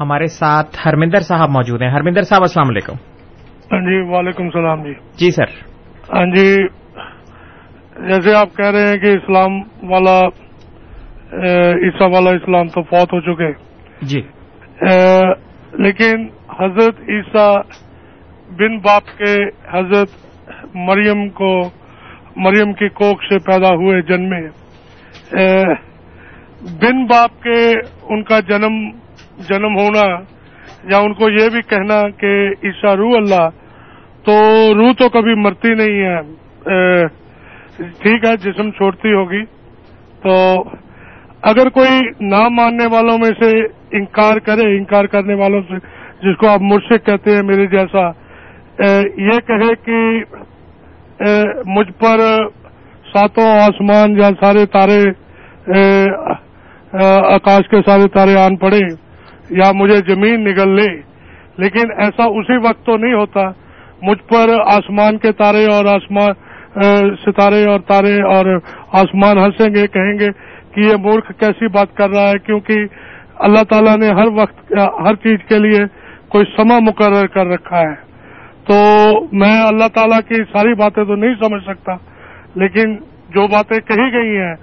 ہمارے 0.00 0.26
ساتھ 0.26 0.76
ہرمندر 0.86 1.20
صاحب 1.20 1.50
موجود 1.50 1.82
ہیں۔ 1.82 1.90
ہرمندر 1.90 2.22
صاحب 2.22 2.40
السلام 2.40 2.68
علیکم۔ 2.68 2.92
جی 3.70 4.00
وعلیکم 4.10 4.44
السلام 4.44 4.82
جی۔ 4.82 4.92
جی 5.16 5.30
سر۔ 5.30 5.44
ہاں 6.12 6.26
جی 6.26 6.68
جیسے 8.08 8.34
آپ 8.34 8.56
کہہ 8.56 8.70
رہے 8.70 8.88
ہیں 8.88 8.98
کہ 8.98 9.06
اسلام 9.06 9.60
والا 9.90 10.43
عیسیٰ 11.74 12.10
والا 12.12 12.30
اسلام 12.30 12.68
تو 12.68 12.82
فوت 12.82 13.12
ہو 13.12 13.20
چکے۔ 13.20 13.52
جی۔ 14.02 14.22
لیکن 15.72 16.28
حضرت 16.58 16.94
عیسیٰ 17.08 17.56
بن 18.58 18.78
باپ 18.78 19.02
کے 19.18 19.44
حضرت 19.72 20.08
مریم 20.74 21.28
کو 21.28 21.60
مریم 22.36 22.72
کی 22.72 22.88
کوک 22.88 23.22
سے 23.22 23.38
پیدا 23.38 23.68
ہوئے 23.68 24.02
جنمے۔ 24.02 24.48
بن 26.82 27.06
باپ 27.06 27.42
کے 27.42 27.72
ان 28.02 28.22
کا 28.22 28.40
جنم 28.40 28.90
جنم 29.48 29.76
ہونا 29.78 30.22
یا 30.90 30.98
ان 30.98 31.12
کو 31.14 31.30
یہ 31.30 31.48
بھی 31.52 31.62
کہنا 31.62 32.10
کہ 32.10 32.48
عیسیٰ 32.64 32.94
روح 32.94 33.16
اللہ 33.16 33.48
تو 34.24 34.32
روح 34.74 34.92
تو 34.98 35.08
کبھی 35.08 35.34
مرتی 35.34 35.74
نہیں 35.74 36.02
ہے۔ 36.02 36.44
ٹھیک 37.76 38.24
ہے 38.24 38.36
جسم 38.36 38.70
چھوڑتی 38.70 39.12
ہوگی 39.12 39.44
تو 40.22 40.62
اگر 41.44 41.68
کوئی 41.68 42.00
نہ 42.20 42.48
ماننے 42.48 42.86
والوں 42.92 43.18
میں 43.18 43.30
سے 43.40 43.50
انکار 43.98 44.38
کرے، 44.46 44.66
انکار 44.76 45.04
کرنے 45.04 45.34
والوں 45.34 45.62
سے، 45.68 45.78
جس 46.22 46.36
کو 46.36 46.48
آپ 46.48 46.60
مرشد 46.62 47.06
کہتے 47.06 47.34
ہیں 47.34 47.42
میرے 47.42 47.66
جیسا 47.66 48.08
یہ 49.22 49.40
کہے 49.48 49.74
کہ 49.84 49.98
مجھ 51.66 51.90
پر 51.98 52.20
ساتوں 53.12 53.48
آسمان 53.60 54.16
یا 54.18 54.30
سارے 54.40 54.64
تارے 54.66 55.00
آکاش 57.34 57.68
کے 57.68 57.80
سارے 57.86 58.08
تارے 58.08 58.36
آن 58.36 58.56
پڑے 58.56 58.80
یا 59.50 59.70
مجھے 59.74 59.96
زمین 60.08 60.44
نگل 60.44 60.74
لے۔ 60.76 60.88
لیکن 61.58 61.92
ایسا 61.98 62.24
اسی 62.38 62.56
وقت 62.68 62.84
تو 62.86 62.96
نہیں 62.96 63.14
ہوتا۔ 63.14 63.48
مجھ 64.02 64.22
پر 64.28 64.50
آسمان 64.66 65.18
کے 65.18 65.32
تارے 65.32 65.64
اور 65.74 65.84
آسمان 65.84 66.32
ستارے 67.24 67.64
اور 67.70 67.80
تارے 67.88 68.14
اور 68.34 68.46
آسمان 69.00 69.38
ہنسیں 69.38 69.74
گے، 69.74 69.86
کہیں 69.86 70.18
گے 70.18 70.28
کہ 70.74 70.80
یہ 70.80 70.96
مورخ 71.00 71.28
کیسی 71.38 71.66
بات 71.66 71.96
کر 71.96 72.10
رہا 72.10 72.28
ہے 72.28 72.38
کیونکہ 72.38 72.74
اللہ 73.38 73.62
تعالیٰ 73.70 73.96
نے 73.96 74.08
ہر 74.08 74.26
وقت 74.32 74.72
ہر 74.78 75.14
چیز 75.14 75.38
کے 75.48 75.58
لیے 75.58 75.84
کوئی 76.28 76.44
سما 76.56 76.78
مقرر 76.78 77.26
کر 77.26 77.46
رکھا 77.46 77.80
ہے۔ 77.80 78.04
تو 78.64 78.74
میں 79.32 79.62
اللہ 79.62 79.88
تعالیٰ 79.94 80.20
کی 80.28 80.34
ساری 80.34 80.74
باتیں 80.74 81.04
تو 81.04 81.14
نہیں 81.14 81.34
سمجھ 81.34 81.62
سکتا 81.62 81.92
لیکن 82.54 82.94
جو 83.28 83.46
باتیں 83.46 83.80
کہی 83.80 84.12
گئی 84.12 84.36
ہیں 84.36 84.54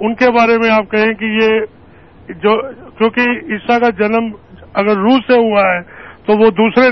ان 0.00 0.14
کے 0.14 0.30
بارے 0.30 0.58
میں 0.58 0.70
آپ 0.70 0.90
کہیں 0.90 1.14
کہ 1.14 1.24
یہ 1.24 1.60
جو 2.28 2.70
کیونکہ 2.90 3.20
عیسیٰ 3.20 3.80
کا 3.80 3.90
جنم 3.90 4.30
اگر 4.74 4.96
روح 4.96 5.18
سے 5.26 5.38
ہوا 5.38 5.60
ہے 5.60 5.82
تو 6.26 6.38
وہ 6.38 6.50
دوسرے 6.50 6.88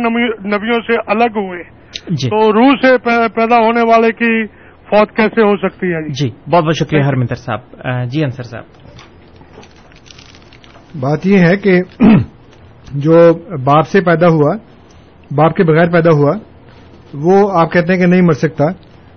نبیوں 0.56 0.80
سے 0.86 0.92
الگ 1.06 1.38
ہوئے۔ 1.38 1.62
جی۔ 2.08 2.30
تو 2.30 2.52
روح 2.52 2.72
سے 2.82 2.98
پیدا 3.34 3.56
ہونے 3.56 3.80
والے 3.88 4.12
کی 4.12 4.57
فوت 4.90 5.16
کیسے 5.16 5.42
ہو 5.42 5.56
سکتی 5.56 5.86
ہے 5.86 6.08
جی 6.08 6.30
بہت 6.50 6.64
بہت 6.64 6.76
شکریہ 6.76 7.02
ہرمندر 7.02 7.34
صاحب۔ 7.34 7.60
جی 8.10 8.24
انصر 8.24 8.42
صاحب۔ 8.42 8.64
بات 11.00 11.26
یہ 11.26 11.38
ہے 11.38 11.56
کہ 11.56 11.82
جو 12.92 13.34
باپ 13.64 13.88
سے 13.88 14.00
پیدا 14.00 14.26
ہوا 14.26 14.56
باپ 15.30 15.54
کے 15.54 15.64
بغیر 15.64 15.90
پیدا 15.90 16.10
ہوا 16.10 16.34
وہ 17.14 17.50
آپ 17.52 17.72
کہتے 17.72 17.92
ہیں 17.92 18.00
کہ 18.00 18.06
نہیں 18.06 18.22
مر 18.22 18.32
سکتا۔ 18.32 18.64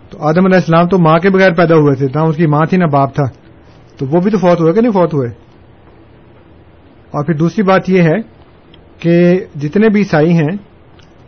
تو 0.09 0.17
آدم 0.19 0.45
علیہ 0.45 0.55
السلام 0.55 0.87
تو 0.87 0.97
ماں 0.99 1.19
کے 1.19 1.29
بغیر 1.29 1.53
پیدا 1.53 1.75
ہوئے 1.75 1.95
تھے 1.95 2.07
نہ 2.15 2.19
اس 2.19 2.35
کی 2.35 2.47
ماں 2.47 2.61
تھی 2.69 2.77
نہ 2.77 2.85
باپ 2.85 3.15
تھا۔ 3.15 3.23
تو 3.97 4.05
وہ 4.05 4.19
بھی 4.21 4.31
تو 4.31 4.37
فوت 4.37 4.61
ہوئے 4.61 4.73
کہ 4.73 4.81
نہیں 4.81 4.91
فوت 4.91 5.13
ہوئے؟ 5.13 5.29
اور 7.11 7.25
پھر 7.25 7.33
دوسری 7.33 7.63
بات 7.63 7.89
یہ 7.89 8.01
ہے 8.01 8.15
کہ 8.99 9.39
جتنے 9.55 9.89
بھی 9.89 9.99
عیسائی 9.99 10.31
ہیں 10.31 10.57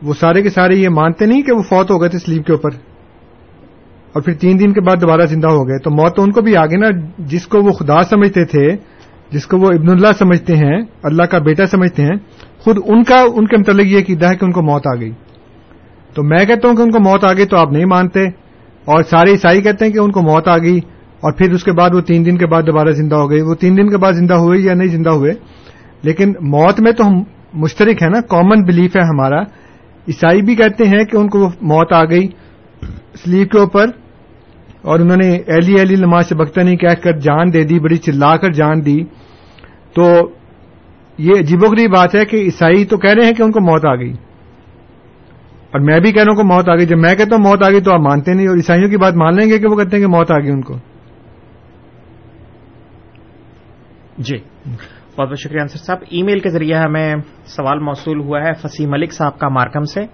وہ 0.03 0.13
سارے 0.13 0.41
کے 0.41 0.49
سارے 0.49 0.75
یہ 0.75 0.89
مانتے 0.89 1.25
نہیں 1.25 1.41
کہ 1.41 1.51
وہ 1.51 1.62
فوت 1.62 1.91
ہو 1.91 2.01
گئے 2.01 2.10
تھے 2.10 2.19
سلیب 2.19 2.45
کے 2.45 2.51
اوپر۔ 2.51 2.92
اور 4.13 4.21
پھر 4.21 4.34
تین 4.34 4.60
دن 4.60 4.73
کے 4.73 4.82
بعد 4.82 5.02
دوبارہ 5.02 5.21
زندہ 5.21 5.47
ہو 5.47 5.67
گئے۔ 5.67 5.78
تو 5.84 5.91
موت 5.91 6.15
تو 6.15 6.23
ان 6.23 6.32
کو 6.32 6.41
بھی 6.41 6.56
آگے 6.56 6.78
نا، 6.78 6.89
جس 7.17 7.47
کو 7.47 7.62
وہ 7.63 7.71
خدا 7.71 8.04
سمجھتے 8.04 8.45
تھے، 8.45 8.65
جس 9.32 9.45
کو 9.47 9.58
وہ 9.58 9.67
ابن 9.67 9.89
اللہ 9.89 10.12
سمجھتے 10.19 10.56
ہیں، 10.56 10.78
اللہ 11.04 11.23
کا 11.23 11.38
بیٹا 11.38 11.65
سمجھتے 11.65 12.04
ہیں، 12.04 12.15
خود 12.60 12.78
ان 12.86 13.04
کا، 13.04 13.21
ان 13.36 13.45
کے 13.45 13.58
متعلق 13.58 13.86
یہ 13.86 14.04
قیدا 14.08 14.30
ہے 14.30 14.36
کہ 14.36 14.45
ان 14.45 14.52
کو 14.52 14.62
موت 14.62 14.88
آ 14.88 14.95
گئی۔ 14.99 15.12
تو 16.13 16.23
میں 16.23 16.45
کہتا 16.45 16.67
ہوں 16.67 16.76
کہ 16.76 16.82
ان 16.82 16.91
کو 16.91 16.99
موت 16.99 17.23
آ 17.23 17.34
گئی 17.34 17.45
تو 17.45 17.58
آپ 17.58 17.71
نہیں 17.71 17.86
مانتے، 17.86 18.26
اور 18.88 19.04
سارے 19.04 19.32
عیسائی 19.32 19.62
کہتے 19.62 19.86
ہیں 19.86 19.91
کہ 19.91 19.99
ان 19.99 20.12
کو 20.12 20.21
موت 20.21 20.47
آ 20.47 20.58
گئی، 20.58 20.78
اور 21.23 21.34
پھر 21.34 21.54
اس 21.54 21.63
کے 21.63 21.71
بعد 21.71 21.89
وہ 21.93 22.02
تین 22.02 22.26
دن 22.26 22.38
کے 22.38 22.45
بعد 22.45 22.62
دوبارہ 22.62 22.91
زندہ 22.91 23.15
ہو 23.15 23.30
گئی 23.30 23.41
وہ 23.41 23.56
تین 23.56 23.78
دن 23.78 23.89
کے 23.89 23.97
بعد 23.97 24.13
زندہ 24.13 24.34
ہوئے 24.34 24.60
یا 24.60 24.73
نہیں 24.73 24.88
زندہ 24.88 25.10
ہوئے؟ 25.10 25.32
لیکن 26.04 26.34
موت 26.41 26.80
میں 26.80 26.91
تو 26.91 27.08
ہم 27.08 27.21
مشترک 27.54 28.04
ہے 28.04 28.10
نا 28.10 28.21
کامن 28.21 28.63
بلیف 28.63 28.95
ہے 28.95 29.02
ہمارا۔ 29.02 29.41
عیسائی 30.08 30.41
بھی 30.41 30.56
کہتے 30.56 30.84
ہیں 30.84 31.04
کہ 31.06 31.17
ان 31.17 31.28
کو 31.30 31.49
موت 31.62 31.93
آ 31.93 32.04
گئی 32.04 32.28
سلیپ 33.23 33.52
کے 33.52 33.60
اوپر 33.60 33.88
اور 34.84 35.00
انہوں 35.00 35.17
نے 35.17 35.36
ایلی 35.36 35.74
ایلی 35.74 35.96
نماز 35.96 36.30
سے 36.30 36.36
بختہ 36.36 36.62
کہہ 36.62 37.02
کر 37.04 37.12
جان 37.12 37.54
دے 37.54 37.63
دی، 37.63 37.80
بڑی 37.80 37.98
چلا 37.98 38.38
کر 38.38 38.52
جان 38.52 38.86
دی۔ 38.86 39.04
تو 39.96 40.32
یہ 41.17 41.32
عجیب 41.39 41.63
و 41.63 41.67
غریب 41.67 41.91
بات 41.91 42.15
ہے 42.15 42.26
کہ 42.26 42.38
عیسائی 42.38 42.86
تو 42.86 42.98
کہہ 42.98 43.12
رہے 43.12 43.26
ہیں 43.26 43.34
کہ 43.34 43.43
ان 43.43 43.52
کو 43.52 43.60
موت 43.60 43.86
آ 43.86 43.96
گئی۔ 43.96 44.13
اور 45.72 45.80
میں 45.80 46.00
بھی 46.00 46.12
کہہ 46.12 46.24
رہا 46.24 46.32
ہوں 46.32 46.38
کہ 46.38 46.56
موت 46.56 46.69
آ 46.69 46.76
گئی۔ 46.76 46.86
جب 46.86 46.98
میں 46.98 47.15
کہتا 47.15 47.36
ہوں 47.36 47.43
موت 47.43 47.63
آ 47.63 47.69
گئی 47.69 47.82
تو 47.82 47.93
آپ 47.93 48.00
مانتے 48.00 48.34
نہیں، 48.34 48.48
اور 48.48 48.56
عیسائیوں 48.56 48.89
کی 48.89 48.98
بات 48.98 49.13
مان 49.13 49.36
لیں 49.36 49.50
گے 49.50 49.60
کہ 49.60 49.67
وہ 49.67 49.76
کہتے 49.76 49.98
ہیں 49.98 50.04
کہ 50.04 50.08
موت 50.08 50.32
آ 50.32 50.39
گئی 50.39 50.52
ان 50.52 50.62
کو۔ 50.62 50.78
جی۔ 54.17 54.38
بہت 55.17 55.30
بہت 55.30 55.39
شکریہ 55.39 55.62
انصر 55.62 55.78
صاحب۔ 55.78 55.97
ای 56.10 56.23
میل 56.23 56.39
کے 56.39 56.49
ذریعے 56.49 56.76
ہمیں 56.76 57.15
سوال 57.45 57.80
موصول 57.80 58.19
ہوا 58.19 58.41
ہے 58.41 58.54
فصیح 58.54 58.88
ملک 58.88 59.13
صاحب 59.13 59.39
کا 59.39 59.49
مارکم 59.49 59.84
سے۔ 59.84 60.06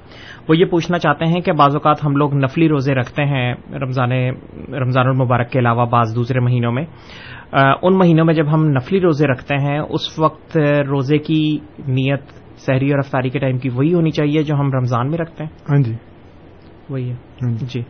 وہ 0.50 0.58
یہ 0.58 0.66
پوچھنا 0.66 0.98
چاہتے 0.98 1.26
ہیں 1.26 1.42
کہ 1.42 1.52
بعض 1.52 1.76
اوقات 1.76 2.06
ہم 2.06 2.16
لوگ 2.16 2.36
نفلی 2.36 2.70
روزے 2.70 2.94
رکھتے 2.94 3.24
ہیں 3.24 3.54
رمضان 3.82 4.12
رمضان 4.74 5.08
المبارک 5.08 5.50
کے 5.50 5.60
علاوہ 5.60 5.86
بعض 5.86 6.16
دوسرے 6.16 6.40
مہینوں 6.40 6.72
میں۔ 6.72 6.86
ان 7.82 7.98
مہینوں 7.98 8.26
میں 8.26 8.34
جب 8.34 8.54
ہم 8.54 8.66
نفلی 8.70 9.00
روزے 9.00 9.28
رکھتے 9.28 9.56
ہیں 9.56 9.80
اس 9.80 10.20
وقت 10.20 10.58
روزے 10.88 11.18
کی 11.18 11.58
نیت 11.88 12.22
سحری 12.58 12.90
اور 12.90 13.00
افطاری 13.00 13.30
کے 13.30 13.40
ٹائم 13.40 13.58
کی 13.58 13.70
وہی 13.70 13.94
ہونی 13.94 14.12
چاہیے 14.12 14.44
جو 14.44 14.56
ہم 14.56 14.72
رمضان 14.72 15.10
میں 15.10 15.18
رکھتے 15.18 15.44
ہیں۔ 15.44 15.52
ہاں 15.70 15.78
جی۔ 15.78 15.96
وہی 16.90 17.12
ہے۔ 17.12 17.16
جی۔ 17.52 17.82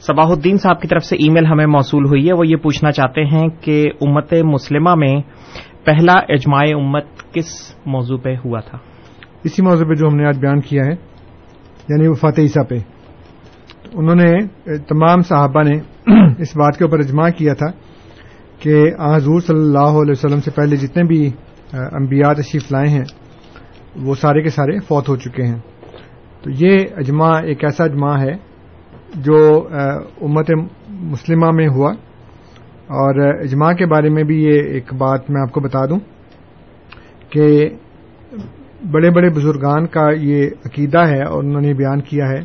صباح 0.00 0.26
الدین 0.26 0.56
صاحب 0.56 0.80
کی 0.80 0.88
طرف 0.88 1.04
سے 1.04 1.16
ای 1.16 1.30
میل 1.30 1.46
ہمیں 1.46 1.66
موصول 1.66 2.04
ہوئی 2.04 2.28
ہے۔ 2.28 2.32
وہ 2.32 2.46
یہ 2.46 2.56
پوچھنا 2.56 2.92
چاہتے 2.92 3.24
ہیں 3.24 3.48
کہ 3.60 3.84
امت 4.00 4.34
مسلمہ 4.34 4.94
میں 4.94 5.16
پہلا 5.84 6.12
اجماع 6.28 6.64
امت 6.74 7.04
کس 7.32 7.74
موضوع 7.86 8.16
پہ 8.18 8.34
ہوا 8.44 8.60
تھا؟ 8.60 8.78
اسی 9.44 9.62
موضوع 9.62 9.88
پہ 9.88 9.94
جو 9.94 10.06
ہم 10.06 10.16
نے 10.16 10.26
آج 10.26 10.38
بیان 10.38 10.60
کیا 10.60 10.82
ہے 10.84 10.92
یعنی 11.88 12.08
وفات 12.08 12.38
عیسیٰ 12.38 12.62
پہ۔ 12.68 12.78
انہوں 13.92 14.14
نے، 14.14 14.46
تمام 14.78 15.20
صحابہ 15.20 15.62
نے 15.62 15.78
اس 16.38 16.56
بات 16.56 16.78
کے 16.78 16.84
اوپر 16.84 16.98
اجماع 16.98 17.30
کیا 17.30 17.54
تھا 17.54 17.66
کہ 18.58 18.84
حضور 19.16 19.40
صلی 19.40 19.56
اللہ 19.56 19.78
علیہ 19.78 20.10
وسلم 20.10 20.40
سے 20.40 20.50
پہلے 20.50 20.76
جتنے 20.76 21.02
بھی 21.02 21.30
انبیاء 21.72 22.32
تشریف 22.32 22.72
لائے 22.72 22.88
ہیں، 22.88 23.04
وہ 23.96 24.14
سارے 24.14 24.42
کے 24.42 24.48
سارے 24.48 24.78
فوت 24.78 25.08
ہو 25.08 25.16
چکے 25.16 25.42
ہیں۔ 25.42 25.58
تو 26.42 26.50
یہ 26.50 26.78
اجماع 26.96 27.42
ایک 27.42 27.64
ایسا 27.64 27.84
اجماع 27.84 28.18
ہے 28.18 28.32
جو 29.14 29.68
امت 30.20 30.50
مسلمہ 30.88 31.50
میں 31.54 31.68
ہوا۔ 31.68 31.92
اور 32.86 33.40
اجماع 33.40 33.72
کے 33.72 33.86
بارے 33.86 34.08
میں 34.08 34.22
بھی 34.22 34.44
یہ 34.44 34.62
ایک 34.62 34.94
بات 34.94 35.30
میں 35.30 35.42
آپ 35.42 35.52
کو 35.52 35.60
بتا 35.60 35.86
دوں 35.86 35.98
کہ 37.30 37.68
بڑے 38.90 39.10
بڑے 39.10 39.30
بزرگان 39.30 39.86
کا 39.86 40.10
یہ 40.16 40.50
عقیدہ 40.66 40.98
ہے 40.98 41.22
اور 41.22 41.44
انہوں 41.44 41.60
نے 41.60 41.74
بیان 41.74 42.00
کیا 42.00 42.28
ہے 42.28 42.40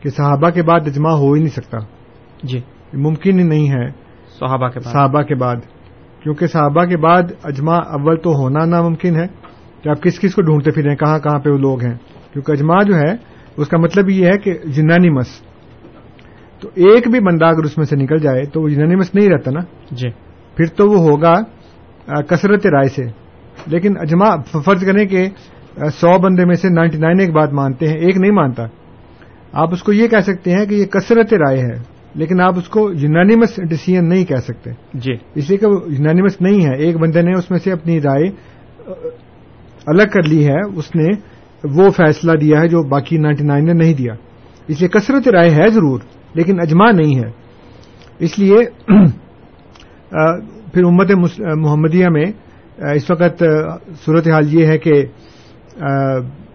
کہ 0.00 0.10
صحابہ 0.10 0.50
کے 0.50 0.62
بعد 0.62 0.80
اجماع 0.86 1.12
ہو 1.12 1.32
ہی 1.32 1.40
نہیں 1.40 1.54
سکتا۔ 1.54 1.78
جی۔ 2.42 2.60
ممکن 2.92 3.38
ہی 3.38 3.44
نہیں 3.44 3.70
ہے۔ 3.70 3.90
صحابہ 4.38 4.68
کے 4.68 4.80
بعد۔ 4.84 4.92
صحابہ 4.92 5.22
کے 5.22 5.34
بعد۔ 5.34 5.56
کیونکہ 6.22 6.46
صحابہ 6.46 6.84
کے 6.84 6.96
بعد 6.96 7.22
اجماع 7.44 7.78
اول 7.78 8.16
تو 8.16 8.30
ہونا 8.30 8.64
ناممکن 8.64 9.16
ہے 9.16 9.26
کہ 9.82 9.88
آپ 9.88 10.02
کس 10.02 10.20
کس 10.20 10.34
کو 10.34 10.42
ڈھونڈتے 10.42 10.70
پھریں 10.70 10.96
کہاں 10.96 11.18
کہاں 11.18 11.38
پہ 11.38 11.50
وہ 11.50 11.58
لوگ 11.58 11.82
ہیں۔ 11.82 11.94
کیونکہ 12.32 12.52
اجماع 12.52 12.82
جو 12.82 12.96
ہے 12.96 13.14
اس 13.56 13.68
کا 13.68 13.78
مطلب 13.78 14.10
یہ 14.10 14.26
ہے 14.26 14.38
کہ 14.38 14.58
جنانی 14.64 15.10
مس 15.10 15.45
تو 16.60 16.68
ایک 16.74 17.08
بھی 17.08 17.20
بندہ 17.20 17.44
اگر 17.44 17.64
اس 17.64 17.78
میں 17.78 17.86
سے 17.86 17.96
نکل 17.96 18.18
جائے 18.18 18.44
تو 18.44 18.62
وہ 18.62 18.68
جنانی 18.68 18.96
مس 18.96 19.14
نہیں 19.14 19.28
رہتا 19.28 19.50
نا؟ 19.50 19.60
جی۔ 19.90 20.10
پھر 20.56 20.66
تو 20.66 20.88
وہ 20.88 20.98
ہوگا 20.98 21.34
کثرت 22.22 22.66
رائے 22.66 22.88
سے۔ 22.88 23.02
لیکن 23.66 23.94
اجماع 23.96 24.36
فرض 24.64 24.84
کریں 24.84 25.06
کہ 25.06 25.28
سو 25.94 26.18
بندے 26.18 26.44
میں 26.44 26.54
سے 26.54 26.68
نائنٹی 26.68 26.98
نائن 26.98 27.20
ایک 27.20 27.30
بات 27.30 27.52
مانتے 27.52 27.88
ہیں 27.88 27.96
ایک 27.96 28.16
نہیں 28.16 28.30
مانتا۔ 28.30 28.62
آپ 29.52 29.72
اس 29.72 29.82
کو 29.82 29.92
یہ 29.92 30.08
کہہ 30.08 30.20
سکتے 30.20 30.50
ہیں 30.50 30.66
کہ 30.66 30.74
یہ 30.74 30.84
کثرت 30.84 31.34
رائے 31.34 31.58
ہے 31.58 31.82
لیکن 32.14 32.40
آپ 32.40 32.58
اس 32.58 32.68
کو 32.68 32.90
یونانیمس 32.92 33.56
ڈیسیژن 33.68 34.08
نہیں 34.08 34.24
کہہ 34.24 34.36
سکتے۔ 34.36 34.70
جی۔ 34.94 35.12
اس 35.34 35.48
لیے 35.48 35.58
کہ 35.58 35.66
وہ 35.66 35.80
یونانیمس 35.86 36.40
نہیں 36.40 36.66
ہے۔ 36.66 36.76
ایک 36.78 36.96
بندے 36.96 37.22
نے 37.22 37.38
اس 37.38 37.50
میں 37.50 37.58
سے 37.58 37.72
اپنی 37.72 38.00
رائے 38.00 38.30
الگ 39.86 40.02
کر 40.12 40.22
لی 40.22 40.46
ہے 40.46 40.78
اس 40.78 40.94
نے 40.94 41.06
وہ 41.64 41.90
فیصلہ 41.90 42.32
دیا 42.32 42.60
ہے 42.60 42.68
جو 42.68 42.82
باقی 42.82 43.18
نائنٹی 43.18 43.44
نائن 43.44 43.64
نے 43.64 43.72
نہیں 43.72 43.94
دیا۔ 43.94 44.14
اس 44.68 44.80
لیے 44.80 44.88
کثرت 44.88 45.28
رائے 45.28 45.50
ہے 45.50 45.68
ضرور۔ 45.68 46.00
لیکن 46.36 46.60
اجماع 46.60 46.90
نہیں 46.92 47.18
ہے۔ 47.18 47.30
اس 48.18 48.38
لیے 48.38 48.56
پھر 50.72 50.84
امت 50.84 51.10
محمدیہ 51.56 52.06
میں 52.08 52.24
اس 52.94 53.10
وقت 53.10 53.44
صورتحال 54.04 54.54
یہ 54.54 54.66
ہے 54.66 54.78
کہ 54.78 54.92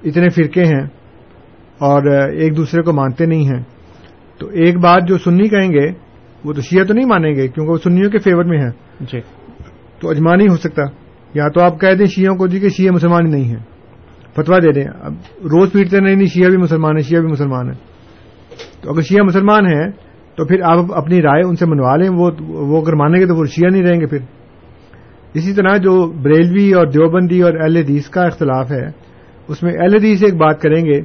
اتنے 0.04 0.30
فرقے 0.30 0.66
ہیں 0.66 0.84
اور 1.78 2.30
ایک 2.30 2.58
دوسرے 2.58 2.82
کو 2.82 2.94
مانتے 2.94 3.26
نہیں 3.26 3.46
ہیں۔ 3.46 3.64
تو 4.40 4.48
ایک 4.48 4.78
بات 4.78 5.08
جو 5.08 5.18
سنی 5.18 5.48
کہیں 5.50 5.70
گے 5.70 5.92
وہ 6.46 6.54
تو 6.54 6.62
شیعہ 6.62 6.84
تو 6.84 6.94
نہیں 6.94 7.06
مانیں 7.06 7.36
گے 7.36 7.48
کیونکہ 7.48 7.72
وہ 7.72 7.78
سنیوں 7.78 8.10
کے 8.10 8.18
فیور 8.18 8.44
میں 8.44 8.60
ہیں۔ 8.60 8.72
جی۔ 9.00 9.20
تو 10.00 10.10
اجماع 10.10 10.36
نہیں 10.36 10.48
ہو 10.52 10.58
سکتا۔ 10.58 10.84
یا 11.34 11.48
تو 11.48 11.62
آپ 11.62 11.82
کہہ 11.82 11.94
دیں 11.94 12.06
شیعوں 12.06 12.36
کو 12.36 12.48
جی 12.48 12.60
کہ 12.60 12.70
شیعہ 12.70 12.92
مسلمان 12.92 13.26
ہی 13.26 13.32
نہیں 13.32 13.46
ہیں۔ 13.46 13.64
فتوا 14.36 14.58
دے 14.58 14.72
دیں۔ 14.72 14.86
اب 15.02 15.14
روز 15.44 15.72
پیٹتے 15.72 16.00
نہیں 16.00 16.16
نہیں 16.16 16.28
شیعہ 16.28 16.50
بھی 16.50 16.58
مسلمان 16.58 16.98
ہے 16.98 17.02
شیعہ 17.02 17.22
بھی 17.22 17.32
مسلمان 17.32 17.68
ہے 17.70 17.91
تو 18.82 18.92
اگر 18.92 19.02
شیعہ 19.02 19.24
مسلمان 19.24 19.66
ہیں، 19.66 19.92
تو 20.36 20.46
پھر 20.46 20.62
آپ 20.64 20.78
اپنی 20.94 21.22
رائے 21.22 21.48
ان 21.48 21.56
سے 21.56 21.66
منوا 21.66 21.96
لیں، 21.96 22.10
وہ 22.10 22.30
وہ 22.48 22.82
اگر 22.82 22.94
مانیں 22.94 23.20
گے 23.20 23.26
تو 23.26 23.36
وہ 23.36 23.46
شیعہ 23.46 23.72
نہیں 23.72 23.84
رہیں 23.84 24.02
گے 24.02 24.06
پھر۔ 24.06 24.18
اسی 25.34 25.54
طرح 25.54 25.78
جو 25.78 26.12
بریلوی 26.12 26.74
اور 26.74 26.88
دیوبندی 26.88 27.42
اور 27.42 27.54
اہل 27.54 27.78
حدیث 27.78 28.10
کا 28.10 28.22
اختلاف 28.22 28.72
ہے، 28.72 28.86
اس 29.48 29.64
میں 29.64 29.74
اہل 29.74 29.96
حدیث 29.96 30.24
ایک 30.24 30.34
بات 30.34 30.62
کریں 30.62 30.86
گے، 30.86 31.02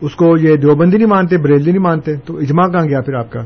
اس 0.00 0.14
کو 0.14 0.38
یہ 0.38 0.56
دیوبندی 0.56 0.96
نہیں 0.96 1.08
مانتے، 1.08 1.38
بریلوی 1.38 1.72
نہیں 1.72 1.82
مانتے، 1.82 2.16
تو 2.16 2.36
اجماع 2.36 2.68
کہاں 2.68 2.88
گیا 2.88 3.00
پھر 3.00 3.14
آپ 3.14 3.30
کا؟ 3.30 3.42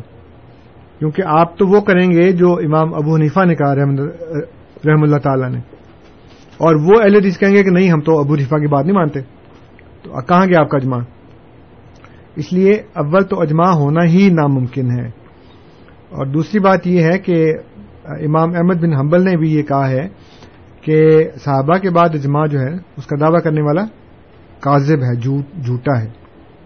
کیونکہ 0.99 1.23
آپ 1.27 1.59
تو 1.59 1.67
وہ 1.67 1.81
کریں 1.81 2.11
گے 2.11 2.33
جو 2.33 2.53
امام 2.53 2.95
ابو 2.95 3.15
حنیفہ 3.15 3.45
نے 3.45 3.55
کہا 3.55 3.75
رحم 3.75 5.03
اللہ 5.03 5.17
تعالی 5.17 5.49
نے۔ 5.49 5.59
اور 6.57 6.75
وہ 6.75 7.03
اہل 7.03 7.15
حدیث 7.15 7.39
کہیں 7.39 7.57
گے 7.57 7.63
کہ 7.63 7.71
نہیں، 7.71 7.91
ہم 7.91 8.01
تو 8.01 8.21
ابو 8.21 8.35
حنیفہ 8.35 8.55
کی 8.55 8.67
بات 8.67 8.85
نہیں 8.85 8.95
مانتے۔ 8.95 9.21
تو 10.03 10.21
کہاں 10.21 10.47
گیا 10.47 10.61
آپ 10.61 10.71
کا 10.71 10.77
اجماع؟ 10.77 11.20
اس 12.37 12.53
لیے 12.53 12.73
اول 12.73 13.25
تو 13.25 13.41
اجماع 13.41 13.73
ہونا 13.73 14.05
ہی 14.05 14.29
ناممکن 14.31 15.01
ہے۔ 15.01 15.07
اور 16.09 16.27
دوسری 16.27 16.61
بات 16.61 16.87
یہ 16.87 17.03
ہے 17.03 17.19
کہ 17.19 17.55
امام 18.05 18.55
احمد 18.55 18.75
بن 18.75 18.95
حنبل 18.95 19.25
نے 19.25 19.37
بھی 19.37 19.55
یہ 19.55 19.63
کہا 19.63 19.91
ہے 19.91 20.09
کہ 20.81 21.11
صحابہ 21.45 21.79
کے 21.79 21.91
بعد 21.91 22.09
اجماع 22.15 22.47
جو 22.47 22.61
ہے 22.61 22.75
اس 22.97 23.07
کا 23.07 23.17
دعویٰ 23.21 23.43
کرنے 23.43 23.63
والا 23.63 23.85
کاذب 24.61 25.03
ہے 25.03 25.17
جھوٹ- 25.17 25.65
جھوٹا 25.65 26.03
ہے۔ 26.03 26.09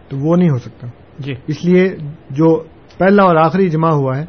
تو 0.09 0.17
وہ 0.17 0.37
نہیں 0.37 0.49
ہو 0.49 0.59
سکتا۔ 0.59 0.87
جی۔ 1.19 1.35
اس 1.47 1.65
لیے 1.65 1.97
جو 2.31 2.63
پہلا 2.99 3.23
اور 3.23 3.37
آخری 3.37 3.67
اجماع 3.67 3.91
ہوا 3.91 4.19
ہے 4.19 4.25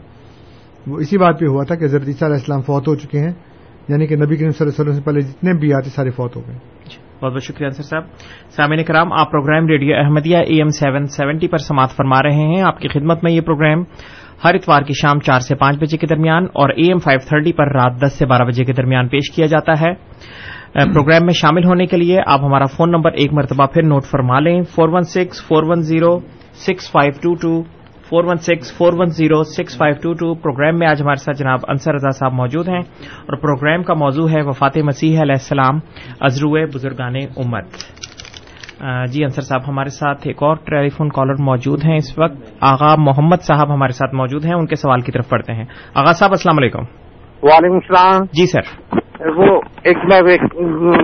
وہ 0.87 0.97
اسی 0.97 1.17
بات 1.17 1.39
پہ 1.39 1.45
ہوا 1.45 1.63
تھا 1.63 1.75
کہ 1.75 1.85
حضرت 1.85 2.07
عیسیٰ 2.07 2.27
علیہ 2.27 2.39
السلام 2.39 2.61
فوت 2.61 2.87
ہو 2.87 2.95
چکے 2.95 3.19
ہیں 3.19 3.33
یعنی 3.87 4.07
کہ 4.07 4.15
نبی 4.15 4.35
کریم 4.35 4.49
صلی 4.49 4.67
اللہ 4.67 4.81
علیہ 4.81 4.91
وسلم 4.91 4.93
سے 4.93 5.01
پہلے 5.01 5.19
جتنے 5.19 5.53
بھی 5.53 5.73
آتے 5.73 5.89
سارے 5.89 6.09
فوت 6.09 6.35
ہو 6.35 6.41
گئے۔ 6.47 6.74
بہت 7.25 7.33
بہت 7.33 7.43
شکریہ 7.43 7.65
انصر 7.65 7.83
صاحب۔ 7.83 8.03
سامعین 8.49 8.83
کرام، 8.83 9.13
آپ 9.13 9.31
program 9.31 9.67
radio 9.67 9.95
Ahmadiyya 9.97 10.37
A 10.37 10.55
M 10.55 10.67
seven 10.67 11.05
seventy 11.05 11.47
پر 11.47 11.57
سماعت 11.57 11.89
فرما 11.89 12.23
رہے 12.23 12.35
ہیں۔ 12.35 12.61
آپ 12.61 12.79
کی 12.79 12.87
خدمت 12.87 13.23
میں 13.23 13.31
یہ 13.31 13.41
پروگرام 13.41 13.83
ہر 14.43 14.55
اتوار 14.55 14.81
کی 14.81 14.93
شام 14.93 15.19
چار 15.19 15.39
سے 15.39 15.55
پانچ 15.55 15.77
بجے 15.77 15.97
کے 15.97 16.07
درمیان 16.07 16.43
اور 16.43 16.69
اے 16.69 16.87
ایم 16.87 16.97
فائیو 16.97 17.19
تھرٹی 17.29 17.53
پر 17.53 17.71
رات 17.71 18.01
دس 18.01 18.13
سے 18.13 18.25
بارہ 18.25 18.43
بجے 18.43 18.63
کے 18.63 18.73
درمیان 18.73 19.07
پیش 19.07 19.31
کیا 19.35 19.45
جاتا 19.45 19.73
ہے۔ 19.81 19.93
پروگرام 20.73 21.25
میں 21.25 21.33
شامل 21.33 21.65
ہونے 21.65 21.85
کے 21.85 21.97
لیے 21.97 22.19
آپ 22.27 22.39
ہمارا 22.43 22.65
فون 22.65 22.91
نمبر 22.91 23.11
ایک 23.11 23.33
مرتبہ 23.33 23.65
پھر 23.65 23.83
نوٹ 23.83 24.03
فرما 24.05 24.39
لیں۔ 24.39 24.61
Four 24.61 24.89
one 24.89 25.01
six, 25.01 25.47
four 25.47 25.63
one 25.63 25.81
zero, 25.81 26.19
six 26.53 26.91
five 26.91 27.11
two 27.23 27.35
two. 27.35 27.84
Four 28.15 28.23
one 28.23 28.35
six 28.35 28.77
four 28.77 28.93
one 28.97 29.05
zero 29.05 29.43
six 29.43 29.77
five 29.77 29.95
two 30.03 30.13
two. 30.13 30.33
Program 30.35 30.77
میں 30.79 30.87
آج 30.87 31.01
ہمارے 31.01 31.15
ساتھ 31.15 31.37
جناب 31.37 31.59
انصر 31.67 31.93
رضا 31.93 32.09
صاحب 32.09 32.33
موجود 32.33 32.67
ہیں 32.69 32.79
اور 32.79 33.37
پروگرام 33.37 33.83
کا 33.83 33.93
موضوع 33.93 34.29
ہے 34.29 34.41
وفات 34.41 34.77
مسیح 34.77 35.21
علیہ 35.21 35.31
السلام 35.31 35.79
ازرو 36.19 36.65
بزرگان 36.73 37.15
امت۔ 37.15 37.65
جی 39.11 39.23
انصر 39.23 39.41
صاحب 39.41 39.61
ہمارے 39.67 39.89
ساتھ 39.89 40.27
ایک 40.27 40.43
اور 40.43 40.55
ٹیلی 40.55 40.89
فون 40.89 41.09
کالر 41.09 41.41
موجود 41.43 41.83
ہیں۔ 41.85 41.95
اس 41.95 42.19
وقت 42.19 42.37
آغا 42.61 42.95
محمد 42.95 43.41
صاحب 43.41 43.73
ہمارے 43.73 43.91
ساتھ 43.91 44.15
موجود 44.15 44.45
ہیں 44.45 44.53
ان 44.53 44.65
کے 44.65 44.75
سوال 44.75 45.01
کی 45.01 45.11
طرف 45.11 45.29
پڑھتے 45.29 45.53
ہیں۔ 45.53 45.65
آغا 45.93 46.13
صاحب 46.13 46.31
السلام 46.31 46.57
علیکم۔ 46.57 46.83
وعلیکم 47.43 47.75
السلام۔ 47.75 48.23
جی 48.23 48.45
سر۔ 48.45 48.91
وہ 49.35 49.61
ایک 49.83 49.97
میں 49.97 50.21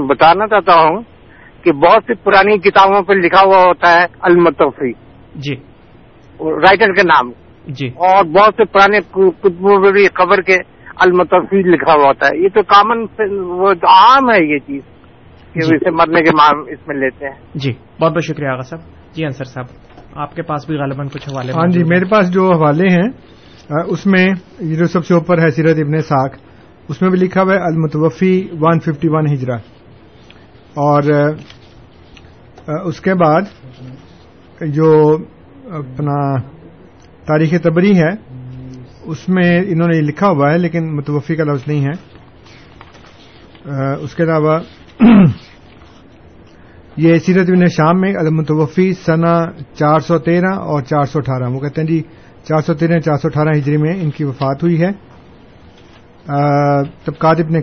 بتانا 0.08 0.48
چاہتا 0.48 0.74
ہوں 0.74 1.02
کہ 1.64 1.72
بہت 1.72 2.04
سی 2.08 2.14
پرانی 2.14 2.58
کتابوں 2.58 3.04
پہ 3.04 3.14
لکھا 3.14 3.42
ہوا 3.46 3.58
ہوتا 3.58 4.02
ہے 4.02 4.06
المتوفی۔ 4.22 4.92
جی۔ 5.36 5.71
رائٹر 6.42 6.94
کے 6.94 7.04
نام 7.04 7.32
جی۔ 7.68 7.88
اور 7.88 8.26
بہت 8.26 8.54
سے 8.58 8.66
پرانے 8.66 9.00
کتبوں 9.00 9.80
میں 9.80 9.92
بھی 9.92 10.08
خبر 10.14 10.42
کے 10.42 10.58
المتوفی 11.00 11.72
لکھا 11.72 11.94
ہوا 11.94 12.08
ہوتا 12.08 12.28
ہے۔ 12.28 12.44
یہ 12.44 12.50
تو 12.50 12.62
کامن 12.64 13.06
وہ 13.50 13.72
عام 13.72 14.30
ہے 14.30 14.54
یہ 14.54 14.58
چیز 14.58 14.82
کہ 15.54 15.60
جی۔ 15.60 15.76
اسے 15.76 15.90
مرنے 15.90 16.22
کے 16.22 16.32
مام 16.32 16.60
اس 16.68 16.88
میں 16.88 16.96
لیتے 16.96 17.26
ہیں۔ 17.26 17.36
جی 17.56 17.72
بہت 18.02 18.12
بہت 18.12 18.24
شکریہ 18.24 18.48
آغا 18.48 18.62
صاحب۔ 18.62 18.82
جی 19.16 19.26
انصر 19.26 19.44
صاحب 19.44 19.66
آپ 20.16 20.36
کے 20.36 20.42
پاس 20.42 20.66
بھی 20.68 20.76
غالباً 20.76 21.08
کچھ 21.08 21.30
حوالے 21.30 21.52
ہاں 21.52 21.68
جی۔ 21.68 21.84
میرے 21.84 22.06
پاس 22.06 22.34
جو 22.34 22.52
حوالے 22.52 22.88
ہیں 22.90 23.10
اس 23.88 24.06
میں 24.06 24.28
یہ 24.60 24.76
جو 24.76 24.86
سب 24.86 25.06
سے 25.06 25.14
اوپر 25.14 25.38
ہے 25.38 25.50
سیرت 25.50 25.78
ابن 25.78 25.98
ساک 26.02 26.36
اس 26.90 27.02
میں 27.02 27.10
بھی 27.10 27.20
لکھا 27.20 27.42
ہوا 27.42 27.54
ہے 27.54 27.60
المتوفی 27.60 28.48
151 28.64 29.34
ہجرا 29.34 29.56
اور 30.76 31.04
اس 32.86 33.02
کے 33.02 33.14
بعد 33.14 33.42
جو 34.62 35.18
اپنا 35.72 36.42
تاریخ 37.26 37.54
تبری 37.64 38.00
ہے، 38.00 38.10
اس 39.04 39.30
میں 39.30 39.60
انہوں 39.68 39.88
نے 39.88 39.98
یہ 39.98 40.02
لکھا 40.02 40.30
ہوا 40.30 40.54
ہے، 40.54 40.58
لیکن 40.58 40.96
متوفی 40.96 41.36
کا 41.36 41.44
لفظ 41.44 41.64
نہیں 41.68 41.86
ہے۔ 41.86 42.12
اس 44.02 44.16
کے 44.16 44.24
علاوہ 44.24 44.60
یہ 46.98 47.20
سیرت 47.20 47.50
ابن 47.50 47.66
شام 47.66 48.02
میں 48.02 48.14
المتوفی 48.16 48.94
سنا 48.94 49.46
چار 49.74 50.00
سو 50.00 50.20
تیرہ 50.20 50.54
اور 50.54 50.82
چار 50.82 51.04
سو 51.04 51.20
اٹھارہ، 51.20 51.44
وہ 51.44 51.60
کہتے 51.60 51.82
ہیں 51.82 51.88
جی 51.88 52.02
چار 52.44 52.62
سو 52.62 52.74
تیرہ، 52.74 53.00
چار 53.00 53.18
سو 53.18 53.28
اٹھارہ 53.28 53.50
ہجری 53.58 53.78
میں 53.78 54.02
ان 54.02 54.10
کی 54.10 54.24
وفات 54.24 54.64
ہوئی 54.64 54.82
ہے۔ 54.82 54.90
طبقات 57.06 57.40
ابن 57.40 57.62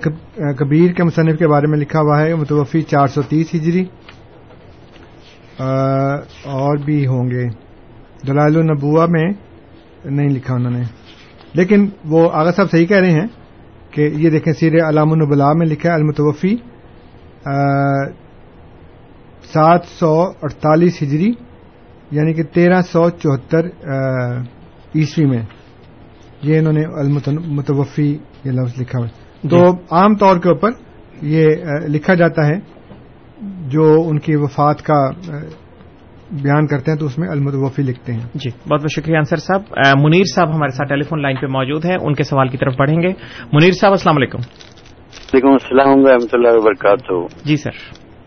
کبیر 0.55 0.93
کے 0.93 1.05
مصنف 1.05 1.39
کے 1.39 1.49
بارے 1.49 1.67
میں 1.67 1.79
لکھا 1.79 2.01
ہوا 2.01 2.21
ہے، 2.21 2.35
متوفی 2.35 2.83
چار 2.83 3.07
سو 3.07 3.23
تیس 3.23 3.55
ہجری۔ 3.55 3.85
اور 6.45 6.77
بھی 6.77 7.07
ہوں 7.07 7.31
گے۔ 7.31 7.68
دلائل 8.27 8.57
النبوہ 8.57 9.07
میں 9.11 9.33
نہیں 10.05 10.29
لکھا 10.29 10.55
انہوں 10.55 10.71
نے۔ 10.71 10.83
لیکن 11.55 11.89
وہ 12.05 12.31
آغا 12.33 12.51
صاحب 12.53 12.71
صحیح 12.71 12.87
کہہ 12.87 12.97
رہے 12.97 13.11
ہیں 13.11 13.27
کہ 13.91 14.01
یہ 14.01 14.31
دیکھیں 14.31 14.53
سیر 14.53 14.89
علام 14.89 15.13
النبلا 15.13 15.53
میں 15.53 15.67
لکھا 15.67 15.91
ہے 15.91 15.95
المتوفی 15.95 16.57
سات 19.53 19.81
سو 19.85 20.23
اڑتالیس 20.43 21.03
ہجری 21.03 21.33
یعنی 22.11 22.33
کہ 22.33 22.43
تیرہ 22.43 22.81
سو 22.81 23.11
چوہتر 23.11 23.67
عیسوی 24.95 25.27
میں۔ 25.27 25.43
یہ 26.43 26.59
انہوں 26.59 26.73
نے 26.73 26.83
المتوفی 26.97 28.19
یہ 28.45 28.51
لفظ 28.51 28.81
لکھا 28.81 28.99
ہوا 28.99 29.09
ہے۔ 29.09 29.49
تو 29.49 29.73
عام 29.91 30.17
طور 30.17 30.37
کے 30.37 30.49
اوپر 30.49 30.71
یہ 31.23 31.49
لکھا 31.87 32.15
جاتا 32.15 32.47
ہے 32.47 32.59
جو 33.69 34.03
ان 34.07 34.19
کی 34.19 34.37
وفات 34.37 34.83
کا 34.83 35.11
بیان 36.31 36.67
کرتے 36.67 36.91
ہیں 36.91 36.99
تو 36.99 37.07
اس 37.07 37.19
میں 37.19 37.29
المتوفی 37.29 37.83
لکھتے 37.83 38.13
ہیں۔ 38.13 38.27
جی 38.35 38.51
بہت 38.51 38.81
بہت 38.81 38.91
شکریہ 38.91 39.17
انصر 39.17 39.37
صاحب۔ 39.37 39.61
منیر 40.03 40.23
صاحب 40.35 40.55
ہمارے 40.55 40.77
ساتھ 40.77 40.89
ٹیلی 40.89 41.03
فون 41.03 41.23
لائن 41.23 41.37
پہ 41.37 41.47
موجود 41.47 41.85
ہیں 41.85 41.97
ان 42.01 42.15
کے 42.15 42.23
سوال 42.23 42.49
کی 42.49 42.57
طرف 42.57 42.75
بڑھیں 42.79 43.03
گے۔ 43.03 43.09
منیر 43.53 43.71
صاحب 43.71 43.93
السلام 43.93 44.17
علیکم۔ 44.17 44.39
وعلیکم 44.39 45.49
السلام 45.49 45.99
ورحمۃ 45.99 46.29
اللہ 46.33 46.49
وبرکاتہ۔ 46.53 47.45
جی 47.45 47.57
سر۔ 47.57 47.71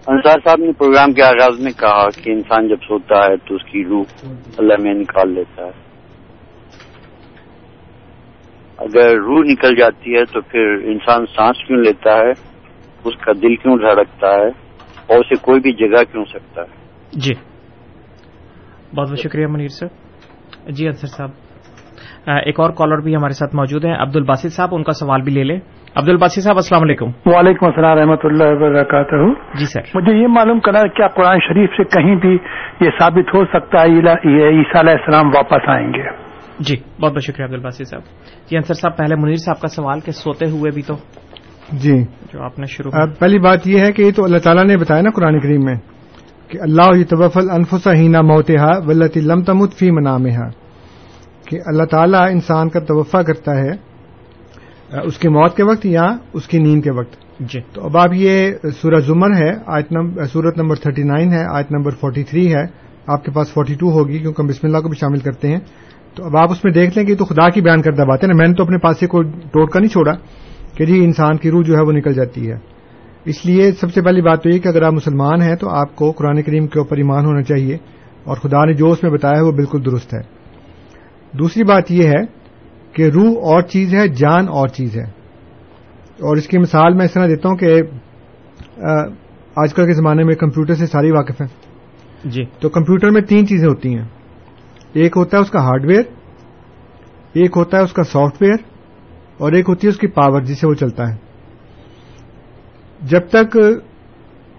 انصار 0.07 0.39
صاحب 0.45 0.59
نے 0.59 0.71
پروگرام 0.71 1.13
کے 1.13 1.23
آغاز 1.23 1.59
میں 1.59 1.71
کہا 1.71 2.09
کہ 2.23 2.29
انسان 2.29 2.67
جب 2.67 2.75
سوتا 2.87 3.23
ہے 3.23 3.37
تو 3.37 3.55
اس 3.55 3.63
کی 3.63 3.85
روح 3.85 4.03
اللہ 4.57 4.73
میں 4.79 4.93
نکال 4.93 5.33
لیتا 5.33 5.65
ہے۔ 5.65 5.91
اگر 8.77 9.15
روح 9.15 9.43
نکل 9.43 9.75
جاتی 9.75 10.15
ہے 10.15 10.25
تو 10.25 10.41
پھر 10.41 10.75
انسان 10.83 11.25
سانس 11.25 11.67
کیوں 11.67 11.79
لیتا 11.79 12.13
ہے؟ 12.13 12.31
اس 13.03 13.15
کا 13.25 13.31
دل 13.31 13.55
کیوں 13.55 13.77
دھڑکتا 13.77 14.27
ہے؟ 14.27 14.47
اور 15.07 15.17
اسے 15.17 15.35
کوئی 15.41 15.59
بھی 15.59 15.73
جگہ 15.73 16.03
کیوں 16.11 16.25
سکتا 16.25 16.61
ہے؟ 16.61 16.85
جی۔ 17.13 17.50
بہت 18.95 19.09
بہت 19.09 19.19
شکریہ 19.19 19.47
منیر 19.47 19.67
سر۔ 19.67 19.87
جی 20.71 20.85
انصر 20.85 21.07
صاحب 21.07 21.29
ایک 22.27 22.59
اور 22.59 22.69
کالر 22.69 22.97
بھی 22.97 23.15
ہمارے 23.15 23.33
ساتھ 23.33 23.55
موجود 23.55 23.85
ہیں 23.85 23.95
عبد 23.95 24.15
الباسط 24.15 24.47
صاحب 24.47 24.69
ان 24.71 24.83
کا 24.83 24.91
سوال 24.91 25.21
بھی 25.21 25.33
لے 25.33 25.43
لیں۔ 25.43 25.59
عبد 25.95 26.09
الباسط 26.09 26.39
صاحب 26.39 26.55
السلام 26.55 26.81
علیکم۔ 26.81 27.05
وعلیکم 27.25 27.65
السلام 27.65 27.97
رحمۃ 27.97 28.17
اللہ 28.23 28.43
وبرکاتہ۔ 28.43 29.33
جی 29.57 29.65
سر۔ 29.65 29.81
مجھے 29.95 30.21
یہ 30.21 30.27
معلوم 30.27 30.59
کرنا 30.59 30.87
کیا 30.87 31.07
قرآن 31.07 31.37
شریف 31.39 31.69
سے 31.69 31.83
کہیں 31.83 32.15
بھی 32.15 32.37
یہ 32.81 32.89
ثابت 32.99 33.35
ہو 33.35 33.45
سکتا 33.45 33.81
ہے 33.81 33.87
عیسیٰ 33.87 34.79
علیہ 34.79 34.93
السلام 34.93 35.27
واپس 35.27 35.69
آئیں 35.69 35.87
گے۔ 35.87 36.21
جی 36.59 36.75
بہت 37.01 37.11
بہت 37.11 37.23
شکریہ 37.23 37.45
عبد 37.45 37.53
الباسط 37.53 37.87
صاحب۔ 37.89 38.01
جی 38.49 38.55
انصر 38.57 38.73
صاحب 38.73 38.97
پہلے 38.97 39.15
منیر 39.15 39.35
صاحب 39.35 39.61
کا 39.61 39.67
سوال 39.67 39.99
کہ 39.99 40.11
سوتے 40.11 40.49
ہوئے 40.49 40.71
بھی 40.71 40.81
تو 40.81 40.93
جی۔ 41.71 42.03
جو 42.33 42.43
آپ 42.43 42.59
نے 42.59 42.65
شروع 42.65 42.91
پہلی 43.19 43.39
بات 43.39 43.67
یہ 43.67 43.79
ہے 43.79 43.91
کہ 43.91 44.01
یہ 44.01 44.11
تو 44.11 44.23
اللہ 44.23 44.37
تعالیٰ 44.37 44.63
نے 44.63 44.77
بتایا 44.77 45.01
نا 45.01 45.09
قرآن 45.09 45.39
کریم 45.39 45.61
میں۔ 45.63 45.75
کہ 46.51 46.59
اللہ 46.61 47.03
طوفل 47.09 47.49
انفسا 47.49 47.93
ہینا 47.93 48.21
موتحا 48.21 48.77
ولتی 48.87 49.19
لم 49.19 49.43
تمت 49.43 49.73
فی 49.73 49.91
منامہ 49.91 50.49
کہ 51.47 51.59
اللہ 51.65 51.83
تعالیٰ 51.83 52.31
انسان 52.31 52.69
کا 52.69 52.79
توفع 52.79 53.21
کرتا 53.21 53.57
ہے 53.57 53.91
اس 55.03 55.17
کی 55.17 55.29
موت 55.29 55.57
کے 55.57 55.63
وقت 55.63 55.85
یا 55.85 56.03
اس 56.33 56.47
کی 56.47 56.57
نیند 56.57 56.83
کے 56.83 56.91
وقت؟ 56.91 57.13
جی۔ 57.39 57.59
تو 57.73 57.85
اب 57.85 57.97
آپ 57.97 58.09
یہ 58.13 58.51
سورہ 58.81 58.99
زمر 58.99 59.35
ہے 59.35 59.53
سورت 60.25 60.57
نمبر 60.57 60.75
39 60.75 61.33
ہے 61.33 61.43
آیت 61.55 61.71
نمبر 61.71 61.91
43 62.05 62.47
ہے 62.47 62.65
آپ 63.07 63.25
کے 63.25 63.31
پاس 63.31 63.47
42 63.59 63.91
ہوگی 63.91 64.19
کیونکہ 64.19 64.41
ہم 64.41 64.47
بسم 64.47 64.67
اللہ 64.67 64.77
کو 64.77 64.89
بھی 64.89 64.97
شامل 64.99 65.19
کرتے 65.19 65.47
ہیں۔ 65.47 65.59
تو 66.15 66.25
اب 66.25 66.37
آپ 66.37 66.51
اس 66.51 66.63
میں 66.63 66.73
دیکھ 66.73 66.97
لیں 66.97 67.07
کہ 67.07 67.15
تو 67.15 67.25
خدا 67.25 67.49
کی 67.49 67.61
بیان 67.61 67.81
کردہ 67.81 68.01
بات 68.01 68.23
ہے 68.23 68.27
نا 68.27 68.33
میں 68.37 68.47
نے 68.47 68.53
تو 68.53 68.63
اپنے 68.63 68.77
پاس 68.77 68.99
سے 68.99 69.07
کوئی 69.07 69.31
ٹوٹ 69.31 69.71
کا 69.71 69.79
نہیں 69.79 69.89
چھوڑا 69.89 70.11
کہ 70.77 70.85
جی 70.85 71.05
انسان 71.05 71.37
کی 71.37 71.51
روح 71.51 71.61
جو 71.63 71.75
ہے 71.75 71.81
وہ 71.81 71.91
نکل 71.91 72.13
جاتی 72.13 72.51
ہے۔ 72.51 72.55
اس 73.25 73.45
لیے 73.45 73.71
سب 73.71 73.93
سے 73.93 74.01
پہلی 74.01 74.21
بات 74.21 74.43
تو 74.43 74.49
یہ 74.49 74.59
کہ 74.59 74.67
اگر 74.67 74.81
آپ 74.81 74.93
مسلمان 74.93 75.41
ہیں 75.41 75.55
تو 75.55 75.69
آپ 75.69 75.95
کو 75.95 76.11
قرآن 76.11 76.41
کریم 76.41 76.67
کے 76.67 76.79
اوپر 76.79 76.97
ایمان 76.97 77.25
ہونا 77.25 77.41
چاہیے 77.41 77.77
اور 78.23 78.35
خدا 78.35 78.65
نے 78.65 78.73
جو 78.73 78.91
اس 78.91 79.03
میں 79.03 79.11
بتایا 79.11 79.39
ہے 79.39 79.45
وہ 79.45 79.51
بالکل 79.51 79.85
درست 79.85 80.13
ہے۔ 80.13 80.19
دوسری 81.37 81.63
بات 81.63 81.91
یہ 81.91 82.07
ہے 82.07 82.23
کہ 82.93 83.03
روح 83.03 83.31
اور 83.31 83.61
چیز 83.61 83.95
ہے 83.95 84.07
جان 84.07 84.47
اور 84.49 84.67
چیز 84.67 84.97
ہے۔ 84.97 85.03
اور 86.19 86.37
اس 86.37 86.47
کی 86.47 86.57
مثال 86.57 86.93
میں 86.93 87.05
اس 87.05 87.13
طرح 87.13 87.27
دیتا 87.27 87.49
ہوں 87.49 87.57
کہ 87.57 87.81
آج 89.55 89.73
کل 89.73 89.85
کے 89.85 89.93
زمانے 89.93 90.23
میں 90.23 90.35
کمپیوٹر 90.35 90.73
سے 90.73 90.85
ساری 90.85 91.11
واقف 91.11 91.41
ہیں۔ 91.41 91.47
جی۔ 92.25 92.43
تو 92.59 92.69
کمپیوٹر 92.69 93.09
میں 93.09 93.21
تین 93.21 93.47
چیزیں 93.47 93.67
ہوتی 93.67 93.97
ہیں۔ 93.97 94.05
ایک 94.93 95.17
ہوتا 95.17 95.37
ہے 95.37 95.41
اس 95.41 95.51
کا 95.51 95.63
ہارڈ 95.63 95.85
ویئر 95.85 96.03
ایک 97.33 97.51
ہوتا 97.55 97.77
ہے 97.77 97.83
اس 97.83 97.93
کا 97.93 98.03
سافٹ 98.03 98.41
ویئر 98.41 98.57
اور 99.37 99.51
ایک 99.51 99.69
ہوتی 99.69 99.87
ہے 99.87 99.91
اس 99.91 99.97
کی 99.97 100.07
پاور 100.07 100.41
جس 100.41 100.59
سے 100.61 100.67
وہ 100.67 100.73
چلتا 100.73 101.09
ہے۔ 101.09 101.30
جب 103.01 103.21
تک 103.29 103.57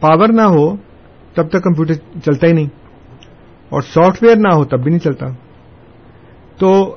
پاور 0.00 0.28
نہ 0.28 0.42
ہو، 0.42 0.76
تب 1.34 1.48
تک 1.48 1.62
کمپیوٹر 1.62 1.94
چلتا 2.24 2.46
ہی 2.46 2.52
نہیں۔ 2.52 2.68
اور 3.68 3.82
سافٹ 3.82 4.22
ویئر 4.22 4.36
نہ 4.36 4.54
ہو، 4.54 4.64
تب 4.64 4.82
بھی 4.82 4.90
نہیں 4.90 5.04
چلتا۔ 5.04 5.26
تو 6.56 6.96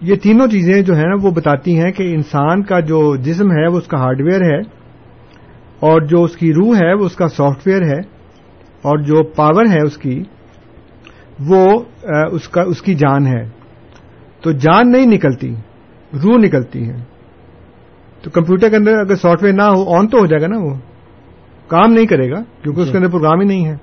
یہ 0.00 0.16
تینوں 0.16 0.46
چیزیں 0.46 0.82
جو 0.82 0.94
ہیں، 0.94 1.14
وہ 1.22 1.30
بتاتی 1.30 1.80
ہیں 1.80 1.92
کہ 1.92 2.14
انسان 2.14 2.62
کا 2.62 2.80
جو 2.80 3.16
جسم 3.16 3.50
ہے، 3.50 3.66
وہ 3.66 3.78
اس 3.78 3.86
کا 3.86 3.98
ہارڈ 3.98 4.20
ویئر 4.20 4.40
ہے۔ 4.40 4.58
اور 5.80 6.00
جو 6.00 6.22
اس 6.22 6.36
کی 6.36 6.54
روح 6.54 6.76
ہے، 6.76 6.94
وہ 6.94 7.06
اس 7.06 7.16
کا 7.16 7.28
سافٹ 7.28 7.66
ویئر 7.66 7.82
ہے۔ 7.82 7.98
اور 8.82 8.98
جو 8.98 9.22
پاور 9.22 9.64
ہے 9.64 9.86
اس 9.86 9.98
کی، 9.98 10.22
وہ 11.46 11.82
اس 12.32 12.48
کا، 12.48 12.62
اس 12.62 12.82
کی 12.82 12.94
جان 12.94 13.26
ہے۔ 13.26 13.48
تو 14.40 14.52
جان 14.52 14.92
نہیں 14.92 15.06
نکلتی، 15.06 15.54
روح 16.22 16.36
نکلتی 16.36 16.90
ہے۔ 16.90 17.15
تو 18.26 18.30
کمپیوٹر 18.30 18.68
کے 18.68 18.76
اندر 18.76 18.92
اگر 18.92 19.16
سافٹ 19.16 19.42
ویئر 19.42 19.54
نہ 19.54 19.62
ہو 19.62 19.94
آن 19.94 20.08
تو 20.08 20.18
ہو 20.18 20.26
جائے 20.26 20.42
گا 20.42 20.46
نا 20.46 20.58
وہ۔ 20.58 20.74
کام 21.68 21.92
نہیں 21.92 22.06
کرے 22.06 22.30
گا 22.30 22.42
کیونکہ 22.62 22.80
اس 22.80 22.90
کے 22.92 22.98
اندر 22.98 23.08
پروگرام 23.08 23.40
ہی 23.40 23.46
نہیں 23.46 23.66
ہے۔ 23.66 23.76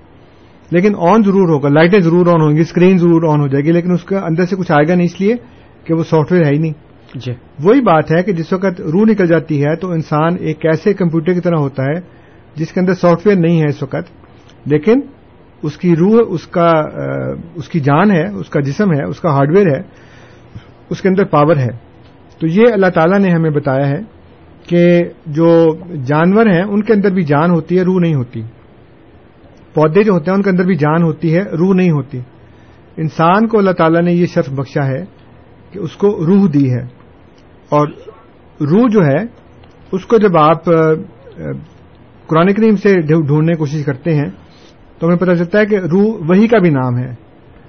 لیکن 0.72 0.94
آن 0.98 1.24
ضرور 1.24 1.50
ہوگا 1.50 1.70
لائٹیں 1.70 2.00
ضرور 2.00 2.28
آن 2.28 2.42
ہوں 2.42 2.56
گی 2.56 2.62
اسکرین 2.62 2.98
ضرور 2.98 3.34
آن 3.34 3.42
ہو 3.42 3.48
جائے 3.48 3.64
گی 3.64 3.72
لیکن 3.72 3.92
اس 3.92 4.04
کے 4.04 4.16
اندر 4.16 4.46
سے 4.46 4.56
کچھ 4.56 4.72
آئے 4.72 4.88
گا 4.88 4.96
نہیں 4.96 5.06
اس 5.06 5.22
لیے 5.22 5.36
کہ 5.84 5.94
وہ 5.94 6.04
سافٹ 6.04 6.32
ویئر 6.32 6.46
ہے 6.46 6.52
ہی 6.52 6.58
نہیں۔ 6.58 6.74
جی۔ 7.16 7.34
وہی 7.64 7.82
بات 7.82 8.12
ہے 8.12 8.24
کہ 8.24 8.34
جس 8.34 8.54
وقت 8.54 8.82
روح 8.82 9.06
نکل 9.06 9.26
جاتی 9.26 9.66
ہے 9.66 9.76
تو 9.76 9.92
انسان 9.92 10.36
ایک 10.40 10.66
ایسے 10.66 10.94
کمپیوٹر 10.94 11.34
کی 11.34 11.40
طرح 11.40 11.56
ہوتا 11.56 11.84
ہے 11.84 12.00
جس 12.56 12.72
کے 12.72 12.80
اندر 12.80 12.94
سافٹ 12.94 13.28
ویئر 13.28 13.38
نہیں 13.38 13.60
ہے 13.60 13.68
اس 13.70 13.84
وقت 13.84 14.12
لیکن 14.66 15.00
اس 15.62 15.78
کی 15.78 15.96
روح 15.96 16.22
اس 16.30 16.48
کا 16.48 16.72
اس 17.56 17.70
کی 17.70 17.80
جان 17.80 18.12
ہے 18.12 18.28
اس 18.28 18.50
کا 18.50 18.60
جسم 18.60 18.92
ہے 18.92 19.04
اس 19.04 19.20
کا 19.20 19.30
ہارڈ 19.30 19.58
ویئر 19.58 19.68
ہے 19.68 19.82
اس 20.90 21.02
کے 21.02 21.10
اندر 21.10 21.26
پاور 21.26 21.58
ہے۔ 21.58 21.94
تو 22.40 22.48
یہ 22.48 22.64
اللہ 22.74 22.88
تعالیٰ 22.88 23.20
نے 23.20 23.30
ہمیں 23.30 23.52
بتایا 23.52 23.90
ہے۔ 23.90 24.23
کہ 24.68 25.00
جو 25.26 25.76
جانور 26.06 26.46
ہیں 26.46 26.62
ان 26.62 26.84
کے 26.84 26.94
اندر 26.94 27.12
بھی 27.12 27.24
جان 27.24 27.52
ہوتی 27.52 27.78
ہے 27.78 27.84
روح 27.84 28.00
نہیں 28.00 28.16
ہوتی۔ 28.16 28.42
پودے 29.74 30.04
جو 30.04 30.14
ہوتے 30.14 30.32
ہیں 30.32 30.38
ان 30.38 30.44
کے 30.44 30.50
اندر 30.50 30.66
بھی 30.66 30.76
جان 30.76 31.04
ہوتی 31.04 31.36
ہے 31.36 31.44
روح 31.44 31.74
نہیں 31.74 31.92
ہوتی۔ 31.92 32.20
انسان 32.98 33.48
کو 33.48 33.58
اللہ 33.58 33.72
تعالیٰ 33.72 34.02
نے 34.02 34.14
یہ 34.14 34.26
شرف 34.26 34.50
بخشا 34.50 34.88
ہے 34.88 35.06
کہ 35.72 35.80
اس 35.80 35.96
کو 35.96 36.26
روح 36.26 36.50
دی 36.54 36.72
ہے۔ 36.72 36.84
اور 37.70 37.88
روح 38.62 38.86
جو 38.92 39.06
ہے 39.06 39.24
اس 39.92 40.06
کو 40.06 40.18
جب 40.18 40.38
آپ 40.38 40.66
قرآن 42.28 42.54
کریم 42.54 42.76
سے 42.76 43.02
ڈھونڈنے 43.02 43.52
کی 43.52 43.58
کوشش 43.58 43.86
کرتے 43.86 44.16
ہیں 44.16 44.30
تو 45.00 45.08
ہمیں 45.08 45.18
پتہ 45.18 45.32
چلتا 45.32 45.60
ہے 45.60 45.66
کہ 45.66 45.76
روح 45.76 46.18
وہی 46.28 46.48
کا 46.48 46.58
بھی 46.58 46.70
نام 46.70 46.98
ہے۔ 46.98 47.14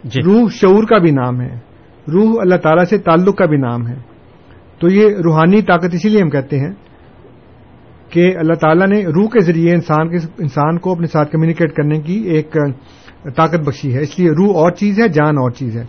جی۔ 0.05 0.23
روح 0.23 0.49
شعور 0.51 0.85
کا 0.85 0.99
بھی 0.99 1.11
نام 1.11 1.41
ہے۔ 1.41 1.59
روح 2.13 2.35
اللہ 2.41 2.55
تعالیٰ 2.55 2.85
سے 2.85 2.99
تعلق 2.99 3.37
کا 3.37 3.47
بھی 3.47 3.57
نام 3.57 3.87
ہے۔ 3.87 4.14
تو 4.85 4.95
یہ 4.95 5.09
روحانی 5.25 5.63
طاقت 5.63 5.89
اسی 5.93 6.09
لیے 6.09 6.23
ہم 6.23 6.31
کہتے 6.31 6.59
ہیں 6.59 6.73
کہ 8.11 8.37
اللہ 8.37 8.53
تعالیٰ 8.53 8.87
نے 8.87 9.07
روح 9.07 9.27
کے 9.27 9.41
ذریعے 9.41 9.75
انسان 9.75 10.09
کے 10.09 10.27
انسان 10.39 10.79
کو 10.79 10.93
اپنے 10.93 11.07
ساتھ 11.07 11.33
کمیونیکیٹ 11.33 11.73
کرنے 11.73 12.01
کی 12.01 12.15
ایک 12.15 12.57
طاقت 13.37 13.55
بخشی 13.55 13.95
ہے۔ 13.95 14.01
اس 14.01 14.19
لیے 14.19 14.31
روح 14.31 14.57
اور 14.57 14.71
چیز 14.71 15.01
ہے 15.01 15.09
جان 15.09 15.39
اور 15.39 15.51
چیز 15.51 15.77
ہے۔ 15.77 15.85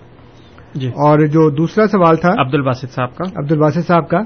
جی۔ 0.75 0.87
اور 0.87 1.19
جو 1.19 1.49
دوسرا 1.49 1.87
سوال 1.87 2.15
تھا 2.15 2.29
عبد 2.41 2.53
الباسط 2.53 2.85
صاحب 2.91 3.15
کا۔ 3.15 3.39
عبد 3.39 3.51
الباسط 3.51 3.87
صاحب 3.87 4.09
کا 4.09 4.17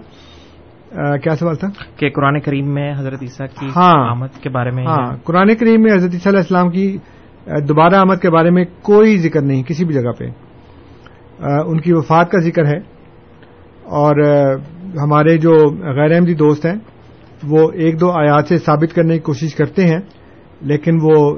آ, 0.96 1.18
کیا 1.18 1.36
سوال 1.36 1.56
تھا؟ 1.56 1.68
کہ 1.96 2.10
قرآن 2.10 2.40
کریم 2.40 2.74
میں 2.74 2.94
حضرت 2.98 3.20
عیسیٰ 3.22 3.48
کی 3.60 3.68
ہاں۔ 3.76 4.10
آمد 4.10 4.42
کے 4.42 4.50
بارے 4.50 4.72
میں 4.72 4.86
ہاں۔ 4.86 5.18
قرآن 5.24 5.56
کریم 5.56 5.82
میں 5.82 5.94
حضرت 5.94 6.28
علیہ 6.28 6.38
السلام 6.38 6.70
کی 6.70 6.98
دوبارہ 7.46 7.96
آمد 7.96 8.22
کے 8.22 8.30
بارے 8.30 8.50
میں 8.50 8.66
کوئی 8.82 9.18
ذکر 9.18 9.42
نہیں 9.42 9.64
کسی 9.64 9.86
بھی 9.86 9.94
جگہ 9.94 10.12
پہ۔ 10.12 10.26
ان 11.44 11.82
کی 11.82 11.94
وفات 11.94 12.32
کا 12.32 12.40
ذکر 12.40 12.66
ہے۔ 12.66 12.99
اور 13.90 14.16
ہمارے 15.04 15.38
جو 15.38 15.52
غیر 15.96 16.12
احمدی 16.12 16.34
دوست 16.34 16.66
ہیں، 16.66 16.76
وہ 17.44 17.72
ایک 17.74 18.00
دو 18.00 18.12
آیات 18.12 18.48
سے 18.48 18.58
ثابت 18.58 18.96
کرنے 18.96 19.14
کی 19.14 19.20
کوشش 19.20 19.56
کرتے 19.56 19.88
ہیں، 19.88 20.00
لیکن 20.62 20.98
وہ 21.02 21.38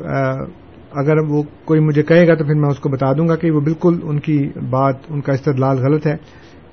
اگر 0.91 1.18
وہ 1.30 1.43
کوئی 1.66 1.80
مجھے 1.80 2.04
کہے 2.04 2.28
گا 2.28 2.36
تو 2.36 2.43
پھر 2.45 2.54
میں 2.54 2.70
اس 2.70 2.80
کو 2.80 2.89
بتا 2.89 3.14
دوں 3.14 3.28
گا 3.28 3.36
کہ 3.36 3.52
وہ 3.52 3.62
بالکل 3.62 3.99
ان 4.04 4.20
کی 4.20 4.49
بات، 4.70 4.95
ان 5.10 5.22
کا 5.22 5.34
استدلال 5.34 5.78
غلط 5.78 6.08
ہے۔ 6.08 6.16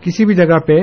کسی 0.01 0.25
بھی 0.25 0.35
جگہ 0.35 0.59
پہ 0.59 0.83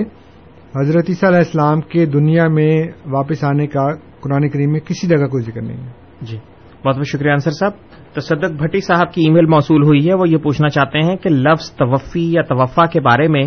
حضرت 0.79 1.05
عیسیٰ 1.09 1.29
علیہ 1.29 1.37
السلام 1.37 1.81
کے 1.81 2.05
دنیا 2.05 2.47
میں 2.47 2.83
واپس 3.05 3.43
آنے 3.43 3.67
کا 3.67 3.95
قرآن 4.19 4.49
کریم 4.49 4.71
میں 4.71 4.79
کسی 4.79 5.07
جگہ 5.07 5.27
کوئی 5.27 5.43
ذکر 5.43 5.61
نہیں 5.61 5.83
ہے۔ 5.83 5.91
جی۔ 6.21 6.37
بہت 6.85 6.95
بہت 6.95 7.07
شکریہ 7.07 7.31
انصر 7.31 7.51
صاحب۔ 7.51 7.71
تصدق 8.13 8.61
بھٹی 8.61 8.79
صاحب 8.79 9.13
کی 9.13 9.21
ای 9.21 9.29
میل 9.29 9.45
موصول 9.45 9.83
ہوئی 9.83 10.09
ہے۔ 10.09 10.13
وہ 10.13 10.29
یہ 10.29 10.37
پوچھنا 10.37 10.69
چاہتے 10.69 10.99
ہیں 10.99 11.15
کہ 11.15 11.29
لفظ 11.29 11.71
توفی 11.71 12.31
یا 12.31 12.41
توفع 12.41 12.85
کے 12.85 12.99
بارے 12.99 13.27
میں 13.27 13.43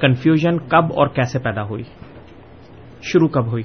کنفیوژن 0.00 0.58
کب 0.58 0.84
اور 0.84 1.06
کیسے 1.08 1.38
پیدا 1.38 1.62
ہوئی؟ 1.62 1.82
شروع 3.02 3.28
کب 3.28 3.46
ہوئی؟ 3.46 3.62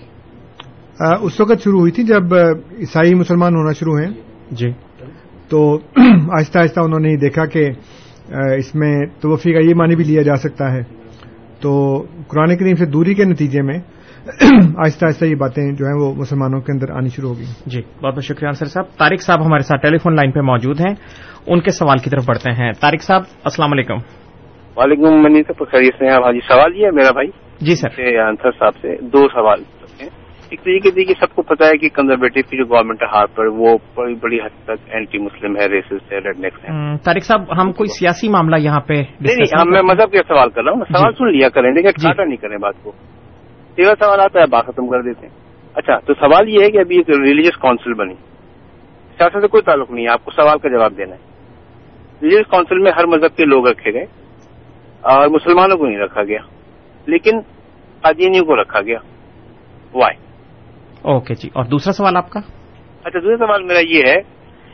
اس 1.21 1.41
وقت 1.41 1.63
شروع 1.63 1.79
ہوئی 1.79 1.91
تھی 1.91 2.03
جب 2.03 2.33
عیسائی 2.79 3.15
مسلمان 3.15 3.55
ہونا 3.55 3.71
شروع 3.71 3.99
ہیں 3.99 4.11
جی۔ 4.51 4.71
تو 5.49 5.79
آہستہ 6.37 6.59
آہستہ 6.59 6.79
انہوں 6.79 6.99
نے 6.99 7.17
دیکھا 7.17 7.45
کہ 7.45 7.69
اس 8.57 8.75
میں 8.75 9.05
توفی 9.21 9.53
کا 9.53 9.59
یہ 9.59 9.73
معنی 9.75 9.95
بھی 9.95 10.03
لیا 10.03 10.21
جا 10.21 10.35
سکتا 10.35 10.71
ہے۔ 10.71 10.81
تو 11.61 12.03
قرآن 12.27 12.57
کریم 12.57 12.75
سے 12.75 12.85
دوری 12.85 13.13
کے 13.13 13.23
نتیجے 13.23 13.61
میں 13.61 13.79
آہستہ 14.77 15.05
آہستہ 15.05 15.25
یہ 15.25 15.35
باتیں 15.35 15.73
جو 15.73 15.85
ہیں 15.85 16.01
وہ 16.01 16.15
مسلمانوں 16.15 16.61
کے 16.61 16.71
اندر 16.71 16.91
آنی 16.91 17.09
شروع 17.09 17.29
ہو 17.29 17.37
گئی 17.37 17.45
جی 17.65 17.81
بہت 18.03 18.13
بہت 18.13 18.23
شکریہ 18.23 18.47
انصر 18.47 18.65
صاحب۔ 18.65 18.97
طارق 18.97 19.21
صاحب 19.21 19.45
ہمارے 19.45 19.63
ساتھ 19.63 19.81
ٹیلی 19.81 19.97
فون 19.97 20.15
لائن 20.15 20.31
پہ 20.31 20.39
موجود 20.39 20.79
ہیں۔ 20.79 20.95
ان 21.47 21.59
کے 21.59 21.71
سوال 21.71 21.97
کی 21.97 22.09
طرف 22.09 22.25
بڑھتے 22.27 22.51
ہیں۔ 22.51 22.71
طارق 22.79 23.01
صاحب 23.01 23.21
السلام 23.43 23.71
علیکم۔ 23.71 24.24
وعلیکم 24.77 25.23
منی 25.23 25.43
صاحب 25.43 25.71
خیریت 25.71 25.95
سے 25.99 26.07
حاجی 26.07 26.39
سوال 26.39 26.75
یہ 26.75 26.85
ہے 26.85 26.91
میرا 26.91 27.11
بھائی 27.11 27.27
جی 27.61 27.75
سر۔ 27.75 28.01
انصر 28.27 28.51
صاحب 28.59 28.73
سے 28.81 28.95
دو 29.01 29.27
سوال 29.27 29.63
ایک 30.49 30.63
تو 30.63 30.69
یہ 30.69 30.79
کہ 30.79 30.91
دیکھیے 30.91 31.25
سب 31.25 31.35
کو 31.35 31.41
پتا 31.41 31.67
ہے 31.67 31.77
کہ 31.77 31.89
کنزرویٹو 31.89 32.39
کی 32.49 32.57
جو 32.57 32.65
گورنمنٹ 32.65 33.01
ہے 33.01 33.07
ہاتھ 33.07 33.35
پر 33.35 33.45
وہ 33.45 33.77
بڑی 33.95 34.15
بڑی 34.15 34.37
حد 34.37 34.63
تک 34.63 34.89
اینٹی 34.89 35.17
مسلم 35.17 35.57
ہے 35.57 35.67
ریسسٹ 35.67 36.13
ہے 36.13 36.17
ریڈ 36.17 36.39
نیکس 36.39 36.63
ہے 36.63 36.97
طارق 37.03 37.23
صاحب 37.23 37.61
ہم 37.61 37.71
کوئی 37.71 37.87
سیاسی 37.87 38.29
معاملہ 38.29 38.55
یہاں 38.59 38.79
پہ 38.79 38.93
نہیں 38.93 39.69
میں 39.69 39.81
مذہب 39.81 40.11
کا 40.11 40.19
سوال 40.27 40.49
کر 40.49 40.63
رہا 40.63 40.71
ہوں 40.71 40.81
سوال 40.97 41.13
سن 41.13 41.37
لیا 41.37 41.49
کریں 41.49 41.71
دیکھیں 41.71 41.91
کھاٹا 41.91 42.23
نہیں 42.23 42.37
کریں 42.37 42.57
بات 42.57 42.73
کو۔ 42.83 42.91
تیرا 43.75 43.93
سوال 43.99 44.19
آتا 44.19 44.39
ہے 44.39 44.45
بات 44.51 44.65
ختم 44.65 44.87
کر 44.87 45.01
دیتے 45.01 45.27
ہیں۔ 45.27 45.33
اچھا 45.75 45.99
تو 45.99 46.13
سوال 46.13 46.49
یہ 46.49 46.63
ہے 46.63 46.71
کہ 46.71 46.77
ابھی 46.77 46.97
ایک 46.97 47.09
ریلیجس 47.09 47.57
کاؤنسل 47.57 47.93
بنی۔ 47.93 48.13
سیاست 49.17 49.41
سے 49.41 49.47
کوئی 49.47 49.63
تعلق 49.63 49.91
نہیں 49.91 50.05
ہے 50.05 50.09
آپ 50.09 50.25
کو 50.25 50.31
سوال 50.31 50.57
کا 50.57 50.69
جواب 50.69 50.97
دینا 50.97 51.15
ہے۔ 51.15 51.19
ریلیجس 52.21 52.49
کاؤنسل 52.51 52.77
میں 52.77 52.91
ہر 52.97 53.05
مذہب 53.05 53.37
کے 53.37 53.45
لوگ 53.45 53.67
رکھے 53.67 53.93
گئے۔ 53.93 54.24
اور 55.05 55.27
مسلمانوں 55.27 55.77
کو 55.77 55.85
نہیں 55.85 55.99
رکھا 55.99 56.23
گیا۔ 56.23 56.39
لیکن 57.05 57.39
قادینیوں 58.01 58.45
کو 58.45 58.61
رکھا 58.61 58.81
گیا۔ 58.81 58.97
وائی 59.93 60.17
اوکے 61.01 61.33
جی۔ 61.33 61.49
اور 61.53 61.65
دوسرا 61.65 61.93
سوال 61.93 62.17
آپ 62.17 62.29
کا؟ 62.29 62.39
اچھا 63.03 63.19
دوسرا 63.19 63.45
سوال 63.45 63.63
میرا 63.63 63.79
یہ 63.79 64.03
ہے 64.07 64.15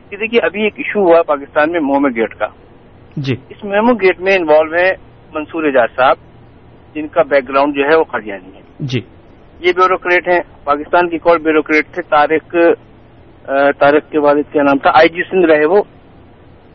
کہ 0.09 0.17
دیکھیے 0.17 0.45
ابھی 0.45 0.63
ایک 0.63 0.73
ایشو 0.77 0.99
ہوا 0.99 1.23
پاکستان 1.23 1.71
میں 1.71 1.79
مومو 1.79 2.07
گیٹ 2.07 2.35
کا۔ 2.35 2.47
جی۔ 3.17 3.35
اس 3.49 3.63
میمو 3.63 3.93
گیٹ 3.93 4.19
میں 4.19 4.35
انوالو 4.35 4.75
ہیں 4.75 4.91
منصور 5.33 5.63
اعجاز 5.63 5.89
صاحب 5.95 6.15
جن 6.95 7.07
کا 7.07 7.21
بیک 7.21 7.49
گراؤنڈ 7.49 7.75
جو 7.75 7.83
ہے 7.83 7.95
وہ 7.95 8.03
قادیانی 8.03 8.55
ہے۔ 8.55 8.61
جی۔ 8.79 8.99
یہ 9.59 9.71
بیوروکریٹ 9.75 10.27
ہیں۔ 10.27 10.39
پاکستان 10.63 11.09
کی 11.09 11.15
ایک 11.15 11.27
اور 11.27 11.39
بیوروکریٹ 11.39 11.85
تھے 11.91 12.01
طارق 12.01 12.55
طارق 13.79 14.11
کے 14.11 14.19
والد 14.19 14.43
کیا 14.51 14.63
نام 14.63 14.77
تھا؟ 14.77 14.89
آئی 14.89 15.09
جی 15.09 15.23
سندھ 15.23 15.45
رہے 15.45 15.65
وہ۔ 15.65 15.81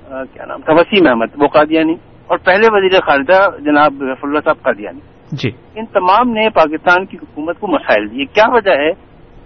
کیا 0.08 0.44
نام 0.46 0.60
تھا؟ 0.60 0.72
وسیم 0.72 1.06
احمد 1.08 1.26
وہ 1.38 1.48
قادیانی۔ 1.48 1.94
اور 2.26 2.38
پہلے 2.38 2.66
وزیر 2.70 3.00
خارجہ 3.00 3.62
جناب 3.64 4.02
رف 4.02 4.18
اللہ 4.22 4.38
صاحب 4.44 4.56
قادیانی. 4.62 5.00
جی. 5.32 5.50
ان 5.74 5.86
تمام 5.86 6.28
نے 6.28 6.50
پاکستان 6.50 7.06
کی 7.06 7.16
حکومت 7.22 7.60
کو 7.60 7.66
مسائل 7.66 8.10
دیے. 8.10 8.24
کیا 8.24 8.44
وجہ 8.48 8.70
ہے 8.70 8.90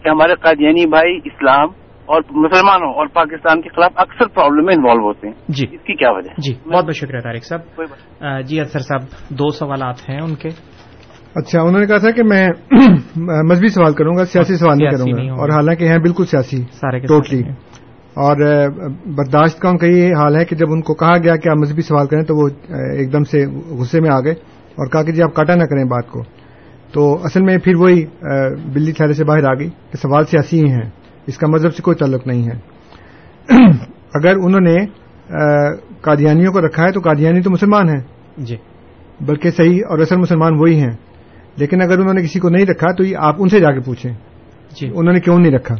کہ 0.02 0.08
ہمارے 0.08 0.34
قادیانی 0.34 0.86
بھائی 0.86 1.16
اسلام 1.24 1.68
اور 2.06 2.22
مسلمانوں 2.30 2.94
اور 2.94 3.06
پاکستان 3.06 3.62
کے 3.62 3.68
خلاف 3.68 3.92
اکثر 3.96 4.26
پرابلم 4.28 4.64
میں 4.64 4.74
انوالو 4.74 5.02
ہوتے 5.02 5.26
ہیں؟ 5.26 5.34
جی. 5.48 5.66
اس 5.72 5.80
کی 5.80 5.94
کیا 5.94 6.10
وجہ 6.10 6.30
ہے؟ 6.30 6.34
جی. 6.38 6.70
بہت 6.70 6.84
بہت 6.84 6.96
شکریہ 6.96 7.20
طارق 7.20 7.44
صاحب. 7.44 7.60
جی 8.44 8.60
اطہر 8.60 8.80
صاحب 8.80 9.30
دو 9.30 9.50
سوالات 9.50 10.10
ہیں 10.10 10.20
ان 10.20 10.34
کے. 10.34 10.48
اچھا 11.36 11.60
انہوں 11.60 11.80
نے 11.80 11.86
کہا 11.86 11.98
تھا 11.98 12.10
کہ 12.10 12.22
میں 12.22 12.48
مذہبی 13.16 13.68
سوال 13.68 13.92
کروں 13.92 14.16
گا 14.16 14.24
سیاسی 14.24 14.54
سوال 14.54 14.76
نہیں 14.78 14.90
کروں 14.90 15.28
گا۔ 15.28 15.32
اور 15.32 15.48
حالانکہ 15.48 15.84
ہیں 15.84 15.98
بالکل 15.98 16.24
سیاسی. 16.24 16.64
ٹوٹلی۔ 17.08 17.42
اور 18.14 18.68
برداشت 19.06 19.58
کا 19.58 19.68
ان 19.68 19.78
کا 19.78 19.86
یہ 19.86 20.14
حال 20.14 20.36
ہے 20.36 20.44
کہ 20.44 20.56
جب 20.56 20.66
ان 20.72 20.80
کو 20.80 20.94
کہا 20.94 21.18
گیا 21.18 21.36
کہ 21.36 21.48
آپ 21.48 21.56
مذہبی 21.56 21.82
سوال 21.82 22.06
کریں 22.06 22.22
تو 22.22 22.36
وہ 22.36 22.48
ایک 22.96 23.12
دم 23.12 23.24
سے 23.24 23.46
غصے 23.68 24.00
میں 24.00 24.10
آ 24.10 24.20
گئے 24.20 24.32
اور 24.32 24.86
کہا 24.86 25.02
کہ 25.02 25.12
جی 25.12 25.22
آپ 25.22 25.34
کاٹا 25.34 25.54
نہ 25.54 25.64
کریں 25.64 25.84
بات 25.84 26.08
کو۔ 26.08 26.22
تو 26.92 27.24
اصل 27.24 27.42
میں 27.42 27.58
پھر 27.58 27.74
وہی 27.76 28.04
بلی 28.72 28.92
تھیلے 28.92 29.12
سے 29.12 29.24
باہر 29.24 29.44
آ 29.44 29.54
گئی 29.54 29.68
کہ 29.68 29.96
سوال 29.96 30.24
سیاسی 30.24 30.64
ہی 30.64 30.70
ہیں 30.70 30.90
اس 31.26 31.38
کا 31.38 31.46
مذہب 31.46 31.74
سے 31.74 31.82
کوئی 31.82 31.96
تعلق 31.96 32.26
نہیں 32.26 32.46
ہے۔ 32.46 32.58
اگر 34.14 34.34
انہوں 34.36 34.60
نے 34.60 34.76
قادیانیوں 36.00 36.52
کو 36.52 36.60
رکھا 36.60 36.82
ہے 36.84 36.92
تو 36.92 37.00
قادیانی 37.00 37.40
تو 37.40 37.50
مسلمان 37.50 37.88
ہیں۔ 37.88 38.00
جی۔ 38.36 38.56
بلکہ 39.20 39.50
صحیح 39.50 39.80
اور 39.88 39.98
اصل 39.98 40.16
مسلمان 40.16 40.52
وہی 40.58 40.80
ہیں۔ 40.80 40.96
لیکن 41.56 41.82
اگر 41.82 41.98
انہوں 41.98 42.14
نے 42.14 42.22
کسی 42.22 42.40
کو 42.40 42.48
نہیں 42.48 42.66
رکھا 42.66 42.92
تو 42.92 43.04
یہ 43.04 43.16
آپ 43.16 43.34
ان 43.38 43.48
سے 43.48 43.60
جا 43.60 43.70
کے 43.70 43.80
پوچھیں۔ 43.80 44.12
جی۔ 44.80 44.88
انہوں 44.94 45.12
نے 45.12 45.20
کیوں 45.20 45.38
نہیں 45.38 45.52
رکھا؟ 45.52 45.74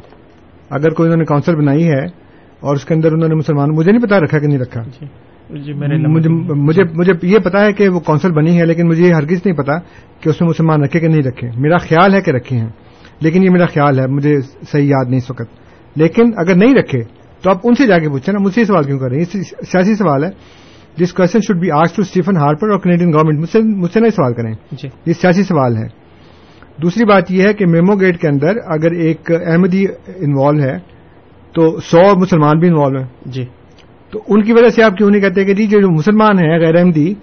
اگر 0.71 0.91
کوئی 0.91 1.07
انہوں 1.07 1.19
نے 1.19 1.25
کونسل 1.25 1.57
بنائی 1.57 1.89
ہے 1.89 2.20
اور 2.61 2.77
اس 2.77 2.85
کے 2.85 2.95
اندر 2.95 3.13
انہوں 3.13 3.29
نے 3.29 3.35
مسلمان 3.35 3.69
مجھے 3.71 3.93
نہیں 3.93 4.03
پتا 4.03 4.21
رکھا 4.21 4.39
کہ 4.39 4.47
نہیں 4.47 4.59
رکھا۔ 4.59 4.83
جی 4.83 5.07
جی 5.61 5.73
میرے 5.73 5.97
مجھے 5.97 6.29
مجھے 6.55 6.83
مجھے 6.95 7.13
یہ 7.23 7.39
پتا 7.39 7.65
ہے 7.65 7.73
کہ 7.73 7.89
وہ 7.89 8.01
کونسل 8.01 8.33
بنی 8.33 8.61
ہے 8.61 8.67
لیکن 8.67 8.89
مجھے 8.89 9.09
یہ 9.09 9.15
ہرگز 9.15 9.41
نہیں 9.45 9.57
پتا 9.57 9.79
کہ 10.21 10.29
اس 10.29 10.41
میں 10.41 10.49
مسلمان 10.49 10.83
رکھے 10.83 11.01
کہ 11.01 11.09
نہیں 11.09 11.23
رکھے۔ 11.23 11.51
میرا 11.57 11.77
خیال 11.79 12.15
ہے 12.15 12.21
کہ 12.21 12.31
رکھے 12.31 12.57
ہیں 12.57 12.69
لیکن 13.21 13.43
یہ 13.43 13.51
میرا 13.51 13.67
خیال 13.67 13.99
ہے 14.01 14.07
مجھے 14.07 14.41
صحیح 14.73 14.85
یاد 14.85 15.05
نہیں 15.09 15.17
اس 15.17 15.31
وقت۔ 15.31 15.43
لیکن 15.97 16.23
اگر 16.37 16.55
نہیں 16.55 16.75
رکھے 16.75 17.03
تو 17.43 17.51
آپ 17.51 17.57
ان 17.65 17.75
سے 17.75 17.87
جا 17.87 17.99
کے 17.99 18.09
پوچھیں 18.09 18.35
نا 18.35 18.43
مجھ 18.43 18.55
سے 18.55 18.61
یہ 18.61 18.67
سوال 18.67 18.85
کیوں 18.85 18.99
کر 18.99 19.09
رہے 19.09 19.17
ہیں؟ 19.17 19.25
یہ 19.35 19.43
سیاسی 19.43 19.95
سوال 19.95 20.25
ہے۔ 20.25 20.31
جس 20.97 21.13
question 21.13 21.39
should 21.41 21.61
be 21.61 21.71
as 21.71 21.93
to 21.93 22.03
Stephen 22.03 22.37
Harper 22.37 22.71
اور 22.71 22.79
کینیڈین 22.79 23.13
گورنمنٹ 23.13 23.39
مجھ 23.39 23.51
سے 23.51 23.59
مجھ 23.61 23.93
سے 23.93 24.01
نہیں 24.01 24.11
سوال 24.11 24.35
کریں۔ 24.35 24.53
جی۔ 24.73 24.89
یہ 25.07 25.13
سیاسی 25.13 25.43
سوال 25.43 25.77
ہے۔ 25.77 25.87
دوسری 26.83 27.05
بات 27.05 27.31
یہ 27.31 27.43
ہے 27.43 27.55
کہ 27.55 27.67
میمو 27.67 27.95
گیٹ 27.95 28.21
کے 28.21 28.29
اندر 28.29 28.53
اگر 28.67 28.91
ایک 28.91 29.31
احمدی 29.47 29.85
انوالو 30.07 30.63
ہے 30.63 30.79
تو 31.53 31.81
سو 31.81 32.19
مسلمان 32.19 32.59
بھی 32.59 32.69
انوالو 32.69 32.99
ہیں۔ 32.99 33.07
جی۔ 33.27 33.45
تو 34.11 34.23
ان 34.29 34.43
کی 34.43 34.53
وجہ 34.53 34.69
سے 34.69 34.83
آپ 34.83 34.97
کیوں 34.97 35.11
نہیں 35.11 35.21
کہتے 35.21 35.45
کہ 35.45 35.55
جی 35.55 35.67
جو 35.67 35.91
مسلمان 35.91 36.39
ہیں 36.39 36.59
غیر 36.59 36.77
احمدی 36.77 37.15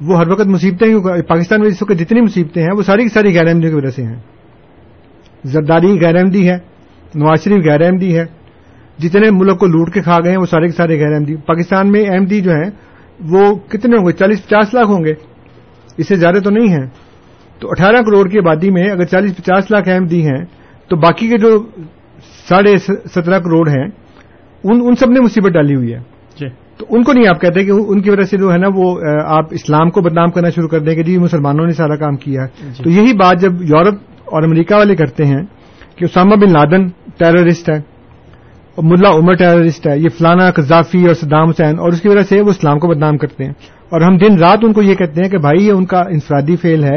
وہ 0.00 0.18
ہر 0.18 0.28
وقت 0.28 0.46
مصیبتیں 0.46 1.22
پاکستان 1.28 1.60
میں 1.60 1.68
اس 1.68 1.82
وقت 1.82 1.98
جتنی 1.98 2.20
مصیبتیں 2.20 2.62
ہیں 2.62 2.70
وہ 2.76 2.82
ساری 2.82 3.02
کی 3.02 3.08
ساری 3.08 3.34
غیر 3.34 3.46
احمدیوں 3.46 3.70
کی 3.70 3.76
وجہ 3.76 3.90
سے 3.90 4.02
ہیں۔ 4.02 4.16
زرداری 5.44 6.00
غیر 6.00 6.16
احمدی 6.16 6.48
ہے 6.48 6.56
نواز 7.14 7.44
شریف 7.44 7.64
غیر 7.68 7.82
احمدی 7.82 8.18
ہے 8.18 8.24
جتنے 8.98 9.30
ملک 9.30 9.58
کو 9.58 9.66
لوٹ 9.66 9.94
کے 9.94 10.02
کھا 10.02 10.18
گئے 10.20 10.30
ہیں 10.30 10.38
وہ 10.38 10.46
سارے 10.46 10.66
کے 10.66 10.72
سارے 10.72 10.98
غیر 10.98 11.12
احمدی۔ 11.14 11.36
پاکستان 11.36 11.92
میں 11.92 12.04
احمدی 12.08 12.40
جو 12.40 12.50
ہیں 12.50 12.70
وہ 13.20 13.54
کتنے 13.54 13.96
ہوں 13.96 14.06
گے؟ 14.06 14.12
چالیس 14.12 14.46
پچاس 14.46 14.74
لاکھ 14.74 14.90
ہوں 14.90 15.04
گے۔ 15.04 15.14
اس 15.96 16.08
سے 16.08 16.16
زیادہ 16.16 16.38
تو 16.44 16.50
نہیں 16.50 16.68
ہیں۔ 16.68 16.86
تو 17.58 17.68
اٹھارہ 17.70 17.96
کروڑ 17.96 18.28
کی 18.28 18.38
آبادی 18.38 18.70
میں 18.70 18.90
اگر 18.90 19.04
چالیس 19.04 19.36
پچاس 19.36 19.70
لاکھ 19.70 19.88
احمدی 19.88 20.26
ہیں 20.26 20.44
تو 20.88 20.96
باقی 20.96 21.28
کے 21.28 21.38
جو 21.38 21.66
ساڑھے 22.48 22.76
سترہ 23.14 23.38
کروڑ 23.38 23.68
ہیں 23.68 23.86
ان 24.64 24.80
ان 24.82 24.94
سب 24.94 25.10
نے 25.10 25.20
مصیبت 25.20 25.50
ڈالی 25.50 25.74
ہوئی 25.74 25.92
ہے۔ 25.94 25.98
جی۔ 26.40 26.46
تو 26.78 26.86
ان 26.88 27.02
کو 27.02 27.12
نہیں 27.12 27.28
آپ 27.28 27.40
کہتے 27.40 27.64
کہ 27.64 27.70
ان 27.70 28.02
کی 28.02 28.10
وجہ 28.10 28.22
سے 28.22 28.36
جو 28.36 28.52
ہے 28.52 28.58
نا 28.58 28.68
وہ 28.74 29.00
آپ 29.26 29.44
اسلام 29.50 29.90
کو 29.90 30.00
بدنام 30.00 30.30
کرنا 30.30 30.50
شروع 30.50 30.68
کر 30.68 30.78
دیں 30.78 30.94
کہ 30.94 31.02
جی 31.02 31.18
مسلمانوں 31.18 31.66
نے 31.66 31.72
سارا 31.72 31.96
کام 31.96 32.16
کیا 32.16 32.42
ہے۔ 32.42 32.72
تو 32.84 32.90
یہی 32.90 33.12
بات 33.12 33.40
جب 33.40 33.62
یورپ 33.62 33.94
اور 34.24 34.42
امریکہ 34.42 34.74
والے 34.74 34.96
کرتے 34.96 35.24
ہیں 35.24 35.42
کہ 35.96 36.04
اسامہ 36.04 36.34
بن 36.34 36.52
لادن 36.52 36.86
ٹیررسٹ 37.18 37.70
ہے 37.70 37.94
ملا 38.78 39.10
عمر 39.10 39.34
ٹیررسٹ 39.34 39.86
ہے 39.86 39.98
یہ 39.98 40.08
فلانا 40.08 40.50
قذافی 40.50 41.06
اور 41.06 41.14
صدام 41.14 41.48
حسین 41.48 41.78
اور 41.78 41.88
اس 41.88 42.00
کی 42.00 42.08
وجہ 42.08 42.22
سے 42.22 42.40
وہ 42.40 42.50
اسلام 42.50 42.78
کو 42.78 42.88
بدنام 42.88 43.16
کرتے 43.16 43.44
ہیں۔ 43.44 43.52
اور 43.90 44.00
ہم 44.00 44.16
دن 44.16 44.38
رات 44.38 44.58
ان 44.62 44.72
کو 44.72 44.82
یہ 44.82 44.94
کہتے 44.94 45.22
ہیں 45.22 45.28
کہ 45.28 45.38
بھائی 45.38 45.66
یہ 45.66 45.72
ان 45.72 45.84
کا 45.84 46.00
انفرادی 46.00 46.56
فیل 46.56 46.84
ہے۔ 46.84 46.96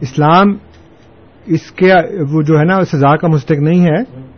اسلام 0.00 0.46
اس 1.46 1.72
کے 1.72 1.92
وہ 2.30 2.42
جو 2.42 2.58
ہے 2.58 2.64
نا 2.64 2.84
سزا 2.84 3.16
کا 3.16 3.28
مستق 3.28 3.52
نہیں 3.52 3.84
ہے۔ 3.84 4.29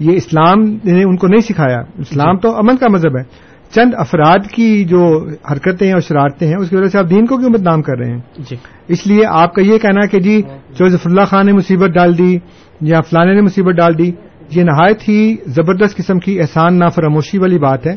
یہ 0.00 0.12
اسلام 0.12 0.60
نے 0.84 1.02
ان 1.02 1.16
کو 1.16 1.26
نہیں 1.26 1.40
سکھایا۔ 1.40 1.78
اسلام 1.98 2.38
تو 2.38 2.56
امن 2.56 2.76
کا 2.76 2.86
مذہب 2.88 3.18
ہے۔ 3.18 3.50
چند 3.74 3.94
افراد 3.96 4.50
کی 4.54 4.84
جو 4.84 5.26
حرکتیں 5.52 5.92
اور 5.92 6.00
شرارتیں 6.00 6.48
ہیں 6.48 6.54
اس 6.54 6.70
کی 6.70 6.76
وجہ 6.76 6.86
سے 6.86 6.98
آپ 6.98 7.10
دین 7.10 7.26
کو 7.26 7.36
کیوں 7.36 7.50
بدنام 7.50 7.82
کر 7.82 7.98
رہے 7.98 8.10
ہیں؟ 8.10 8.18
جی۔ 8.38 8.56
اس 8.88 9.06
لیے 9.06 9.20
آپ 9.28 9.54
کا 9.54 9.62
یہ 9.62 9.78
کہنا 9.78 10.06
کہ 10.06 10.20
جی 10.20 10.42
جوزف 10.78 11.06
اللہ 11.06 11.20
خان 11.24 11.46
نے 11.46 11.52
مصیبت 11.52 11.90
ڈال 11.90 12.18
دی 12.18 12.38
یا 12.80 13.00
فلانے 13.00 13.34
نے 13.34 13.40
مصیبت 13.40 13.74
ڈال 13.74 13.98
دی 13.98 14.10
یہ 14.50 14.62
نہایت 14.62 15.08
ہی 15.08 15.36
زبردست 15.46 15.96
قسم 15.96 16.18
کی 16.18 16.40
احسان 16.40 16.78
نافراموشی 16.78 17.38
والی 17.38 17.58
بات 17.58 17.86
ہے 17.86 17.96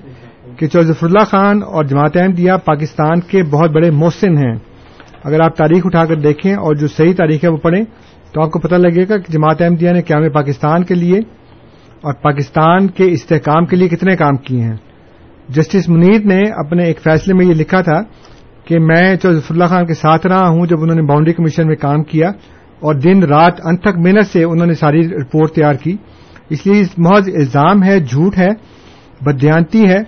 کہ 0.58 0.68
جوزف 0.68 1.04
اللہ 1.04 1.26
خان 1.26 1.64
اور 1.64 1.84
جماعت 1.84 2.18
احمدیہ 2.18 2.52
پاکستان 2.66 3.20
کے 3.20 3.44
بہت 3.44 3.72
بڑے 3.72 3.92
محسن 3.92 4.38
ہیں۔ 4.38 4.56
اگر 5.24 5.40
آپ 5.40 5.56
تاریخ 5.56 5.82
اٹھا 5.86 6.06
کر 6.06 6.16
دیکھیں 6.16 6.54
اور 6.54 6.76
جو 6.76 6.88
صحیح 6.88 7.14
تاریخ 7.18 7.44
ہے 7.44 7.50
وہ 7.50 7.58
پڑھیں 7.58 7.84
تو 8.34 8.42
آپ 8.42 8.52
کو 8.52 8.60
پتہ 8.60 8.76
لگے 8.76 9.04
گا 9.10 9.18
کہ 9.18 9.32
جماعت 9.32 9.62
احمدیہ 9.62 9.92
نے 9.92 10.02
قیام 10.02 10.30
پاکستان 10.30 10.84
کے 10.84 10.96
لیے 10.96 11.20
اور 12.04 12.14
پاکستان 12.14 12.88
کے 12.88 13.06
استحکام 13.06 13.66
کے 13.66 13.76
لیے 13.76 13.88
کتنے 13.88 14.16
کام 14.16 14.36
کیے 14.36 14.62
ہیں؟ 14.62 14.76
جسٹس 15.50 15.90
منیر 15.90 16.20
نے 16.26 16.42
اپنے 16.50 16.84
ایک 16.84 17.00
فیصلے 17.00 17.34
میں 17.34 17.46
یہ 17.46 17.54
لکھا 17.54 17.82
تھا 17.82 18.02
کہ 18.66 18.80
میں 18.80 19.16
جوزف 19.24 19.52
اللہ 19.52 19.64
خان 19.64 19.86
کے 19.86 19.94
ساتھ 19.94 20.28
رہا 20.28 20.50
ہوں، 20.50 20.66
جب 20.66 20.82
انہوں 20.82 20.96
نے 20.96 21.02
باؤنڈری 21.02 21.34
کمیشن 21.34 21.68
میں 21.68 21.76
کام 21.76 22.04
کیا 22.04 22.30
اور 22.80 22.96
دن 22.96 23.24
رات 23.24 23.54
ان 23.64 23.78
تک 23.78 23.98
محنت 23.98 24.28
سے 24.28 24.44
انہوں 24.44 24.68
نے 24.68 24.74
ساری 24.74 25.08
رپورٹ 25.10 25.52
تیار 25.52 25.74
کی، 25.74 25.98
اس 26.50 26.68
لیے 26.68 26.84
محض 26.98 27.30
الزام 27.34 27.84
ہے، 27.84 28.00
جھوٹ 28.00 28.38
ہے 28.38 28.50
بدیانتی 29.22 29.88
ہے 29.88 30.00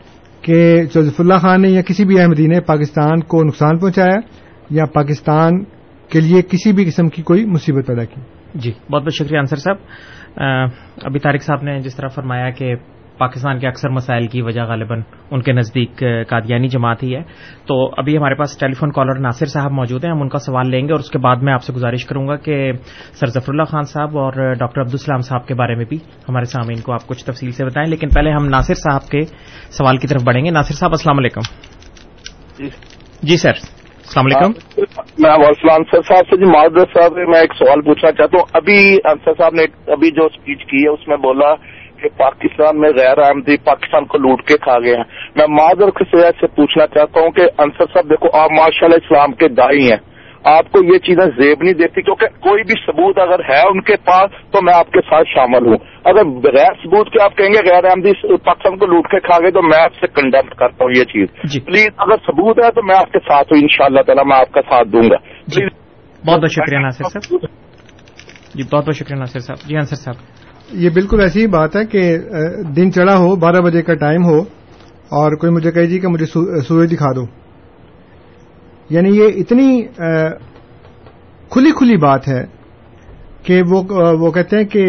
کہ 0.42 0.84
جوزف 0.94 1.20
اللہ 1.20 1.34
خان 1.34 1.62
نے 1.62 1.70
یا 1.70 1.82
کسی 1.82 2.06
بھی 2.06 2.20
احمدی 2.20 2.48
نے 2.48 2.62
پاکستان 2.62 3.20
کو 3.20 3.44
نقصان 3.44 3.78
پہنچایا 3.78 4.20
یا 4.70 4.86
پاکستان 4.86 5.64
کے 6.10 6.20
لیے 6.20 6.42
کسی 6.42 6.72
بھی 6.72 6.86
قسم 6.86 7.08
کی 7.08 7.22
کوئی 7.22 7.46
مصیبت 7.46 7.88
پیدا 7.88 8.04
کی۔ 8.04 8.22
جی 8.56 8.72
بہت 8.92 9.04
بہت 9.04 9.14
شکریہ 9.14 9.40
انصر 9.40 9.56
صاحب۔ 9.56 9.76
ابھی 11.04 11.20
طارق 11.20 11.42
صاحب 11.42 11.64
نے 11.64 11.80
جس 11.80 11.96
طرح 11.96 12.08
فرمایا 12.08 12.50
کہ 12.50 12.76
پاکستان 13.18 13.60
کے 13.60 13.68
اکثر 13.68 13.90
مسائل 13.90 14.28
کی 14.28 14.42
وجہ 14.42 14.62
غالباً 14.62 15.02
ان 15.32 15.42
کے 15.42 15.54
نزدیک 15.54 16.04
قادیانی 16.28 16.68
جماعت 16.68 17.04
ہی 17.04 17.16
ہے۔ 17.16 17.22
تو 17.68 17.90
ابھی 17.98 18.18
ہمارے 18.18 18.36
پاس 18.36 18.58
ٹیلی 18.58 18.74
فون 18.74 18.92
کالر 18.92 19.20
ناصر 19.20 19.46
صاحب 19.46 19.72
موجود 19.72 20.04
ہیں 20.04 20.12
ہم 20.12 20.22
ان 20.22 20.30
کا 20.30 20.38
سوال 20.38 20.70
لیں 20.70 20.88
گے 20.88 20.92
اور 20.92 21.00
اس 21.00 21.10
کے 21.10 21.18
بعد 21.18 21.36
میں 21.36 21.54
آپ 21.54 21.64
سے 21.64 21.74
گزارش 21.74 22.06
کروں 22.06 22.28
گا 22.28 22.36
کہ 22.36 22.72
سر 23.14 23.28
ظفر 23.28 23.50
اللہ 23.50 23.64
خان 23.64 23.84
صاحب 23.84 24.18
اور 24.18 24.54
ڈاکٹر 24.54 24.82
عبدالسلام 24.82 25.22
صاحب 25.22 25.48
کے 25.48 25.54
بارے 25.54 25.76
میں 25.76 25.86
بھی 25.90 25.98
ہمارے 26.30 26.46
سامعین 26.46 26.82
کو 26.82 26.94
آپ 26.94 27.08
کچھ 27.08 27.26
تفصیل 27.26 27.52
سے 27.52 27.66
بتائیں۔ 27.66 27.90
لیکن 27.90 28.10
پہلے 28.10 28.32
ہم 28.32 28.46
ناصر 28.46 28.74
صاحب 28.74 29.08
کے 29.08 29.22
سوال 29.70 29.98
کی 29.98 30.08
طرف 30.08 30.24
بڑھیں 30.24 30.46
گے۔ 30.46 30.50
ناصر 30.52 30.74
صاحب 30.74 30.92
السلام 30.92 31.18
علیکم۔ 31.18 31.42
جی 33.24 33.38
سر۔ 33.38 33.75
السلام 34.06 34.26
علیکم۔ 34.26 34.82
میں 35.18 35.32
وسلم 35.32 35.70
انصر 35.72 36.02
صاحب 36.02 36.26
سے 36.30 36.38
جی 36.38 36.46
معذرت 36.46 36.88
صاحب 36.98 37.12
میں 37.14 37.40
ایک 37.40 37.54
سوال 37.54 37.82
پوچھنا 37.82 38.12
چاہتا 38.12 38.38
ہوں۔ 38.38 38.46
ابھی 38.54 39.00
انصر 39.04 39.32
صاحب 39.38 39.54
نے 39.54 39.92
ابھی 39.92 40.12
جو 40.12 40.26
اسپیچ 40.26 40.60
کی 40.60 40.84
ہے، 40.84 40.90
اس 40.90 41.08
میں 41.08 41.18
بولا 41.18 41.56
کہ 42.02 42.10
پاکستان 42.18 42.80
میں 42.80 42.90
غیر 42.90 43.18
احمدی 43.18 43.58
پاکستان 43.58 44.06
کو 44.06 44.18
لوٹ 44.18 44.42
کے 44.42 44.58
کھا 44.58 44.80
گئے 44.80 44.96
ہیں۔ 44.96 45.04
میں 45.36 45.48
معذر 45.48 45.90
سے 46.40 46.48
پوچھنا 46.48 46.88
چاہتا 46.88 47.20
ہوں 47.20 47.32
کہ 47.32 47.42
انصر 47.58 47.84
صاحب، 47.94 48.10
دیکھو، 48.10 48.38
آپ 48.38 48.52
ماشاء 48.52 48.86
اللہ 48.86 48.96
اسلام 48.96 49.32
کے 49.32 49.48
دائی 49.48 49.92
ہیں۔ 49.92 50.15
آپ 50.46 50.72
کو 50.72 50.94
یہ 50.94 50.98
چیزیں 50.98 51.42
زیب 51.42 51.64
نہیں 51.64 51.74
دیتی 51.74 52.02
کیونکہ 52.02 52.26
کوئی 52.26 52.64
بھی 52.64 52.74
ثبوت 52.86 53.20
اگر 53.20 53.40
ہے 53.40 53.62
ان 53.68 53.82
کے 53.82 53.96
پاس 53.96 54.52
تو 54.52 54.60
میں 54.64 54.74
آپ 54.74 54.92
کے 54.92 55.02
ساتھ 55.02 55.28
شامل 55.36 55.68
ہوں۔ 55.68 55.78
اگر 56.06 56.24
بغیر 56.24 56.74
ثبوت 56.84 57.10
کے 57.10 57.24
آپ 57.24 57.38
کہیں 57.38 57.50
گے 57.50 57.70
غیر 57.70 57.86
احمدی 57.86 58.38
پاکستان 58.38 58.78
کو 58.78 58.86
لوٹ 58.86 59.08
کے 59.08 59.20
کھا 59.20 59.38
گئے 59.42 59.52
تو 59.52 59.62
میں 59.62 59.80
آپ 59.80 59.94
سے 59.94 60.08
کنڈمٹ 60.08 60.56
کرتا 60.56 60.84
ہوں 60.84 60.92
یہ 60.98 61.04
چیز۔ 61.04 61.28
جی۔ 61.44 61.60
پلیز 61.60 61.88
اگر 61.98 62.16
ثبوت 62.16 62.64
ہے 62.64 62.72
تو 62.72 62.84
میں 62.84 62.96
آپ 62.96 63.12
کے 63.12 63.20
ساتھ 63.20 63.54
ہوں 63.54 63.62
ان 63.62 63.68
شاء 63.72 63.86
اللہ 63.86 64.02
تعالیٰ 64.02 64.26
میں 64.26 64.38
آپ 64.38 64.52
کا 64.52 64.62
ساتھ 64.62 64.88
دوں 64.88 65.10
گا۔ 65.10 65.16
جی۔ 65.48 65.66
بہت 66.28 66.40
بہت 66.40 66.52
شکریہ 66.52 66.80
ناصر 66.80 67.04
صاحب۔ 67.04 67.48
جی 68.54 68.64
بہت 68.64 68.86
بہت 68.86 68.96
شکریہ 68.96 69.20
ناصر 69.20 69.40
صاحب۔ 69.40 69.70
جی 69.70 69.76
انصر 69.76 69.96
صاحب۔ 69.96 70.16
یہ 70.74 70.90
بالکل 70.90 71.22
ایسی 71.22 71.42
ہی 71.42 71.48
بات 71.48 71.76
ہے 71.76 71.86
کہ 71.86 72.18
دن 72.76 72.92
چڑھا 72.92 73.18
ہو 73.18 73.36
بارہ 73.36 73.62
بجے 73.62 73.82
کا 73.82 73.94
ٹائم 73.94 74.26
ہو 74.26 74.40
اور 75.12 75.38
کوئی 75.38 75.54
مجھے 75.54 75.72
کہے 75.72 75.88
جی 75.88 76.00
کہ 76.00 76.08
مجھے 76.08 76.26
سورج 76.62 76.94
دکھا 76.94 77.12
دو۔ 77.16 77.45
یعنی 78.90 79.10
یہ 79.18 79.28
اتنی 79.42 79.70
کھلی 81.52 81.72
کھلی 81.78 81.98
بات 81.98 82.28
ہے 82.28 82.44
کہ 83.46 83.62
وہ 83.70 83.82
وہ 84.20 84.32
کہتے 84.32 84.58
ہیں 84.58 84.66
کہ 84.66 84.84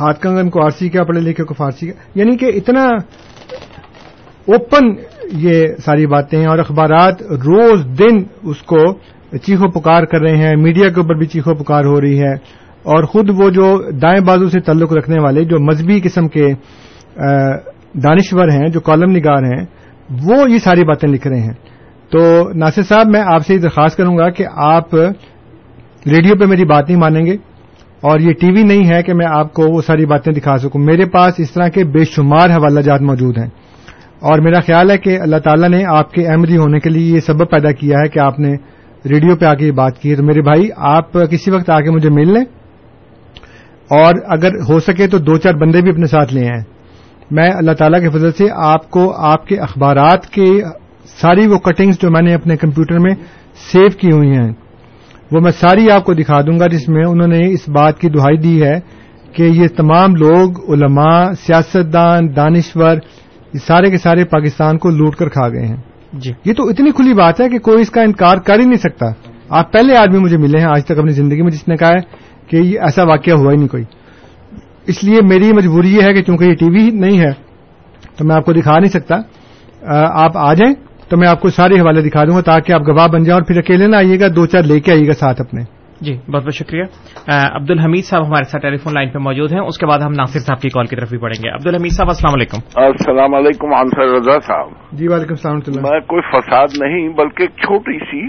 ہاتھ 0.00 0.20
کنگن 0.22 0.50
کو 0.50 0.64
آرسی 0.64 0.88
کیا، 0.88 1.04
پڑھے 1.04 1.20
لکھے 1.20 1.44
کو 1.44 1.54
فارسی 1.54 1.86
کیا 1.86 2.20
یعنی 2.20 2.36
کہ 2.36 2.50
اتنا 2.56 2.84
اوپن 4.48 4.84
یہ 5.42 5.64
ساری 5.84 6.06
باتیں 6.06 6.38
ہیں 6.38 6.46
اور 6.46 6.58
اخبارات 6.58 7.22
روز 7.46 7.86
دن 7.98 8.22
اس 8.50 8.62
کو 8.72 8.82
چیخو 9.44 9.70
پکار 9.70 10.04
کر 10.12 10.20
رہے 10.20 10.36
ہیں، 10.36 10.54
میڈیا 10.62 10.88
کے 10.88 11.00
اوپر 11.00 11.14
بھی 11.18 11.26
چیخو 11.26 11.54
پکار 11.62 11.84
ہو 11.84 12.00
رہی 12.00 12.18
ہے، 12.20 12.32
اور 12.84 13.04
خود 13.12 13.30
وہ 13.38 13.48
جو 13.50 13.66
دائیں 14.02 14.20
بازو 14.26 14.48
سے 14.50 14.60
تعلق 14.60 14.92
رکھنے 14.92 15.18
والے، 15.22 15.44
جو 15.44 15.58
مذہبی 15.60 16.00
قسم 16.04 16.28
کے 16.28 16.46
دانشور 18.04 18.48
ہیں، 18.48 18.68
جو 18.68 18.80
کالم 18.80 19.10
نگار 19.16 19.42
ہیں، 19.52 19.64
وہ 20.26 20.50
یہ 20.50 20.58
ساری 20.58 20.84
باتیں 20.84 21.08
لکھ 21.08 21.26
رہے 21.26 21.40
ہیں۔ 21.40 21.54
تو 22.12 22.20
ناصر 22.54 22.82
صاحب، 22.82 23.06
میں 23.08 23.22
آپ 23.26 23.46
سے 23.46 23.54
یہ 23.54 23.58
درخواست 23.58 23.96
کروں 23.96 24.18
گا 24.18 24.28
کہ 24.30 24.44
آپ 24.54 24.94
ریڈیو 26.06 26.34
پہ 26.36 26.44
میری 26.44 26.64
بات 26.64 26.88
نہیں 26.88 26.98
مانیں 26.98 27.24
گے 27.26 27.36
اور 28.00 28.18
یہ 28.18 28.32
ٹی 28.40 28.50
وی 28.52 28.62
نہیں 28.62 28.94
ہے 28.94 29.02
کہ 29.02 29.14
میں 29.14 29.26
آپ 29.26 29.52
کو 29.52 29.62
وہ 29.68 29.82
ساری 29.82 30.06
باتیں 30.06 30.32
دکھا 30.32 30.56
سکوں۔ 30.56 30.80
میرے 30.80 31.04
پاس 31.04 31.34
اس 31.38 31.50
طرح 31.52 31.68
کے 31.68 31.84
بے 31.84 32.04
شمار 32.04 32.50
حوالہ 32.50 32.80
جات 32.80 33.00
موجود 33.00 33.38
ہیں 33.38 33.48
اور 34.20 34.38
میرا 34.38 34.60
خیال 34.60 34.90
ہے 34.90 34.98
کہ 34.98 35.18
اللہ 35.20 35.36
تعالیٰ 35.36 35.68
نے 35.68 35.84
آپ 35.88 36.10
کے 36.12 36.26
احمدی 36.26 36.56
ہونے 36.56 36.78
کے 36.78 36.90
لیے 36.90 37.14
یہ 37.14 37.20
سبب 37.20 37.50
پیدا 37.50 37.72
کیا 37.72 37.96
ہے 37.98 38.08
کہ 38.08 38.18
آپ 38.18 38.38
نے 38.38 38.52
ریڈیو 39.10 39.36
پہ 39.36 39.44
آ 39.44 39.54
کے 39.54 39.66
یہ 39.66 39.70
بات 39.70 39.98
کی۔ 39.98 40.10
ہے 40.10 40.16
تو 40.16 40.22
میرے 40.22 40.42
بھائی، 40.42 40.68
آپ 40.76 41.12
کسی 41.12 41.50
وقت 41.50 41.70
آ 41.70 41.80
کے 41.80 41.90
مجھے 41.90 42.10
مل 42.10 42.32
لیں 42.32 42.44
اور 43.90 44.14
اگر 44.28 44.50
ہو 44.70 44.78
سکے 44.80 45.06
تو 45.06 45.18
دو 45.18 45.36
چار 45.36 45.54
بندے 45.54 45.80
بھی 45.80 45.90
اپنے 45.90 46.06
ساتھ 46.06 46.34
لے 46.34 46.46
آئیں۔ 46.46 46.62
میں 47.30 47.50
اللہ 47.54 47.72
تعالیٰ 47.72 48.00
کے 48.00 48.10
فضل 48.10 48.32
سے 48.32 48.44
آپ 48.54 48.90
کو 48.90 49.12
آپ 49.16 49.46
کے 49.46 49.56
اخبارات 49.56 50.26
کے 50.26 50.48
ساری 51.04 51.46
وہ 51.46 51.58
کٹنگز 51.58 52.00
جو 52.00 52.10
میں 52.10 52.22
نے 52.22 52.34
اپنے 52.34 52.56
کمپیوٹر 52.56 52.98
میں 52.98 53.14
سیو 53.72 53.88
کی 53.98 54.10
ہوئی 54.12 54.30
ہیں 54.30 54.52
وہ 55.32 55.40
میں 55.40 55.52
ساری 55.52 55.90
آپ 55.90 56.04
کو 56.04 56.14
دکھا 56.14 56.40
دوں 56.40 56.58
گا 56.60 56.66
جس 56.66 56.88
میں 56.88 57.04
انہوں 57.04 57.28
نے 57.28 57.48
اس 57.48 57.68
بات 57.68 57.98
کی 57.98 58.08
دہائی 58.08 58.36
دی 58.36 58.62
ہے 58.62 58.80
کہ 59.32 59.42
یہ 59.42 59.68
تمام 59.76 60.14
لوگ 60.14 60.72
علماء 60.72 61.32
سیاستدان 61.32 62.36
دانشور 62.36 62.96
یہ 63.54 63.58
سارے 63.66 63.90
کے 63.90 63.96
سارے 63.96 64.24
پاکستان 64.24 64.78
کو 64.78 64.90
لوٹ 64.90 65.16
کر 65.16 65.28
کھا 65.28 65.48
گئے 65.48 65.66
ہیں۔ 65.66 65.76
جی۔ 66.12 66.32
یہ 66.44 66.52
تو 66.54 66.68
اتنی 66.68 66.90
کھلی 66.90 67.14
بات 67.14 67.40
ہے 67.40 67.48
کہ 67.48 67.58
کوئی 67.58 67.80
اس 67.80 67.90
کا 67.90 68.02
انکار 68.02 68.36
کر 68.36 68.58
ہی 68.58 68.64
نہیں 68.64 68.76
سکتا۔ 68.76 69.06
آپ 69.48 69.72
پہلے 69.72 69.96
آدمی 69.96 70.18
مجھے 70.18 70.36
ملے 70.36 70.58
ہیں 70.58 70.66
آج 70.66 70.84
تک 70.84 70.98
اپنی 70.98 71.12
زندگی 71.12 71.42
میں 71.42 71.50
جس 71.50 71.68
نے 71.68 71.76
کہا 71.76 71.88
ہے 71.88 72.00
کہ 72.46 72.56
یہ 72.56 72.80
ایسا 72.80 73.02
واقعہ 73.02 73.34
ہوا 73.34 73.52
ہی 73.52 73.56
نہیں 73.56 73.68
کوئی۔ 73.68 73.84
اس 74.86 75.04
لیے 75.04 75.20
میری 75.22 75.52
مجبوری 75.52 75.96
یہ 75.96 76.02
ہے 76.02 76.14
کہ 76.14 76.22
چونکہ 76.22 76.44
یہ 76.44 76.54
ٹی 76.54 76.64
وی 76.64 76.90
نہیں 76.90 77.20
ہے 77.20 77.30
تو 78.16 78.24
میں 78.24 78.36
آپ 78.36 78.44
کو 78.44 78.52
دکھا 78.52 78.78
نہیں 78.78 78.90
سکتا۔ 78.90 79.14
آپ 80.22 80.36
آ 80.36 80.54
جائیں۔ 80.54 80.91
تو 81.12 81.18
میں 81.18 81.28
آپ 81.28 81.40
کو 81.40 81.48
سارے 81.48 81.74
حوالے 81.74 82.02
دکھا 82.02 82.24
دوں 82.24 82.36
گا 82.36 82.40
تاکہ 82.40 82.72
آپ 82.72 82.80
گواہ 82.80 83.06
بن 83.06 83.22
جائیں 83.22 83.32
اور 83.32 83.42
پھر 83.42 83.58
اکیلے 83.58 83.86
نہ 83.86 83.96
آئیے 83.96 84.20
گا 84.20 84.26
دو 84.36 84.46
چار 84.46 84.62
لے 84.62 84.80
کے 84.80 84.92
آئیے 84.92 85.06
گا 85.06 85.12
ساتھ 85.12 85.40
اپنے۔ 85.40 85.62
جی 86.00 86.18
بہت 86.32 86.42
بہت 86.42 86.54
شکریہ۔ 86.54 86.82
عبد 87.28 87.70
الحمید 87.70 88.04
صاحب 88.04 88.26
ہمارے 88.26 88.44
ساتھ 88.44 88.62
ٹیلی 88.62 88.76
فون 88.76 88.92
لائن 88.94 89.10
پہ 89.10 89.18
موجود 89.18 89.52
ہیں۔ 89.52 89.60
اس 89.60 89.78
کے 89.78 89.86
بعد 89.86 89.98
ہم 89.98 90.12
ناصر 90.12 90.38
صاحب 90.38 90.60
کی 90.60 90.68
کال 90.68 90.86
کی 90.86 90.96
طرف 90.96 91.10
بھی 91.10 91.18
پڑیں 91.18 91.44
گے۔ 91.44 91.50
عبد 91.50 91.66
الحمید 91.66 91.92
صاحب 91.92 92.08
السلام 92.08 92.34
علیکم۔ 92.34 92.58
السلام 92.76 93.34
علیکم 93.34 93.74
انصر 93.74 94.14
رضا 94.14 94.40
صاحب۔ 94.40 94.68
جی 94.92 95.08
وعلیکم 95.08 95.30
السلام 95.30 95.90
میں 95.90 96.00
کوئی 96.00 96.22
فساد 96.22 96.66
نہیں 96.82 97.08
بلکہ 97.08 97.42
ایک 97.42 97.50
چھوٹی 97.50 97.98
سی 98.04 98.26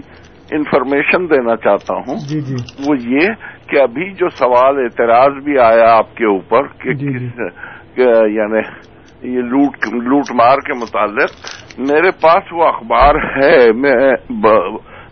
انفارمیشن 0.55 1.29
دینا 1.29 1.55
چاہتا 1.55 1.95
ہوں۔ 1.95 2.15
جی 2.29 2.41
جی۔ 2.41 2.55
وہ 2.87 2.95
یہ 2.99 3.27
کہ 3.69 3.81
ابھی 3.81 4.13
جو 4.13 4.29
سوال 4.29 4.75
اعتراض 4.77 5.43
بھی 5.43 5.59
آیا 5.59 5.97
آپ 5.97 6.15
کے 6.15 6.25
اوپر 6.25 6.67
کہ 6.67 6.93
جی 6.93 7.07
کس 7.07 7.99
یعنی 8.27 8.93
یہ 9.33 9.41
لوٹ 9.41 9.75
لوٹ 9.93 10.23
مار 10.33 10.57
کے 10.57 10.73
متعلق 10.73 11.29
میرے 11.77 12.11
پاس 12.11 12.53
وہ 12.53 12.63
اخبار 12.63 13.15
ہے 13.35 13.71
میں 13.71 13.95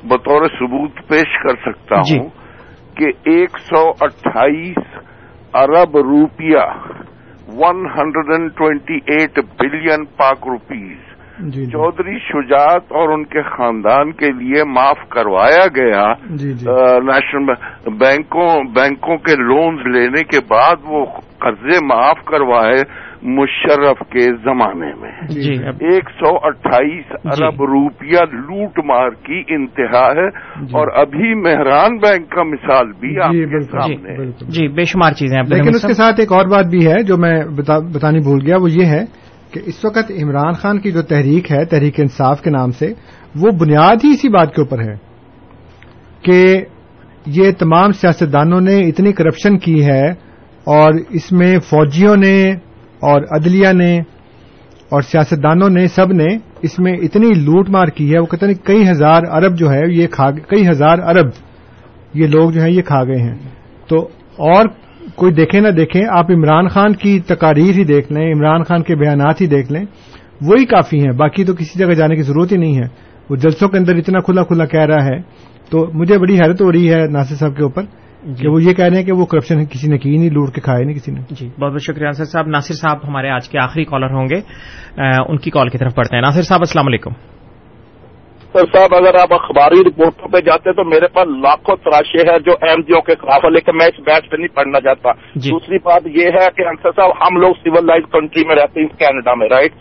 بطور 0.07 0.47
ثبوت 0.59 1.07
پیش 1.07 1.37
کر 1.43 1.55
سکتا 1.55 2.01
جی۔ 2.01 2.19
ہوں 2.19 2.29
کہ 2.95 3.11
ایک 3.23 3.57
سو 3.59 3.89
اٹھائیس 4.01 4.77
ارب 5.53 5.97
روپیہ 5.97 6.65
one 7.57 7.85
hundred 7.85 8.31
and 8.31 8.51
twenty 8.57 8.97
eight 9.07 9.39
billion 9.59 10.05
Pak 10.05 10.47
rupees 10.47 10.97
جی 11.39 11.65
جی۔ 11.65 11.71
چودھری 11.71 12.17
شجاعت 12.19 12.91
اور 12.91 13.09
ان 13.09 13.23
کے 13.25 13.41
خاندان 13.41 14.11
کے 14.11 14.31
لیے 14.31 14.63
معاف 14.63 14.97
کروایا 15.09 15.67
گیا۔ 15.75 16.03
نیشنل 17.03 17.53
بینکوں 17.97 18.49
بینکوں 18.75 19.17
کے 19.17 19.35
لونز 19.35 19.87
لینے 19.87 20.23
کے 20.23 20.39
بعد 20.47 20.75
وہ 20.83 21.05
قرضے 21.39 21.85
معاف 21.85 22.25
کروائے۔ 22.25 22.83
مشرف 23.23 24.09
کے 24.09 24.19
زمانے 24.19 24.93
میں۔ 25.01 25.27
جی 25.29 25.53
اب- 25.53 25.75
ایک 25.79 26.09
سو 26.09 26.37
اٹھائیس 26.47 27.11
ارب 27.25 27.61
روپیہ 27.63 28.17
لوٹ 28.31 28.79
مار 28.85 29.09
کی 29.09 29.43
انتہا 29.47 30.07
ہے۔ 30.07 30.29
جی۔ 30.65 30.77
اور 30.77 30.87
ابھی 30.95 31.33
مہران 31.33 31.97
بینک 31.97 32.29
کا 32.29 32.43
مثال 32.43 32.91
بھی 32.99 33.21
آپ 33.21 33.31
جی 33.31 33.45
کے 33.45 33.61
سامنے۔ 33.61 34.25
جی 34.25 34.67
بے 34.67 34.83
شمار 34.83 35.11
چیزیں 35.11 35.41
لیکن 35.41 35.75
اس 35.75 35.81
کے 35.81 35.93
ساتھ 35.93 36.19
ایک 36.19 36.31
اور 36.31 36.45
بات 36.45 36.65
بھی 36.65 36.87
ہے 36.87 37.03
جو 37.03 37.17
میں 37.17 37.43
بتا 37.57 37.79
بتانی 37.79 38.19
بھول 38.19 38.39
گیا 38.45 38.57
وہ 38.57 38.71
یہ 38.71 38.85
ہے 38.85 39.05
کہ 39.53 39.59
اس 39.65 39.85
وقت 39.85 40.11
عمران 40.23 40.53
خان 40.53 40.79
کی 40.79 40.91
جو 40.91 41.01
تحریک 41.01 41.51
ہے 41.51 41.65
تحریک 41.65 41.99
انصاف 41.99 42.41
کے 42.41 42.49
نام 42.49 42.71
سے 42.71 42.93
وہ 43.35 43.51
بنیاد 43.51 43.95
ہی 44.03 44.09
اسی 44.09 44.29
بات 44.29 44.55
کے 44.55 44.61
اوپر 44.61 44.79
ہے 44.83 44.95
کہ 46.21 46.61
یہ 47.25 47.51
تمام 47.51 47.91
سیاستدانوں 47.91 48.61
نے 48.61 48.77
اتنی 48.77 49.13
کرپشن 49.13 49.57
کی 49.57 49.85
ہے 49.85 50.09
اور 50.65 50.93
اس 51.09 51.31
میں 51.31 51.59
فوجیوں 51.59 52.15
نے 52.15 52.53
اور 53.01 53.21
عدلیہ 53.29 53.71
نے 53.73 53.97
اور 54.91 55.01
سیاستدانوں 55.01 55.69
نے، 55.69 55.87
سب 55.87 56.11
نے 56.11 56.27
اس 56.61 56.79
میں 56.79 56.93
اتنی 56.93 57.27
لوٹ 57.27 57.69
مار 57.69 57.87
کی 57.87 58.13
ہے، 58.13 58.19
وہ 58.19 58.25
کہتے 58.25 58.45
ہیں 58.45 58.53
کئی 58.53 58.89
ہزار 58.89 59.21
ارب 59.31 59.57
جو 59.57 59.71
ہے 59.71 59.81
یہ 59.87 60.07
کھا 60.07 60.31
کئی 60.31 60.67
ہزار 60.67 60.97
ارب 60.99 61.27
یہ 62.13 62.27
لوگ 62.27 62.51
جو 62.51 62.61
ہیں 62.61 62.71
یہ 62.71 62.81
کھا 62.81 63.03
گئے 63.03 63.21
ہیں۔ 63.21 63.37
تو 63.87 64.07
اور 64.37 64.65
کوئی 65.15 65.33
دیکھے 65.33 65.59
نہ 65.59 65.67
دیکھیں 65.67 66.01
آپ 66.09 66.31
عمران 66.31 66.67
خان 66.67 66.93
کی 66.93 67.19
تقاریر 67.19 67.71
ہی 67.71 67.83
دیکھ 67.83 68.11
لیں، 68.11 68.33
عمران 68.33 68.63
خان 68.63 68.83
کے 68.83 68.95
بیانات 68.95 69.41
ہی 69.41 69.47
دیکھ 69.47 69.71
لیں، 69.71 69.85
وہی 70.41 70.65
کافی 70.65 70.99
ہیں، 70.99 71.11
باقی 71.11 71.43
تو 71.43 71.53
کسی 71.53 71.79
جگہ 71.79 71.93
جانے 71.93 72.15
کی 72.15 72.21
ضرورت 72.21 72.51
ہی 72.51 72.57
نہیں 72.57 72.75
ہے۔ 72.75 72.87
وہ 73.29 73.35
جلسوں 73.35 73.69
کے 73.69 73.77
اندر 73.77 73.95
اتنا 73.95 74.19
کھلا 74.19 74.43
کھلا 74.43 74.65
کہہ 74.65 74.85
رہا 74.85 75.05
ہے، 75.05 75.19
تو 75.69 75.85
مجھے 75.93 76.17
بڑی 76.17 76.35
حیرت 76.35 76.61
ہو 76.61 76.71
رہی 76.71 76.93
ہے 76.93 77.07
ناصر 77.07 77.35
صاحب 77.35 77.55
کے 77.55 77.63
اوپر 77.63 77.83
کہ 78.21 78.47
وہ 78.47 78.63
یہ 78.63 78.73
کہہ 78.73 78.85
رہے 78.85 78.97
ہیں 78.97 79.03
کہ 79.03 79.11
وہ 79.11 79.25
کرپشن 79.25 79.65
کسی 79.65 79.87
نے 79.87 79.97
کی 79.97 80.17
نہیں 80.17 80.29
لوٹ 80.29 80.53
کے 80.53 80.61
کھائے 80.61 80.83
نہیں 80.83 80.95
کسی 80.95 81.11
نے۔ 81.11 81.21
جی 81.29 81.49
بہت 81.59 81.71
بہت 81.71 81.81
شکریہ 81.81 82.05
ناصر 82.05 82.23
صاحب۔ 82.23 82.47
ناصر 82.47 82.73
صاحب 82.73 82.97
ہمارے 83.07 83.29
آج 83.29 83.49
کے 83.49 83.59
آخری 83.59 83.85
کالر 83.85 84.09
ہوں 84.09 84.27
گے۔ 84.29 84.41
ان 85.29 85.37
کی 85.37 85.51
کال 85.51 85.69
کی 85.69 85.77
طرف 85.77 85.95
پڑھتے 85.95 86.15
ہیں۔ 86.15 86.21
ناصر 86.21 86.41
صاحب 86.41 86.59
السلام 86.61 86.87
علیکم۔ 86.87 87.09
سر 88.53 88.65
صاحب 88.73 88.95
اگر 88.95 89.15
آپ 89.15 89.33
اخباری 89.33 89.89
رپورٹوں 89.89 90.27
پہ 90.27 90.37
جاتے 90.45 90.73
تو 90.73 90.83
میرے 90.83 91.07
پاس 91.07 91.27
لاکھوں 91.27 91.75
تراشے 91.75 92.21
ہیں 92.21 92.39
جو 92.39 92.51
ایم 92.51 92.81
جی 92.81 92.93
او 92.93 93.01
کے 93.01 93.15
خلاف 93.21 93.45
ہے 93.45 93.49
لیکن 93.49 93.77
میں 93.77 93.85
اس 93.85 93.99
بیچ 93.99 94.29
پہ 94.29 94.35
نہیں 94.35 94.55
پڑھنا 94.55 94.79
چاہتا۔ 94.79 95.09
جی۔ 95.35 95.49
دوسری 95.49 95.77
بات 95.77 96.07
یہ 96.07 96.25
ہے 96.25 96.47
کہ 96.57 96.67
انصر 96.67 96.89
صاحب 96.95 97.09
ہم 97.09 97.41
لوگ 97.41 97.53
سول 97.53 97.85
لائز 97.85 98.03
کنٹری 98.11 98.47
میں 98.47 98.55
رہتے 98.55 98.81
ہیں 98.81 98.87
کینیڈا 98.87 99.33
میں 99.35 99.49
رائٹ 99.49 99.71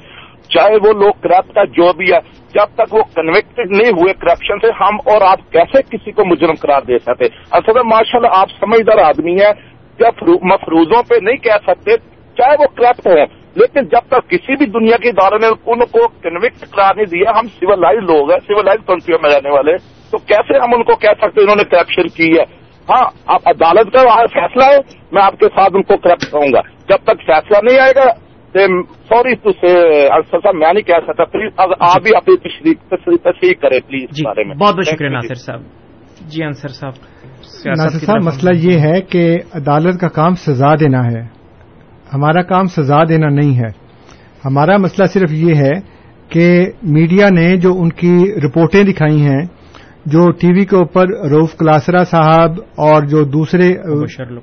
چاہے 0.55 0.77
وہ 0.83 0.93
لوگ 0.93 1.13
کرپٹ 1.23 1.59
ہے 1.59 1.67
جو 1.67 1.93
بھی 1.93 2.13
ہے، 2.13 2.19
جب 2.55 2.75
تک 2.75 2.95
وہ 2.95 3.03
کنوکٹڈ 3.15 3.71
نہیں 3.71 3.91
ہوئے 3.91 4.13
کرپشن 4.21 4.59
سے، 4.59 4.71
ہم 4.81 4.97
اور 5.05 5.21
آپ 5.23 5.51
کیسے 5.53 5.83
کسی 5.91 6.13
کو 6.13 6.25
مجرم 6.25 6.55
قرار 6.61 6.83
دے 6.83 6.99
سکتے؟ 6.99 7.25
اصل 7.51 7.73
میں 7.75 7.83
ماشاء 7.91 8.19
اللہ 8.19 8.39
آپ 8.39 8.49
سمجھدار 8.61 9.03
آدمی 9.05 9.35
ہیں، 9.35 9.53
جب 9.99 10.29
مفروضوں 10.43 11.03
پہ 11.03 11.15
نہیں 11.23 11.37
کہہ 11.37 11.63
سکتے، 11.67 11.97
چاہے 12.37 12.57
وہ 12.61 12.67
کرپٹ 12.77 13.07
ہیں 13.07 13.27
لیکن 13.57 13.85
جب 13.85 14.09
تک 14.09 14.29
کسی 14.31 14.57
بھی 14.57 14.67
دنیا 14.67 14.97
کے 14.97 15.09
ادارے 15.09 15.39
نے 15.39 15.47
ان 15.47 15.85
کو 15.85 16.07
کنوکٹ 16.23 16.71
قرار 16.71 16.95
نہیں 16.97 17.07
دیا، 17.07 17.31
ہم 17.39 17.47
سولائز 17.61 17.99
لوگ 17.99 18.31
ہیں 18.31 18.39
سولائز 18.47 18.87
کنٹریوں 18.87 19.19
میں 19.23 19.31
رہنے 19.31 19.51
والے، 19.51 19.77
تو 20.11 20.19
کیسے 20.19 20.59
ہم 20.59 20.75
ان 20.75 20.83
کو 20.83 20.95
کہہ 20.97 21.21
سکتے 21.21 21.43
انہوں 21.43 21.57
نے 21.57 21.65
کرپشن 21.65 22.09
کی 22.09 22.31
ہے؟ 22.39 22.45
ہاں 22.89 23.05
آپ 23.27 23.49
عدالت 23.49 23.93
کا 23.93 24.03
وہاں 24.03 24.27
فیصلہ 24.33 24.65
ہے، 24.65 24.79
میں 25.13 25.23
آپ 25.23 25.39
کے 25.41 25.47
ساتھ 25.47 25.73
ان 25.75 25.83
کو 25.83 25.97
کرپٹ 25.97 26.25
کروں 26.31 26.53
گا۔ 26.55 26.61
جب 26.89 27.05
تک 27.05 27.27
فیصلہ 27.27 27.59
نہیں 27.63 27.81
آئے 27.81 27.93
گا 27.97 28.05
سوری 28.55 29.35
تو 29.37 29.53
صاحب 29.53 30.55
میں 30.55 30.73
نہیں 30.73 30.83
کہہ 30.83 31.01
سکتا 31.07 31.25
پلیز 31.25 31.53
آپ 31.81 32.03
بھی 32.03 32.11
اپنی 32.17 32.37
تصحیح 33.17 33.53
کریں 33.63 33.81
پلیز 33.89 34.09
جی 34.11 34.23
بارے 34.25 34.45
میں. 34.45 34.55
بہت 34.55 34.75
بہت 34.75 34.87
شکریہ 34.87 35.11
ناصر 35.11 35.35
صاحب. 35.35 35.61
جی 36.29 36.45
انصر 36.45 36.69
صاحب 36.69 36.95
سیاست 37.43 37.81
ناصر 37.81 38.07
صاحب 38.07 38.23
مسئلہ 38.23 38.51
یہ 38.57 38.81
ہے 38.81 39.01
کہ 39.01 39.39
عدالت 39.55 40.01
کا 40.01 40.09
کام 40.09 40.35
سزا 40.35 40.75
دینا 40.75 41.05
ہے۔ 41.07 41.21
ہمارا 42.15 42.43
کام 42.43 42.67
سزا 42.67 43.05
دینا 43.05 43.29
نہیں 43.29 43.59
ہے۔ 43.59 43.69
ہمارا 44.45 44.77
مسئلہ 44.77 45.07
صرف 45.07 45.33
یہ 45.33 45.55
ہے 45.55 45.73
کہ 46.29 46.67
میڈیا 46.83 47.29
نے 47.29 47.57
جو 47.57 47.73
ان 47.79 47.89
کی 47.89 48.25
رپورٹیں 48.47 48.85
دکھائی 48.85 49.21
ہیں 49.21 49.43
جو 50.07 50.31
ٹی 50.31 50.47
وی 50.47 50.65
کے 50.65 50.77
اوپر 50.77 51.09
روف 51.09 51.57
کلاسرا 51.57 52.05
صاحب 52.05 52.51
اور 52.61 53.03
جو 53.03 53.25
دوسرے۔ 53.25 53.69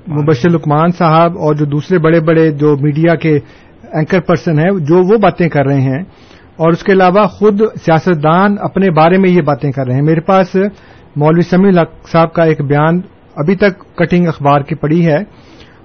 مبشر 0.08 0.50
لکمان 0.50 0.88
صاحب 0.88 1.38
اور 1.38 1.54
جو 1.54 1.64
دوسرے 1.64 1.98
بڑے 1.98 2.20
بڑے 2.20 2.50
جو 2.50 2.76
میڈیا 2.80 3.14
کے 3.14 3.38
اینکر 3.92 4.20
پرسن 4.20 4.58
ہیں، 4.58 4.70
جو 4.80 5.02
وہ 5.02 5.18
باتیں 5.18 5.48
کر 5.48 5.66
رہے 5.66 5.80
ہیں۔ 5.80 6.02
اور 6.56 6.72
اس 6.72 6.82
کے 6.82 6.92
علاوہ 6.92 7.26
خود 7.26 7.60
سیاستدان 7.60 8.56
اپنے 8.60 8.90
بارے 8.90 9.18
میں 9.18 9.30
یہ 9.30 9.42
باتیں 9.42 9.72
کر 9.72 9.86
رہے 9.86 9.94
ہیں۔ 9.94 10.02
میرے 10.02 10.20
پاس 10.20 10.56
مولوی 11.16 11.42
سمیع 11.42 11.82
صاحب 12.12 12.32
کا 12.32 12.42
ایک 12.42 12.60
بیان 12.62 13.00
ابھی 13.36 13.56
تک 13.56 13.96
کٹنگ 13.96 14.28
اخبار 14.28 14.60
کی 14.60 14.74
پڑی 14.74 15.06
ہے۔ 15.06 15.18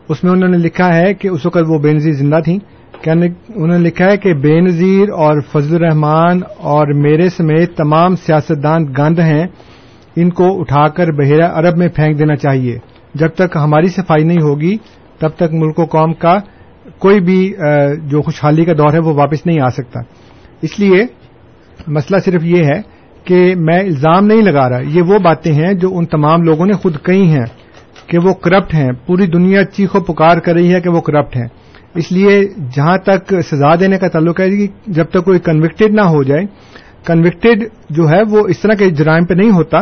اس 0.10 0.24
میں 0.24 0.32
انہوں 0.32 0.50
نے 0.50 0.58
لکھا 0.58 0.96
ہے 0.96 1.14
کہ 1.14 1.28
اس 1.28 1.46
وقت 1.46 1.64
وہ 1.68 1.80
بے 1.80 1.94
نظیر 1.94 2.14
زندہ 2.14 2.40
تھیں۔ 2.44 2.60
انہوں 3.08 3.68
نے 3.68 3.78
لکھا 3.78 4.06
ہے 4.06 4.18
کہ 4.18 4.34
بے 4.34 4.62
نظیر 4.62 5.10
اور 5.10 5.42
فضل 5.52 5.76
الرحمان 5.76 6.40
اور 6.58 6.88
میرے 6.94 7.30
سمیت 7.30 7.78
تمام 7.78 8.16
سیاستدان 8.16 8.86
گند 8.98 9.20
ہیں۔ 9.20 9.48
ان 10.16 10.30
کو 10.30 10.60
اٹھا 10.60 10.88
کر 10.88 11.12
بحیرہ 11.12 11.48
عرب 11.54 11.78
میں 11.78 11.88
پھینک 11.88 12.20
دینا 12.20 12.36
چاہیے۔ 12.36 12.78
جب 13.14 13.28
تک 13.28 13.56
ہماری 13.56 13.88
صفائی 13.88 14.24
نہیں 14.24 14.42
ہوگی، 14.42 14.78
تب 15.20 15.30
تک 15.30 15.54
ملک 15.54 15.80
و 15.80 15.86
قوم 15.86 16.14
کا 16.14 16.38
کوئی 17.04 17.20
بھی 17.20 17.54
جو 18.04 18.22
خوشحالی 18.22 18.66
کا 18.66 18.74
دور 18.78 18.94
ہے، 18.94 19.00
وہ 19.00 19.14
واپس 19.14 19.46
نہیں 19.46 19.60
آ 19.62 19.70
سکتا۔ 19.70 20.00
اس 20.62 20.80
لیے 20.80 21.06
مسئلہ 21.88 22.20
صرف 22.26 22.44
یہ 22.44 22.64
ہے 22.64 22.80
کہ 23.24 23.56
میں 23.58 23.80
الزام 23.80 24.26
نہیں 24.26 24.42
لگا 24.42 24.70
رہا۔ 24.70 24.80
یہ 24.88 25.02
وہ 25.02 25.18
باتیں 25.20 25.54
ہیں 25.54 25.74
جو 25.74 25.98
ان 25.98 26.06
تمام 26.06 26.42
لوگوں 26.42 26.66
نے 26.66 26.74
خود 26.74 26.96
کہی 27.06 27.28
ہیں 27.30 27.46
کہ 28.08 28.18
وہ 28.18 28.34
کرپٹ 28.34 28.74
ہیں۔ 28.74 28.92
پوری 29.08 29.26
دنیا 29.26 29.64
چیخو 29.66 30.00
پکار 30.00 30.38
کر 30.38 30.54
رہی 30.54 30.74
ہے 30.74 30.82
کہ 30.82 30.90
وہ 30.90 31.02
کرپٹ 31.02 31.36
ہیں۔ 31.38 31.48
اس 31.96 32.12
لیے 32.12 32.42
جہاں 32.76 32.98
تک 32.98 33.34
سزا 33.52 33.76
دینے 33.76 33.98
کا 33.98 34.08
تعلق 34.08 34.40
ہے 34.40 34.48
جب 34.88 35.06
تک 35.06 35.26
کوئی 35.26 35.40
کنوکٹڈ 35.40 35.94
نہ 35.94 36.02
ہو 36.02 36.24
جائے 36.24 36.44
کنوکٹڈ 37.06 37.64
جو 37.90 38.10
ہے 38.10 38.22
وہ 38.30 38.48
اس 38.48 38.60
طرح 38.60 38.74
کے 38.74 38.90
جرائم 38.90 39.26
پہ 39.26 39.34
نہیں 39.34 39.52
ہوتا۔ 39.52 39.80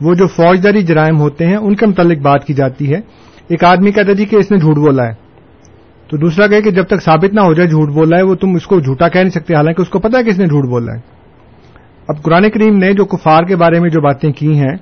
وہ 0.00 0.14
جو 0.14 0.26
فوجداری 0.26 0.82
جرائم 0.82 1.20
ہوتے 1.20 1.46
ہیں، 1.46 1.56
ان 1.56 1.76
کے 1.76 1.86
متعلق 1.86 2.18
بات 2.18 2.44
کی 2.44 2.54
جاتی 2.54 2.92
ہے۔ 2.94 3.00
ایک 3.48 3.64
آدمی 3.64 3.92
کہتا 3.92 4.12
جی 4.12 4.24
کہ 4.24 4.36
اس 4.36 4.50
نے 4.50 4.58
جھوٹ 4.58 4.76
بولا 4.76 5.04
ہے۔ 5.04 5.23
تو 6.14 6.18
دوسرا 6.18 6.46
کہ 6.46 6.70
جب 6.70 6.84
تک 6.84 7.02
ثابت 7.02 7.34
نہ 7.34 7.40
ہو 7.40 7.54
جائے 7.54 7.68
جھوٹ 7.68 7.88
بولا 7.88 8.16
ہے، 8.16 8.22
وہ 8.22 8.34
تم 8.34 8.54
اس 8.54 8.66
کو 8.66 8.80
جھوٹا 8.80 9.08
کہہ 9.08 9.20
نہیں 9.20 9.30
سکتے، 9.30 9.54
حالانکہ 9.54 9.82
اس 9.82 9.88
کو 9.88 9.98
پتا 9.98 10.18
ہے 10.18 10.24
کہ 10.24 10.28
اس 10.28 10.38
نے 10.38 10.46
جھوٹ 10.46 10.68
بولا 10.68 10.92
ہے۔ 10.92 11.00
اب 12.08 12.22
قرآن 12.22 12.50
کریم 12.50 12.76
نے 12.76 12.92
جو 12.92 13.04
کفار 13.04 13.42
کے 13.42 13.56
بارے 13.56 13.80
میں 13.80 13.90
جو 13.90 14.00
باتیں 14.00 14.32
کی 14.32 14.58
ہیں، 14.58 14.76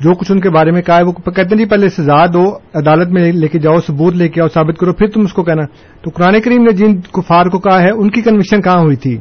جو 0.00 0.14
کچھ 0.14 0.32
ان 0.32 0.40
کے 0.40 0.50
بارے 0.50 0.70
میں 0.70 0.82
کہا 0.82 0.96
ہے، 0.96 1.02
وہ 1.02 1.12
کہتے 1.12 1.42
ہیں 1.42 1.58
جی 1.58 1.64
پہلے 1.64 1.88
سزا 1.88 2.26
دو، 2.26 2.44
عدالت 2.74 3.08
میں 3.08 3.32
لے 3.32 3.48
کے 3.48 3.58
جاؤ، 3.58 3.76
ثبوت 3.86 4.14
لے 4.14 4.28
کے 4.28 4.40
آؤ، 4.40 4.48
ثابت 4.48 4.78
کرو، 4.78 4.92
پھر 4.92 5.06
تم 5.06 5.20
اس 5.20 5.32
کو 5.32 5.42
کہنا۔ 5.42 5.62
تو 6.02 6.10
قرآن 6.14 6.40
کریم 6.40 6.62
نے 6.62 6.72
جن 6.72 7.00
کفار 7.00 7.46
کو 7.46 7.58
کہا 7.58 7.82
ہے، 7.82 7.90
ان 7.90 8.10
کی 8.10 8.20
کنوکشن 8.22 8.60
کہاں 8.60 8.80
ہوئی 8.80 8.96
تھی؟ 8.96 9.18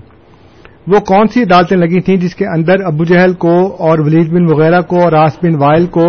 وہ 0.87 0.99
کون 0.99 1.27
سی 1.27 1.41
عدالتیں 1.41 1.77
لگی 1.77 2.01
تھیں 2.01 2.17
جس 2.17 2.35
کے 2.35 2.45
اندر 2.45 2.73
ابو 2.85 3.03
جہل 3.03 3.33
کو 3.33 3.75
اور 3.79 3.99
ولید 3.99 4.31
بن 4.31 4.53
وغیرہ 4.53 4.81
کو 4.81 5.01
اور 5.03 5.13
آس 5.13 5.37
بن 5.43 5.55
وائل 5.55 5.85
کو 5.85 6.05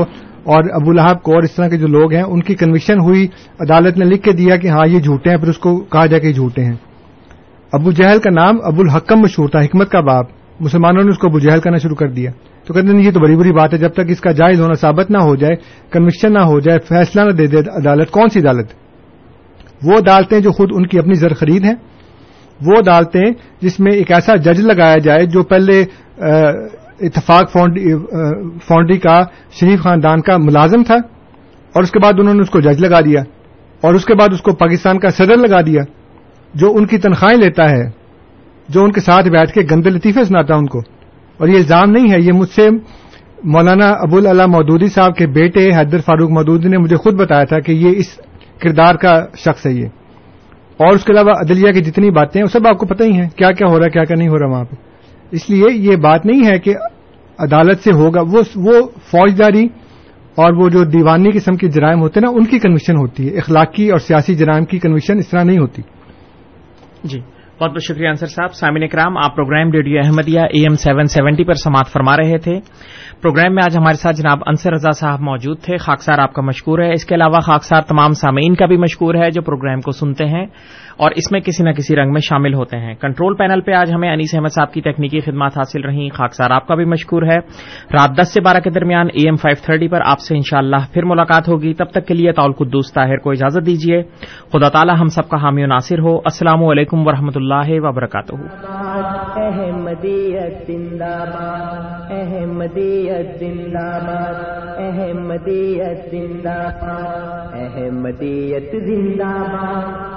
اور 0.47 0.65
ابو 0.73 0.93
لہب 0.93 1.23
کو 1.23 1.35
اور 1.35 1.43
اس 1.43 1.53
طرح 1.53 1.69
کے 1.69 1.77
جو 1.77 1.87
لوگ 1.87 2.13
ہیں، 2.13 2.23
ان 2.23 2.43
کی 2.43 2.55
کنوکشن 2.55 3.01
ہوئی، 3.01 3.27
عدالت 3.61 3.99
نے 3.99 4.05
لکھ 4.05 4.23
کے 4.23 4.33
دیا 4.33 4.57
کہ 4.57 4.69
ہاں 4.69 4.87
یہ 4.87 5.01
جھوٹے 5.01 5.31
ہیں، 5.31 5.37
پھر 5.37 5.49
اس 5.49 5.59
کو 5.59 5.79
کہا 5.79 6.07
جائے 6.07 6.21
کہ 6.21 6.33
جھوٹے 6.33 6.65
ہیں۔ 6.65 6.75
ابو 7.73 7.91
جہل 7.91 8.19
کا 8.19 8.31
نام 8.31 8.57
ابو 8.63 8.81
الحکم 8.81 9.21
مشہور 9.21 9.49
تھا، 9.49 9.61
حکمت 9.61 9.91
کا 9.91 10.01
باپ۔ 10.01 10.27
مسلمانوں 10.61 11.05
نے 11.05 11.11
اس 11.11 11.19
کو 11.19 11.27
ابو 11.27 11.39
جہل 11.39 11.61
کرنا 11.61 11.77
شروع 11.77 11.97
کر 11.97 12.09
دیا۔ 12.09 12.31
تو 12.67 12.75
کہتے 12.75 12.87
ہیں، 12.87 13.03
یہ 13.03 13.11
تو 13.11 13.21
بڑی 13.21 13.37
بڑی 13.37 13.53
بات 13.53 13.73
ہے، 13.73 13.79
جب 13.79 13.93
تک 13.93 14.03
اس 14.09 14.21
کا 14.21 14.33
جائز 14.33 14.61
ہونا 14.61 14.75
ثابت 14.75 15.11
نہ 15.11 15.19
ہو 15.19 15.37
جائے 15.37 15.57
کنوکشن 15.91 16.33
نہ 16.33 16.39
ہو 16.39 16.61
جائے، 16.61 16.79
فیصلہ 16.89 17.23
نہ 17.23 17.31
دے 17.31 17.47
دے 17.47 17.59
عدالت، 17.59 18.11
کون 18.11 18.29
سی 18.29 18.41
عدالت؟ 18.41 18.67
وہ 19.85 19.93
عدالتیں 19.99 20.41
جو 20.41 20.53
خود 20.53 20.69
ان 20.73 20.87
کی 20.87 20.99
اپنی 20.99 21.15
زر 21.15 21.35
خرید 21.35 21.65
ہیں۔ 21.65 21.75
وہ 22.67 22.73
عدالتیں 22.79 23.31
جس 23.61 23.81
میں 23.81 23.93
ایک 23.93 24.13
ایسا 24.13 24.37
جج 24.37 24.61
لگایا 24.61 24.99
جائے 24.99 25.27
جو 25.27 25.43
پہلے 25.43 25.85
اتفاق 27.01 27.51
فاؤنڈری 27.53 28.99
کا 28.99 29.25
شریف 29.51 29.81
خاندان 29.81 30.21
کا 30.21 30.37
ملازم 30.37 30.83
تھا 30.83 30.95
اور 31.75 31.83
اس 31.83 31.91
کے 31.91 31.99
بعد 31.99 32.13
انہوں 32.19 32.35
نے 32.35 32.41
اس 32.41 32.51
کو 32.51 32.61
جج 32.61 32.85
لگا 32.85 33.01
دیا 33.01 33.21
اور 33.81 33.95
اس 33.95 34.05
کے 34.05 34.15
بعد 34.15 34.29
اس 34.33 34.43
کو 34.43 34.55
پاکستان 34.55 34.99
کا 34.99 35.09
صدر 35.09 35.37
لگا 35.37 35.61
دیا 35.61 35.83
جو 36.55 36.73
ان 36.77 36.87
کی 36.87 36.99
تنخواہیں 36.99 37.39
لیتا 37.39 37.71
ہے، 37.71 37.91
جو 38.69 38.85
ان 38.85 38.93
کے 38.93 39.01
ساتھ 39.01 39.29
بیٹھ 39.29 39.53
کے 39.53 39.61
گندے 39.71 39.91
لطیفے 39.91 40.25
سناتا 40.25 40.55
ان 40.55 40.67
کو۔ 40.67 40.79
اور 41.39 41.49
یہ 41.49 41.55
الزام 41.55 41.91
نہیں 41.91 42.13
ہے، 42.13 42.21
یہ 42.21 42.33
مجھ 42.33 42.51
سے 42.51 42.69
مولانا 43.45 43.89
ابو 43.89 44.17
اللہ 44.17 44.47
مودودی 44.47 44.89
صاحب 44.89 45.17
کے 45.17 45.27
بیٹے 45.27 45.65
حیدر 45.65 45.99
فاروق 45.99 46.31
مودودی 46.31 46.69
نے 46.69 46.79
مجھے 46.79 46.97
خود 46.97 47.15
بتایا 47.15 47.45
تھا 47.45 47.61
کہ 47.61 47.73
یہ 47.73 47.91
اس 47.97 48.21
کردار 48.61 48.95
کا 48.95 49.21
شخص 49.37 49.67
ہے 49.67 49.73
یہ۔ 49.73 49.87
اور 50.77 50.95
اس 50.95 51.05
کے 51.05 51.13
علاوہ 51.13 51.31
عدلیہ 51.31 51.73
کی 51.73 51.81
جتنی 51.81 52.11
باتیں 52.11 52.41
ہیں، 52.41 52.47
وہ 52.47 52.59
سب 52.59 52.67
آپ 52.67 52.79
کو 52.79 52.87
پتہ 52.87 53.03
ہی 53.03 53.13
ہیں، 53.13 53.29
کیا 53.29 53.53
کیا 53.53 53.69
ہو 53.71 53.79
رہا 53.79 53.85
ہے، 53.85 53.91
کیا 53.91 54.05
کیا 54.05 54.17
نہیں 54.19 54.29
ہو 54.29 54.39
رہا 54.39 54.47
وہاں 54.47 54.65
پہ۔ 54.65 54.86
اس 55.31 55.51
لیے 55.51 55.67
یہ 55.73 55.97
بات 55.97 56.27
نہیں 56.27 56.47
ہے 56.47 56.59
کہ 56.59 56.75
عدالت 57.39 57.81
سے 57.81 57.93
ہوگا، 57.93 58.21
وہ 58.21 58.43
وہ 58.57 58.73
فوجداری 58.87 59.65
اور 60.37 60.53
وہ 60.53 60.69
جو 60.69 60.85
دیوانی 60.85 61.31
قسم 61.31 61.57
کے 61.57 61.69
جرائم 61.69 62.01
ہوتے 62.01 62.21
ہیں 62.21 62.33
نا، 62.33 62.39
ان 62.39 62.45
کی 62.45 62.59
کنویشن 62.59 62.97
ہوتی 62.97 63.33
ہے۔ 63.33 63.37
اخلاقی 63.37 63.91
اور 63.91 63.99
سیاسی 63.99 64.35
جرائم 64.35 64.65
کی 64.65 64.79
کنویشن 64.79 65.19
اس 65.19 65.29
طرح 65.29 65.43
نہیں 65.43 65.59
ہوتی۔ 65.59 65.83
جی 67.05 67.21
بہت 67.61 67.71
بہت 67.71 67.83
شکریہ 67.83 68.09
انصر 68.09 68.27
صاحب۔ 68.27 68.55
سامعین 68.55 68.89
کرام 68.89 69.17
آپ 69.17 69.37
program 69.37 69.73
radio 69.73 70.01
Ahmadiyya 70.05 70.41
A 70.41 70.61
M 70.61 70.75
seven 70.75 71.05
seventy 71.05 71.45
پر 71.45 71.53
سماعت 71.53 71.89
فرما 71.89 72.17
رہے 72.17 72.39
تھے۔ 72.39 72.61
پروگرام 73.23 73.55
میں 73.55 73.63
آج 73.65 73.77
ہمارے 73.77 73.95
ساتھ 73.95 74.17
جناب 74.17 74.39
انصر 74.47 74.73
رضا 74.73 74.91
صاحب 74.91 75.21
موجود 75.21 75.61
تھے۔ 75.61 75.77
خاکسار 75.77 76.19
آپ 76.19 76.33
کا 76.33 76.43
مشکور 76.43 76.79
ہے۔ 76.79 76.93
اس 76.93 77.05
کے 77.05 77.15
علاوہ 77.15 77.41
خاکسار 77.41 77.83
تمام 77.83 78.13
سامعین 78.13 78.55
کا 78.55 78.67
بھی 78.67 78.77
مشکور 78.77 79.15
ہے 79.15 79.31
جو 79.31 79.43
پروگرام 79.43 79.81
کو 79.81 79.93
سنتے 79.93 80.25
ہیں۔ 80.25 80.47
اور 80.97 81.11
اس 81.11 81.33
میں 81.33 81.41
کسی 81.41 81.65
نہ 81.65 81.71
کسی 81.71 81.97
رنگ 81.97 82.13
میں 82.13 82.21
شامل 82.21 82.55
ہوتے 82.55 82.77
ہیں۔ 82.77 82.95
کنٹرول 82.95 83.37
پینل 83.37 83.61
پہ 83.61 83.73
آج 83.73 83.93
ہمیں 83.95 84.13
انیس 84.13 84.35
احمد 84.35 84.49
صاحب 84.49 84.73
کی 84.73 84.81
تکنیکی 84.81 85.21
خدمات 85.21 85.59
حاصل 85.59 85.81
رہی 85.81 86.09
خاکسار 86.11 86.51
آپ 86.51 86.67
کا 86.67 86.75
بھی 86.75 86.85
مشکور 86.85 87.23
ہے۔ 87.23 87.37
رات 87.93 88.19
دس 88.21 88.35
سے 88.35 88.41
بارہ 88.41 88.61
کے 88.61 88.71
درمیان 88.71 89.07
اے 89.13 89.21
ایم 89.25 89.37
فائیو 89.37 89.63
تھرٹی 89.67 89.89
پر 89.89 90.01
آپ 90.05 90.19
سے 90.21 90.35
انشاءاللہ 90.35 90.77
پھر 90.93 91.05
ملاقات 91.05 91.49
ہوگی۔ 91.49 91.75
تب 91.75 91.91
تک 91.91 92.07
کے 92.07 92.15
لیے 92.15 92.33
طول 92.33 92.53
قدوس 92.53 92.93
طاہر 92.93 93.17
کو 93.17 93.31
اجازت 93.31 93.67
دیجیے 93.67 94.03
خدا 94.53 94.69
تعالی 94.69 94.93
ہم 95.01 95.07
سب 95.07 95.29
کا 95.29 95.43
حامی 95.43 95.65
و 95.65 95.67
ناصر 95.67 95.99
ہو۔ 95.99 96.17
السلام 96.17 96.65
علیکم 96.65 97.07
ورحمۃ 97.07 97.37
اللہ 97.37 97.69
وبرکاتہ۔ 97.69 98.35
احمدیت 99.37 100.67
زندہ 100.67 101.25
باد، 101.35 102.11
احمدیت 102.11 103.39
زندہ 103.39 103.99
باد، 104.07 104.35
احمدیت 104.79 106.11
زندہ 106.11 106.69
باد، 106.81 107.55
احمدیت 107.55 108.73
زندہ 108.87 109.25
باد 109.25 110.17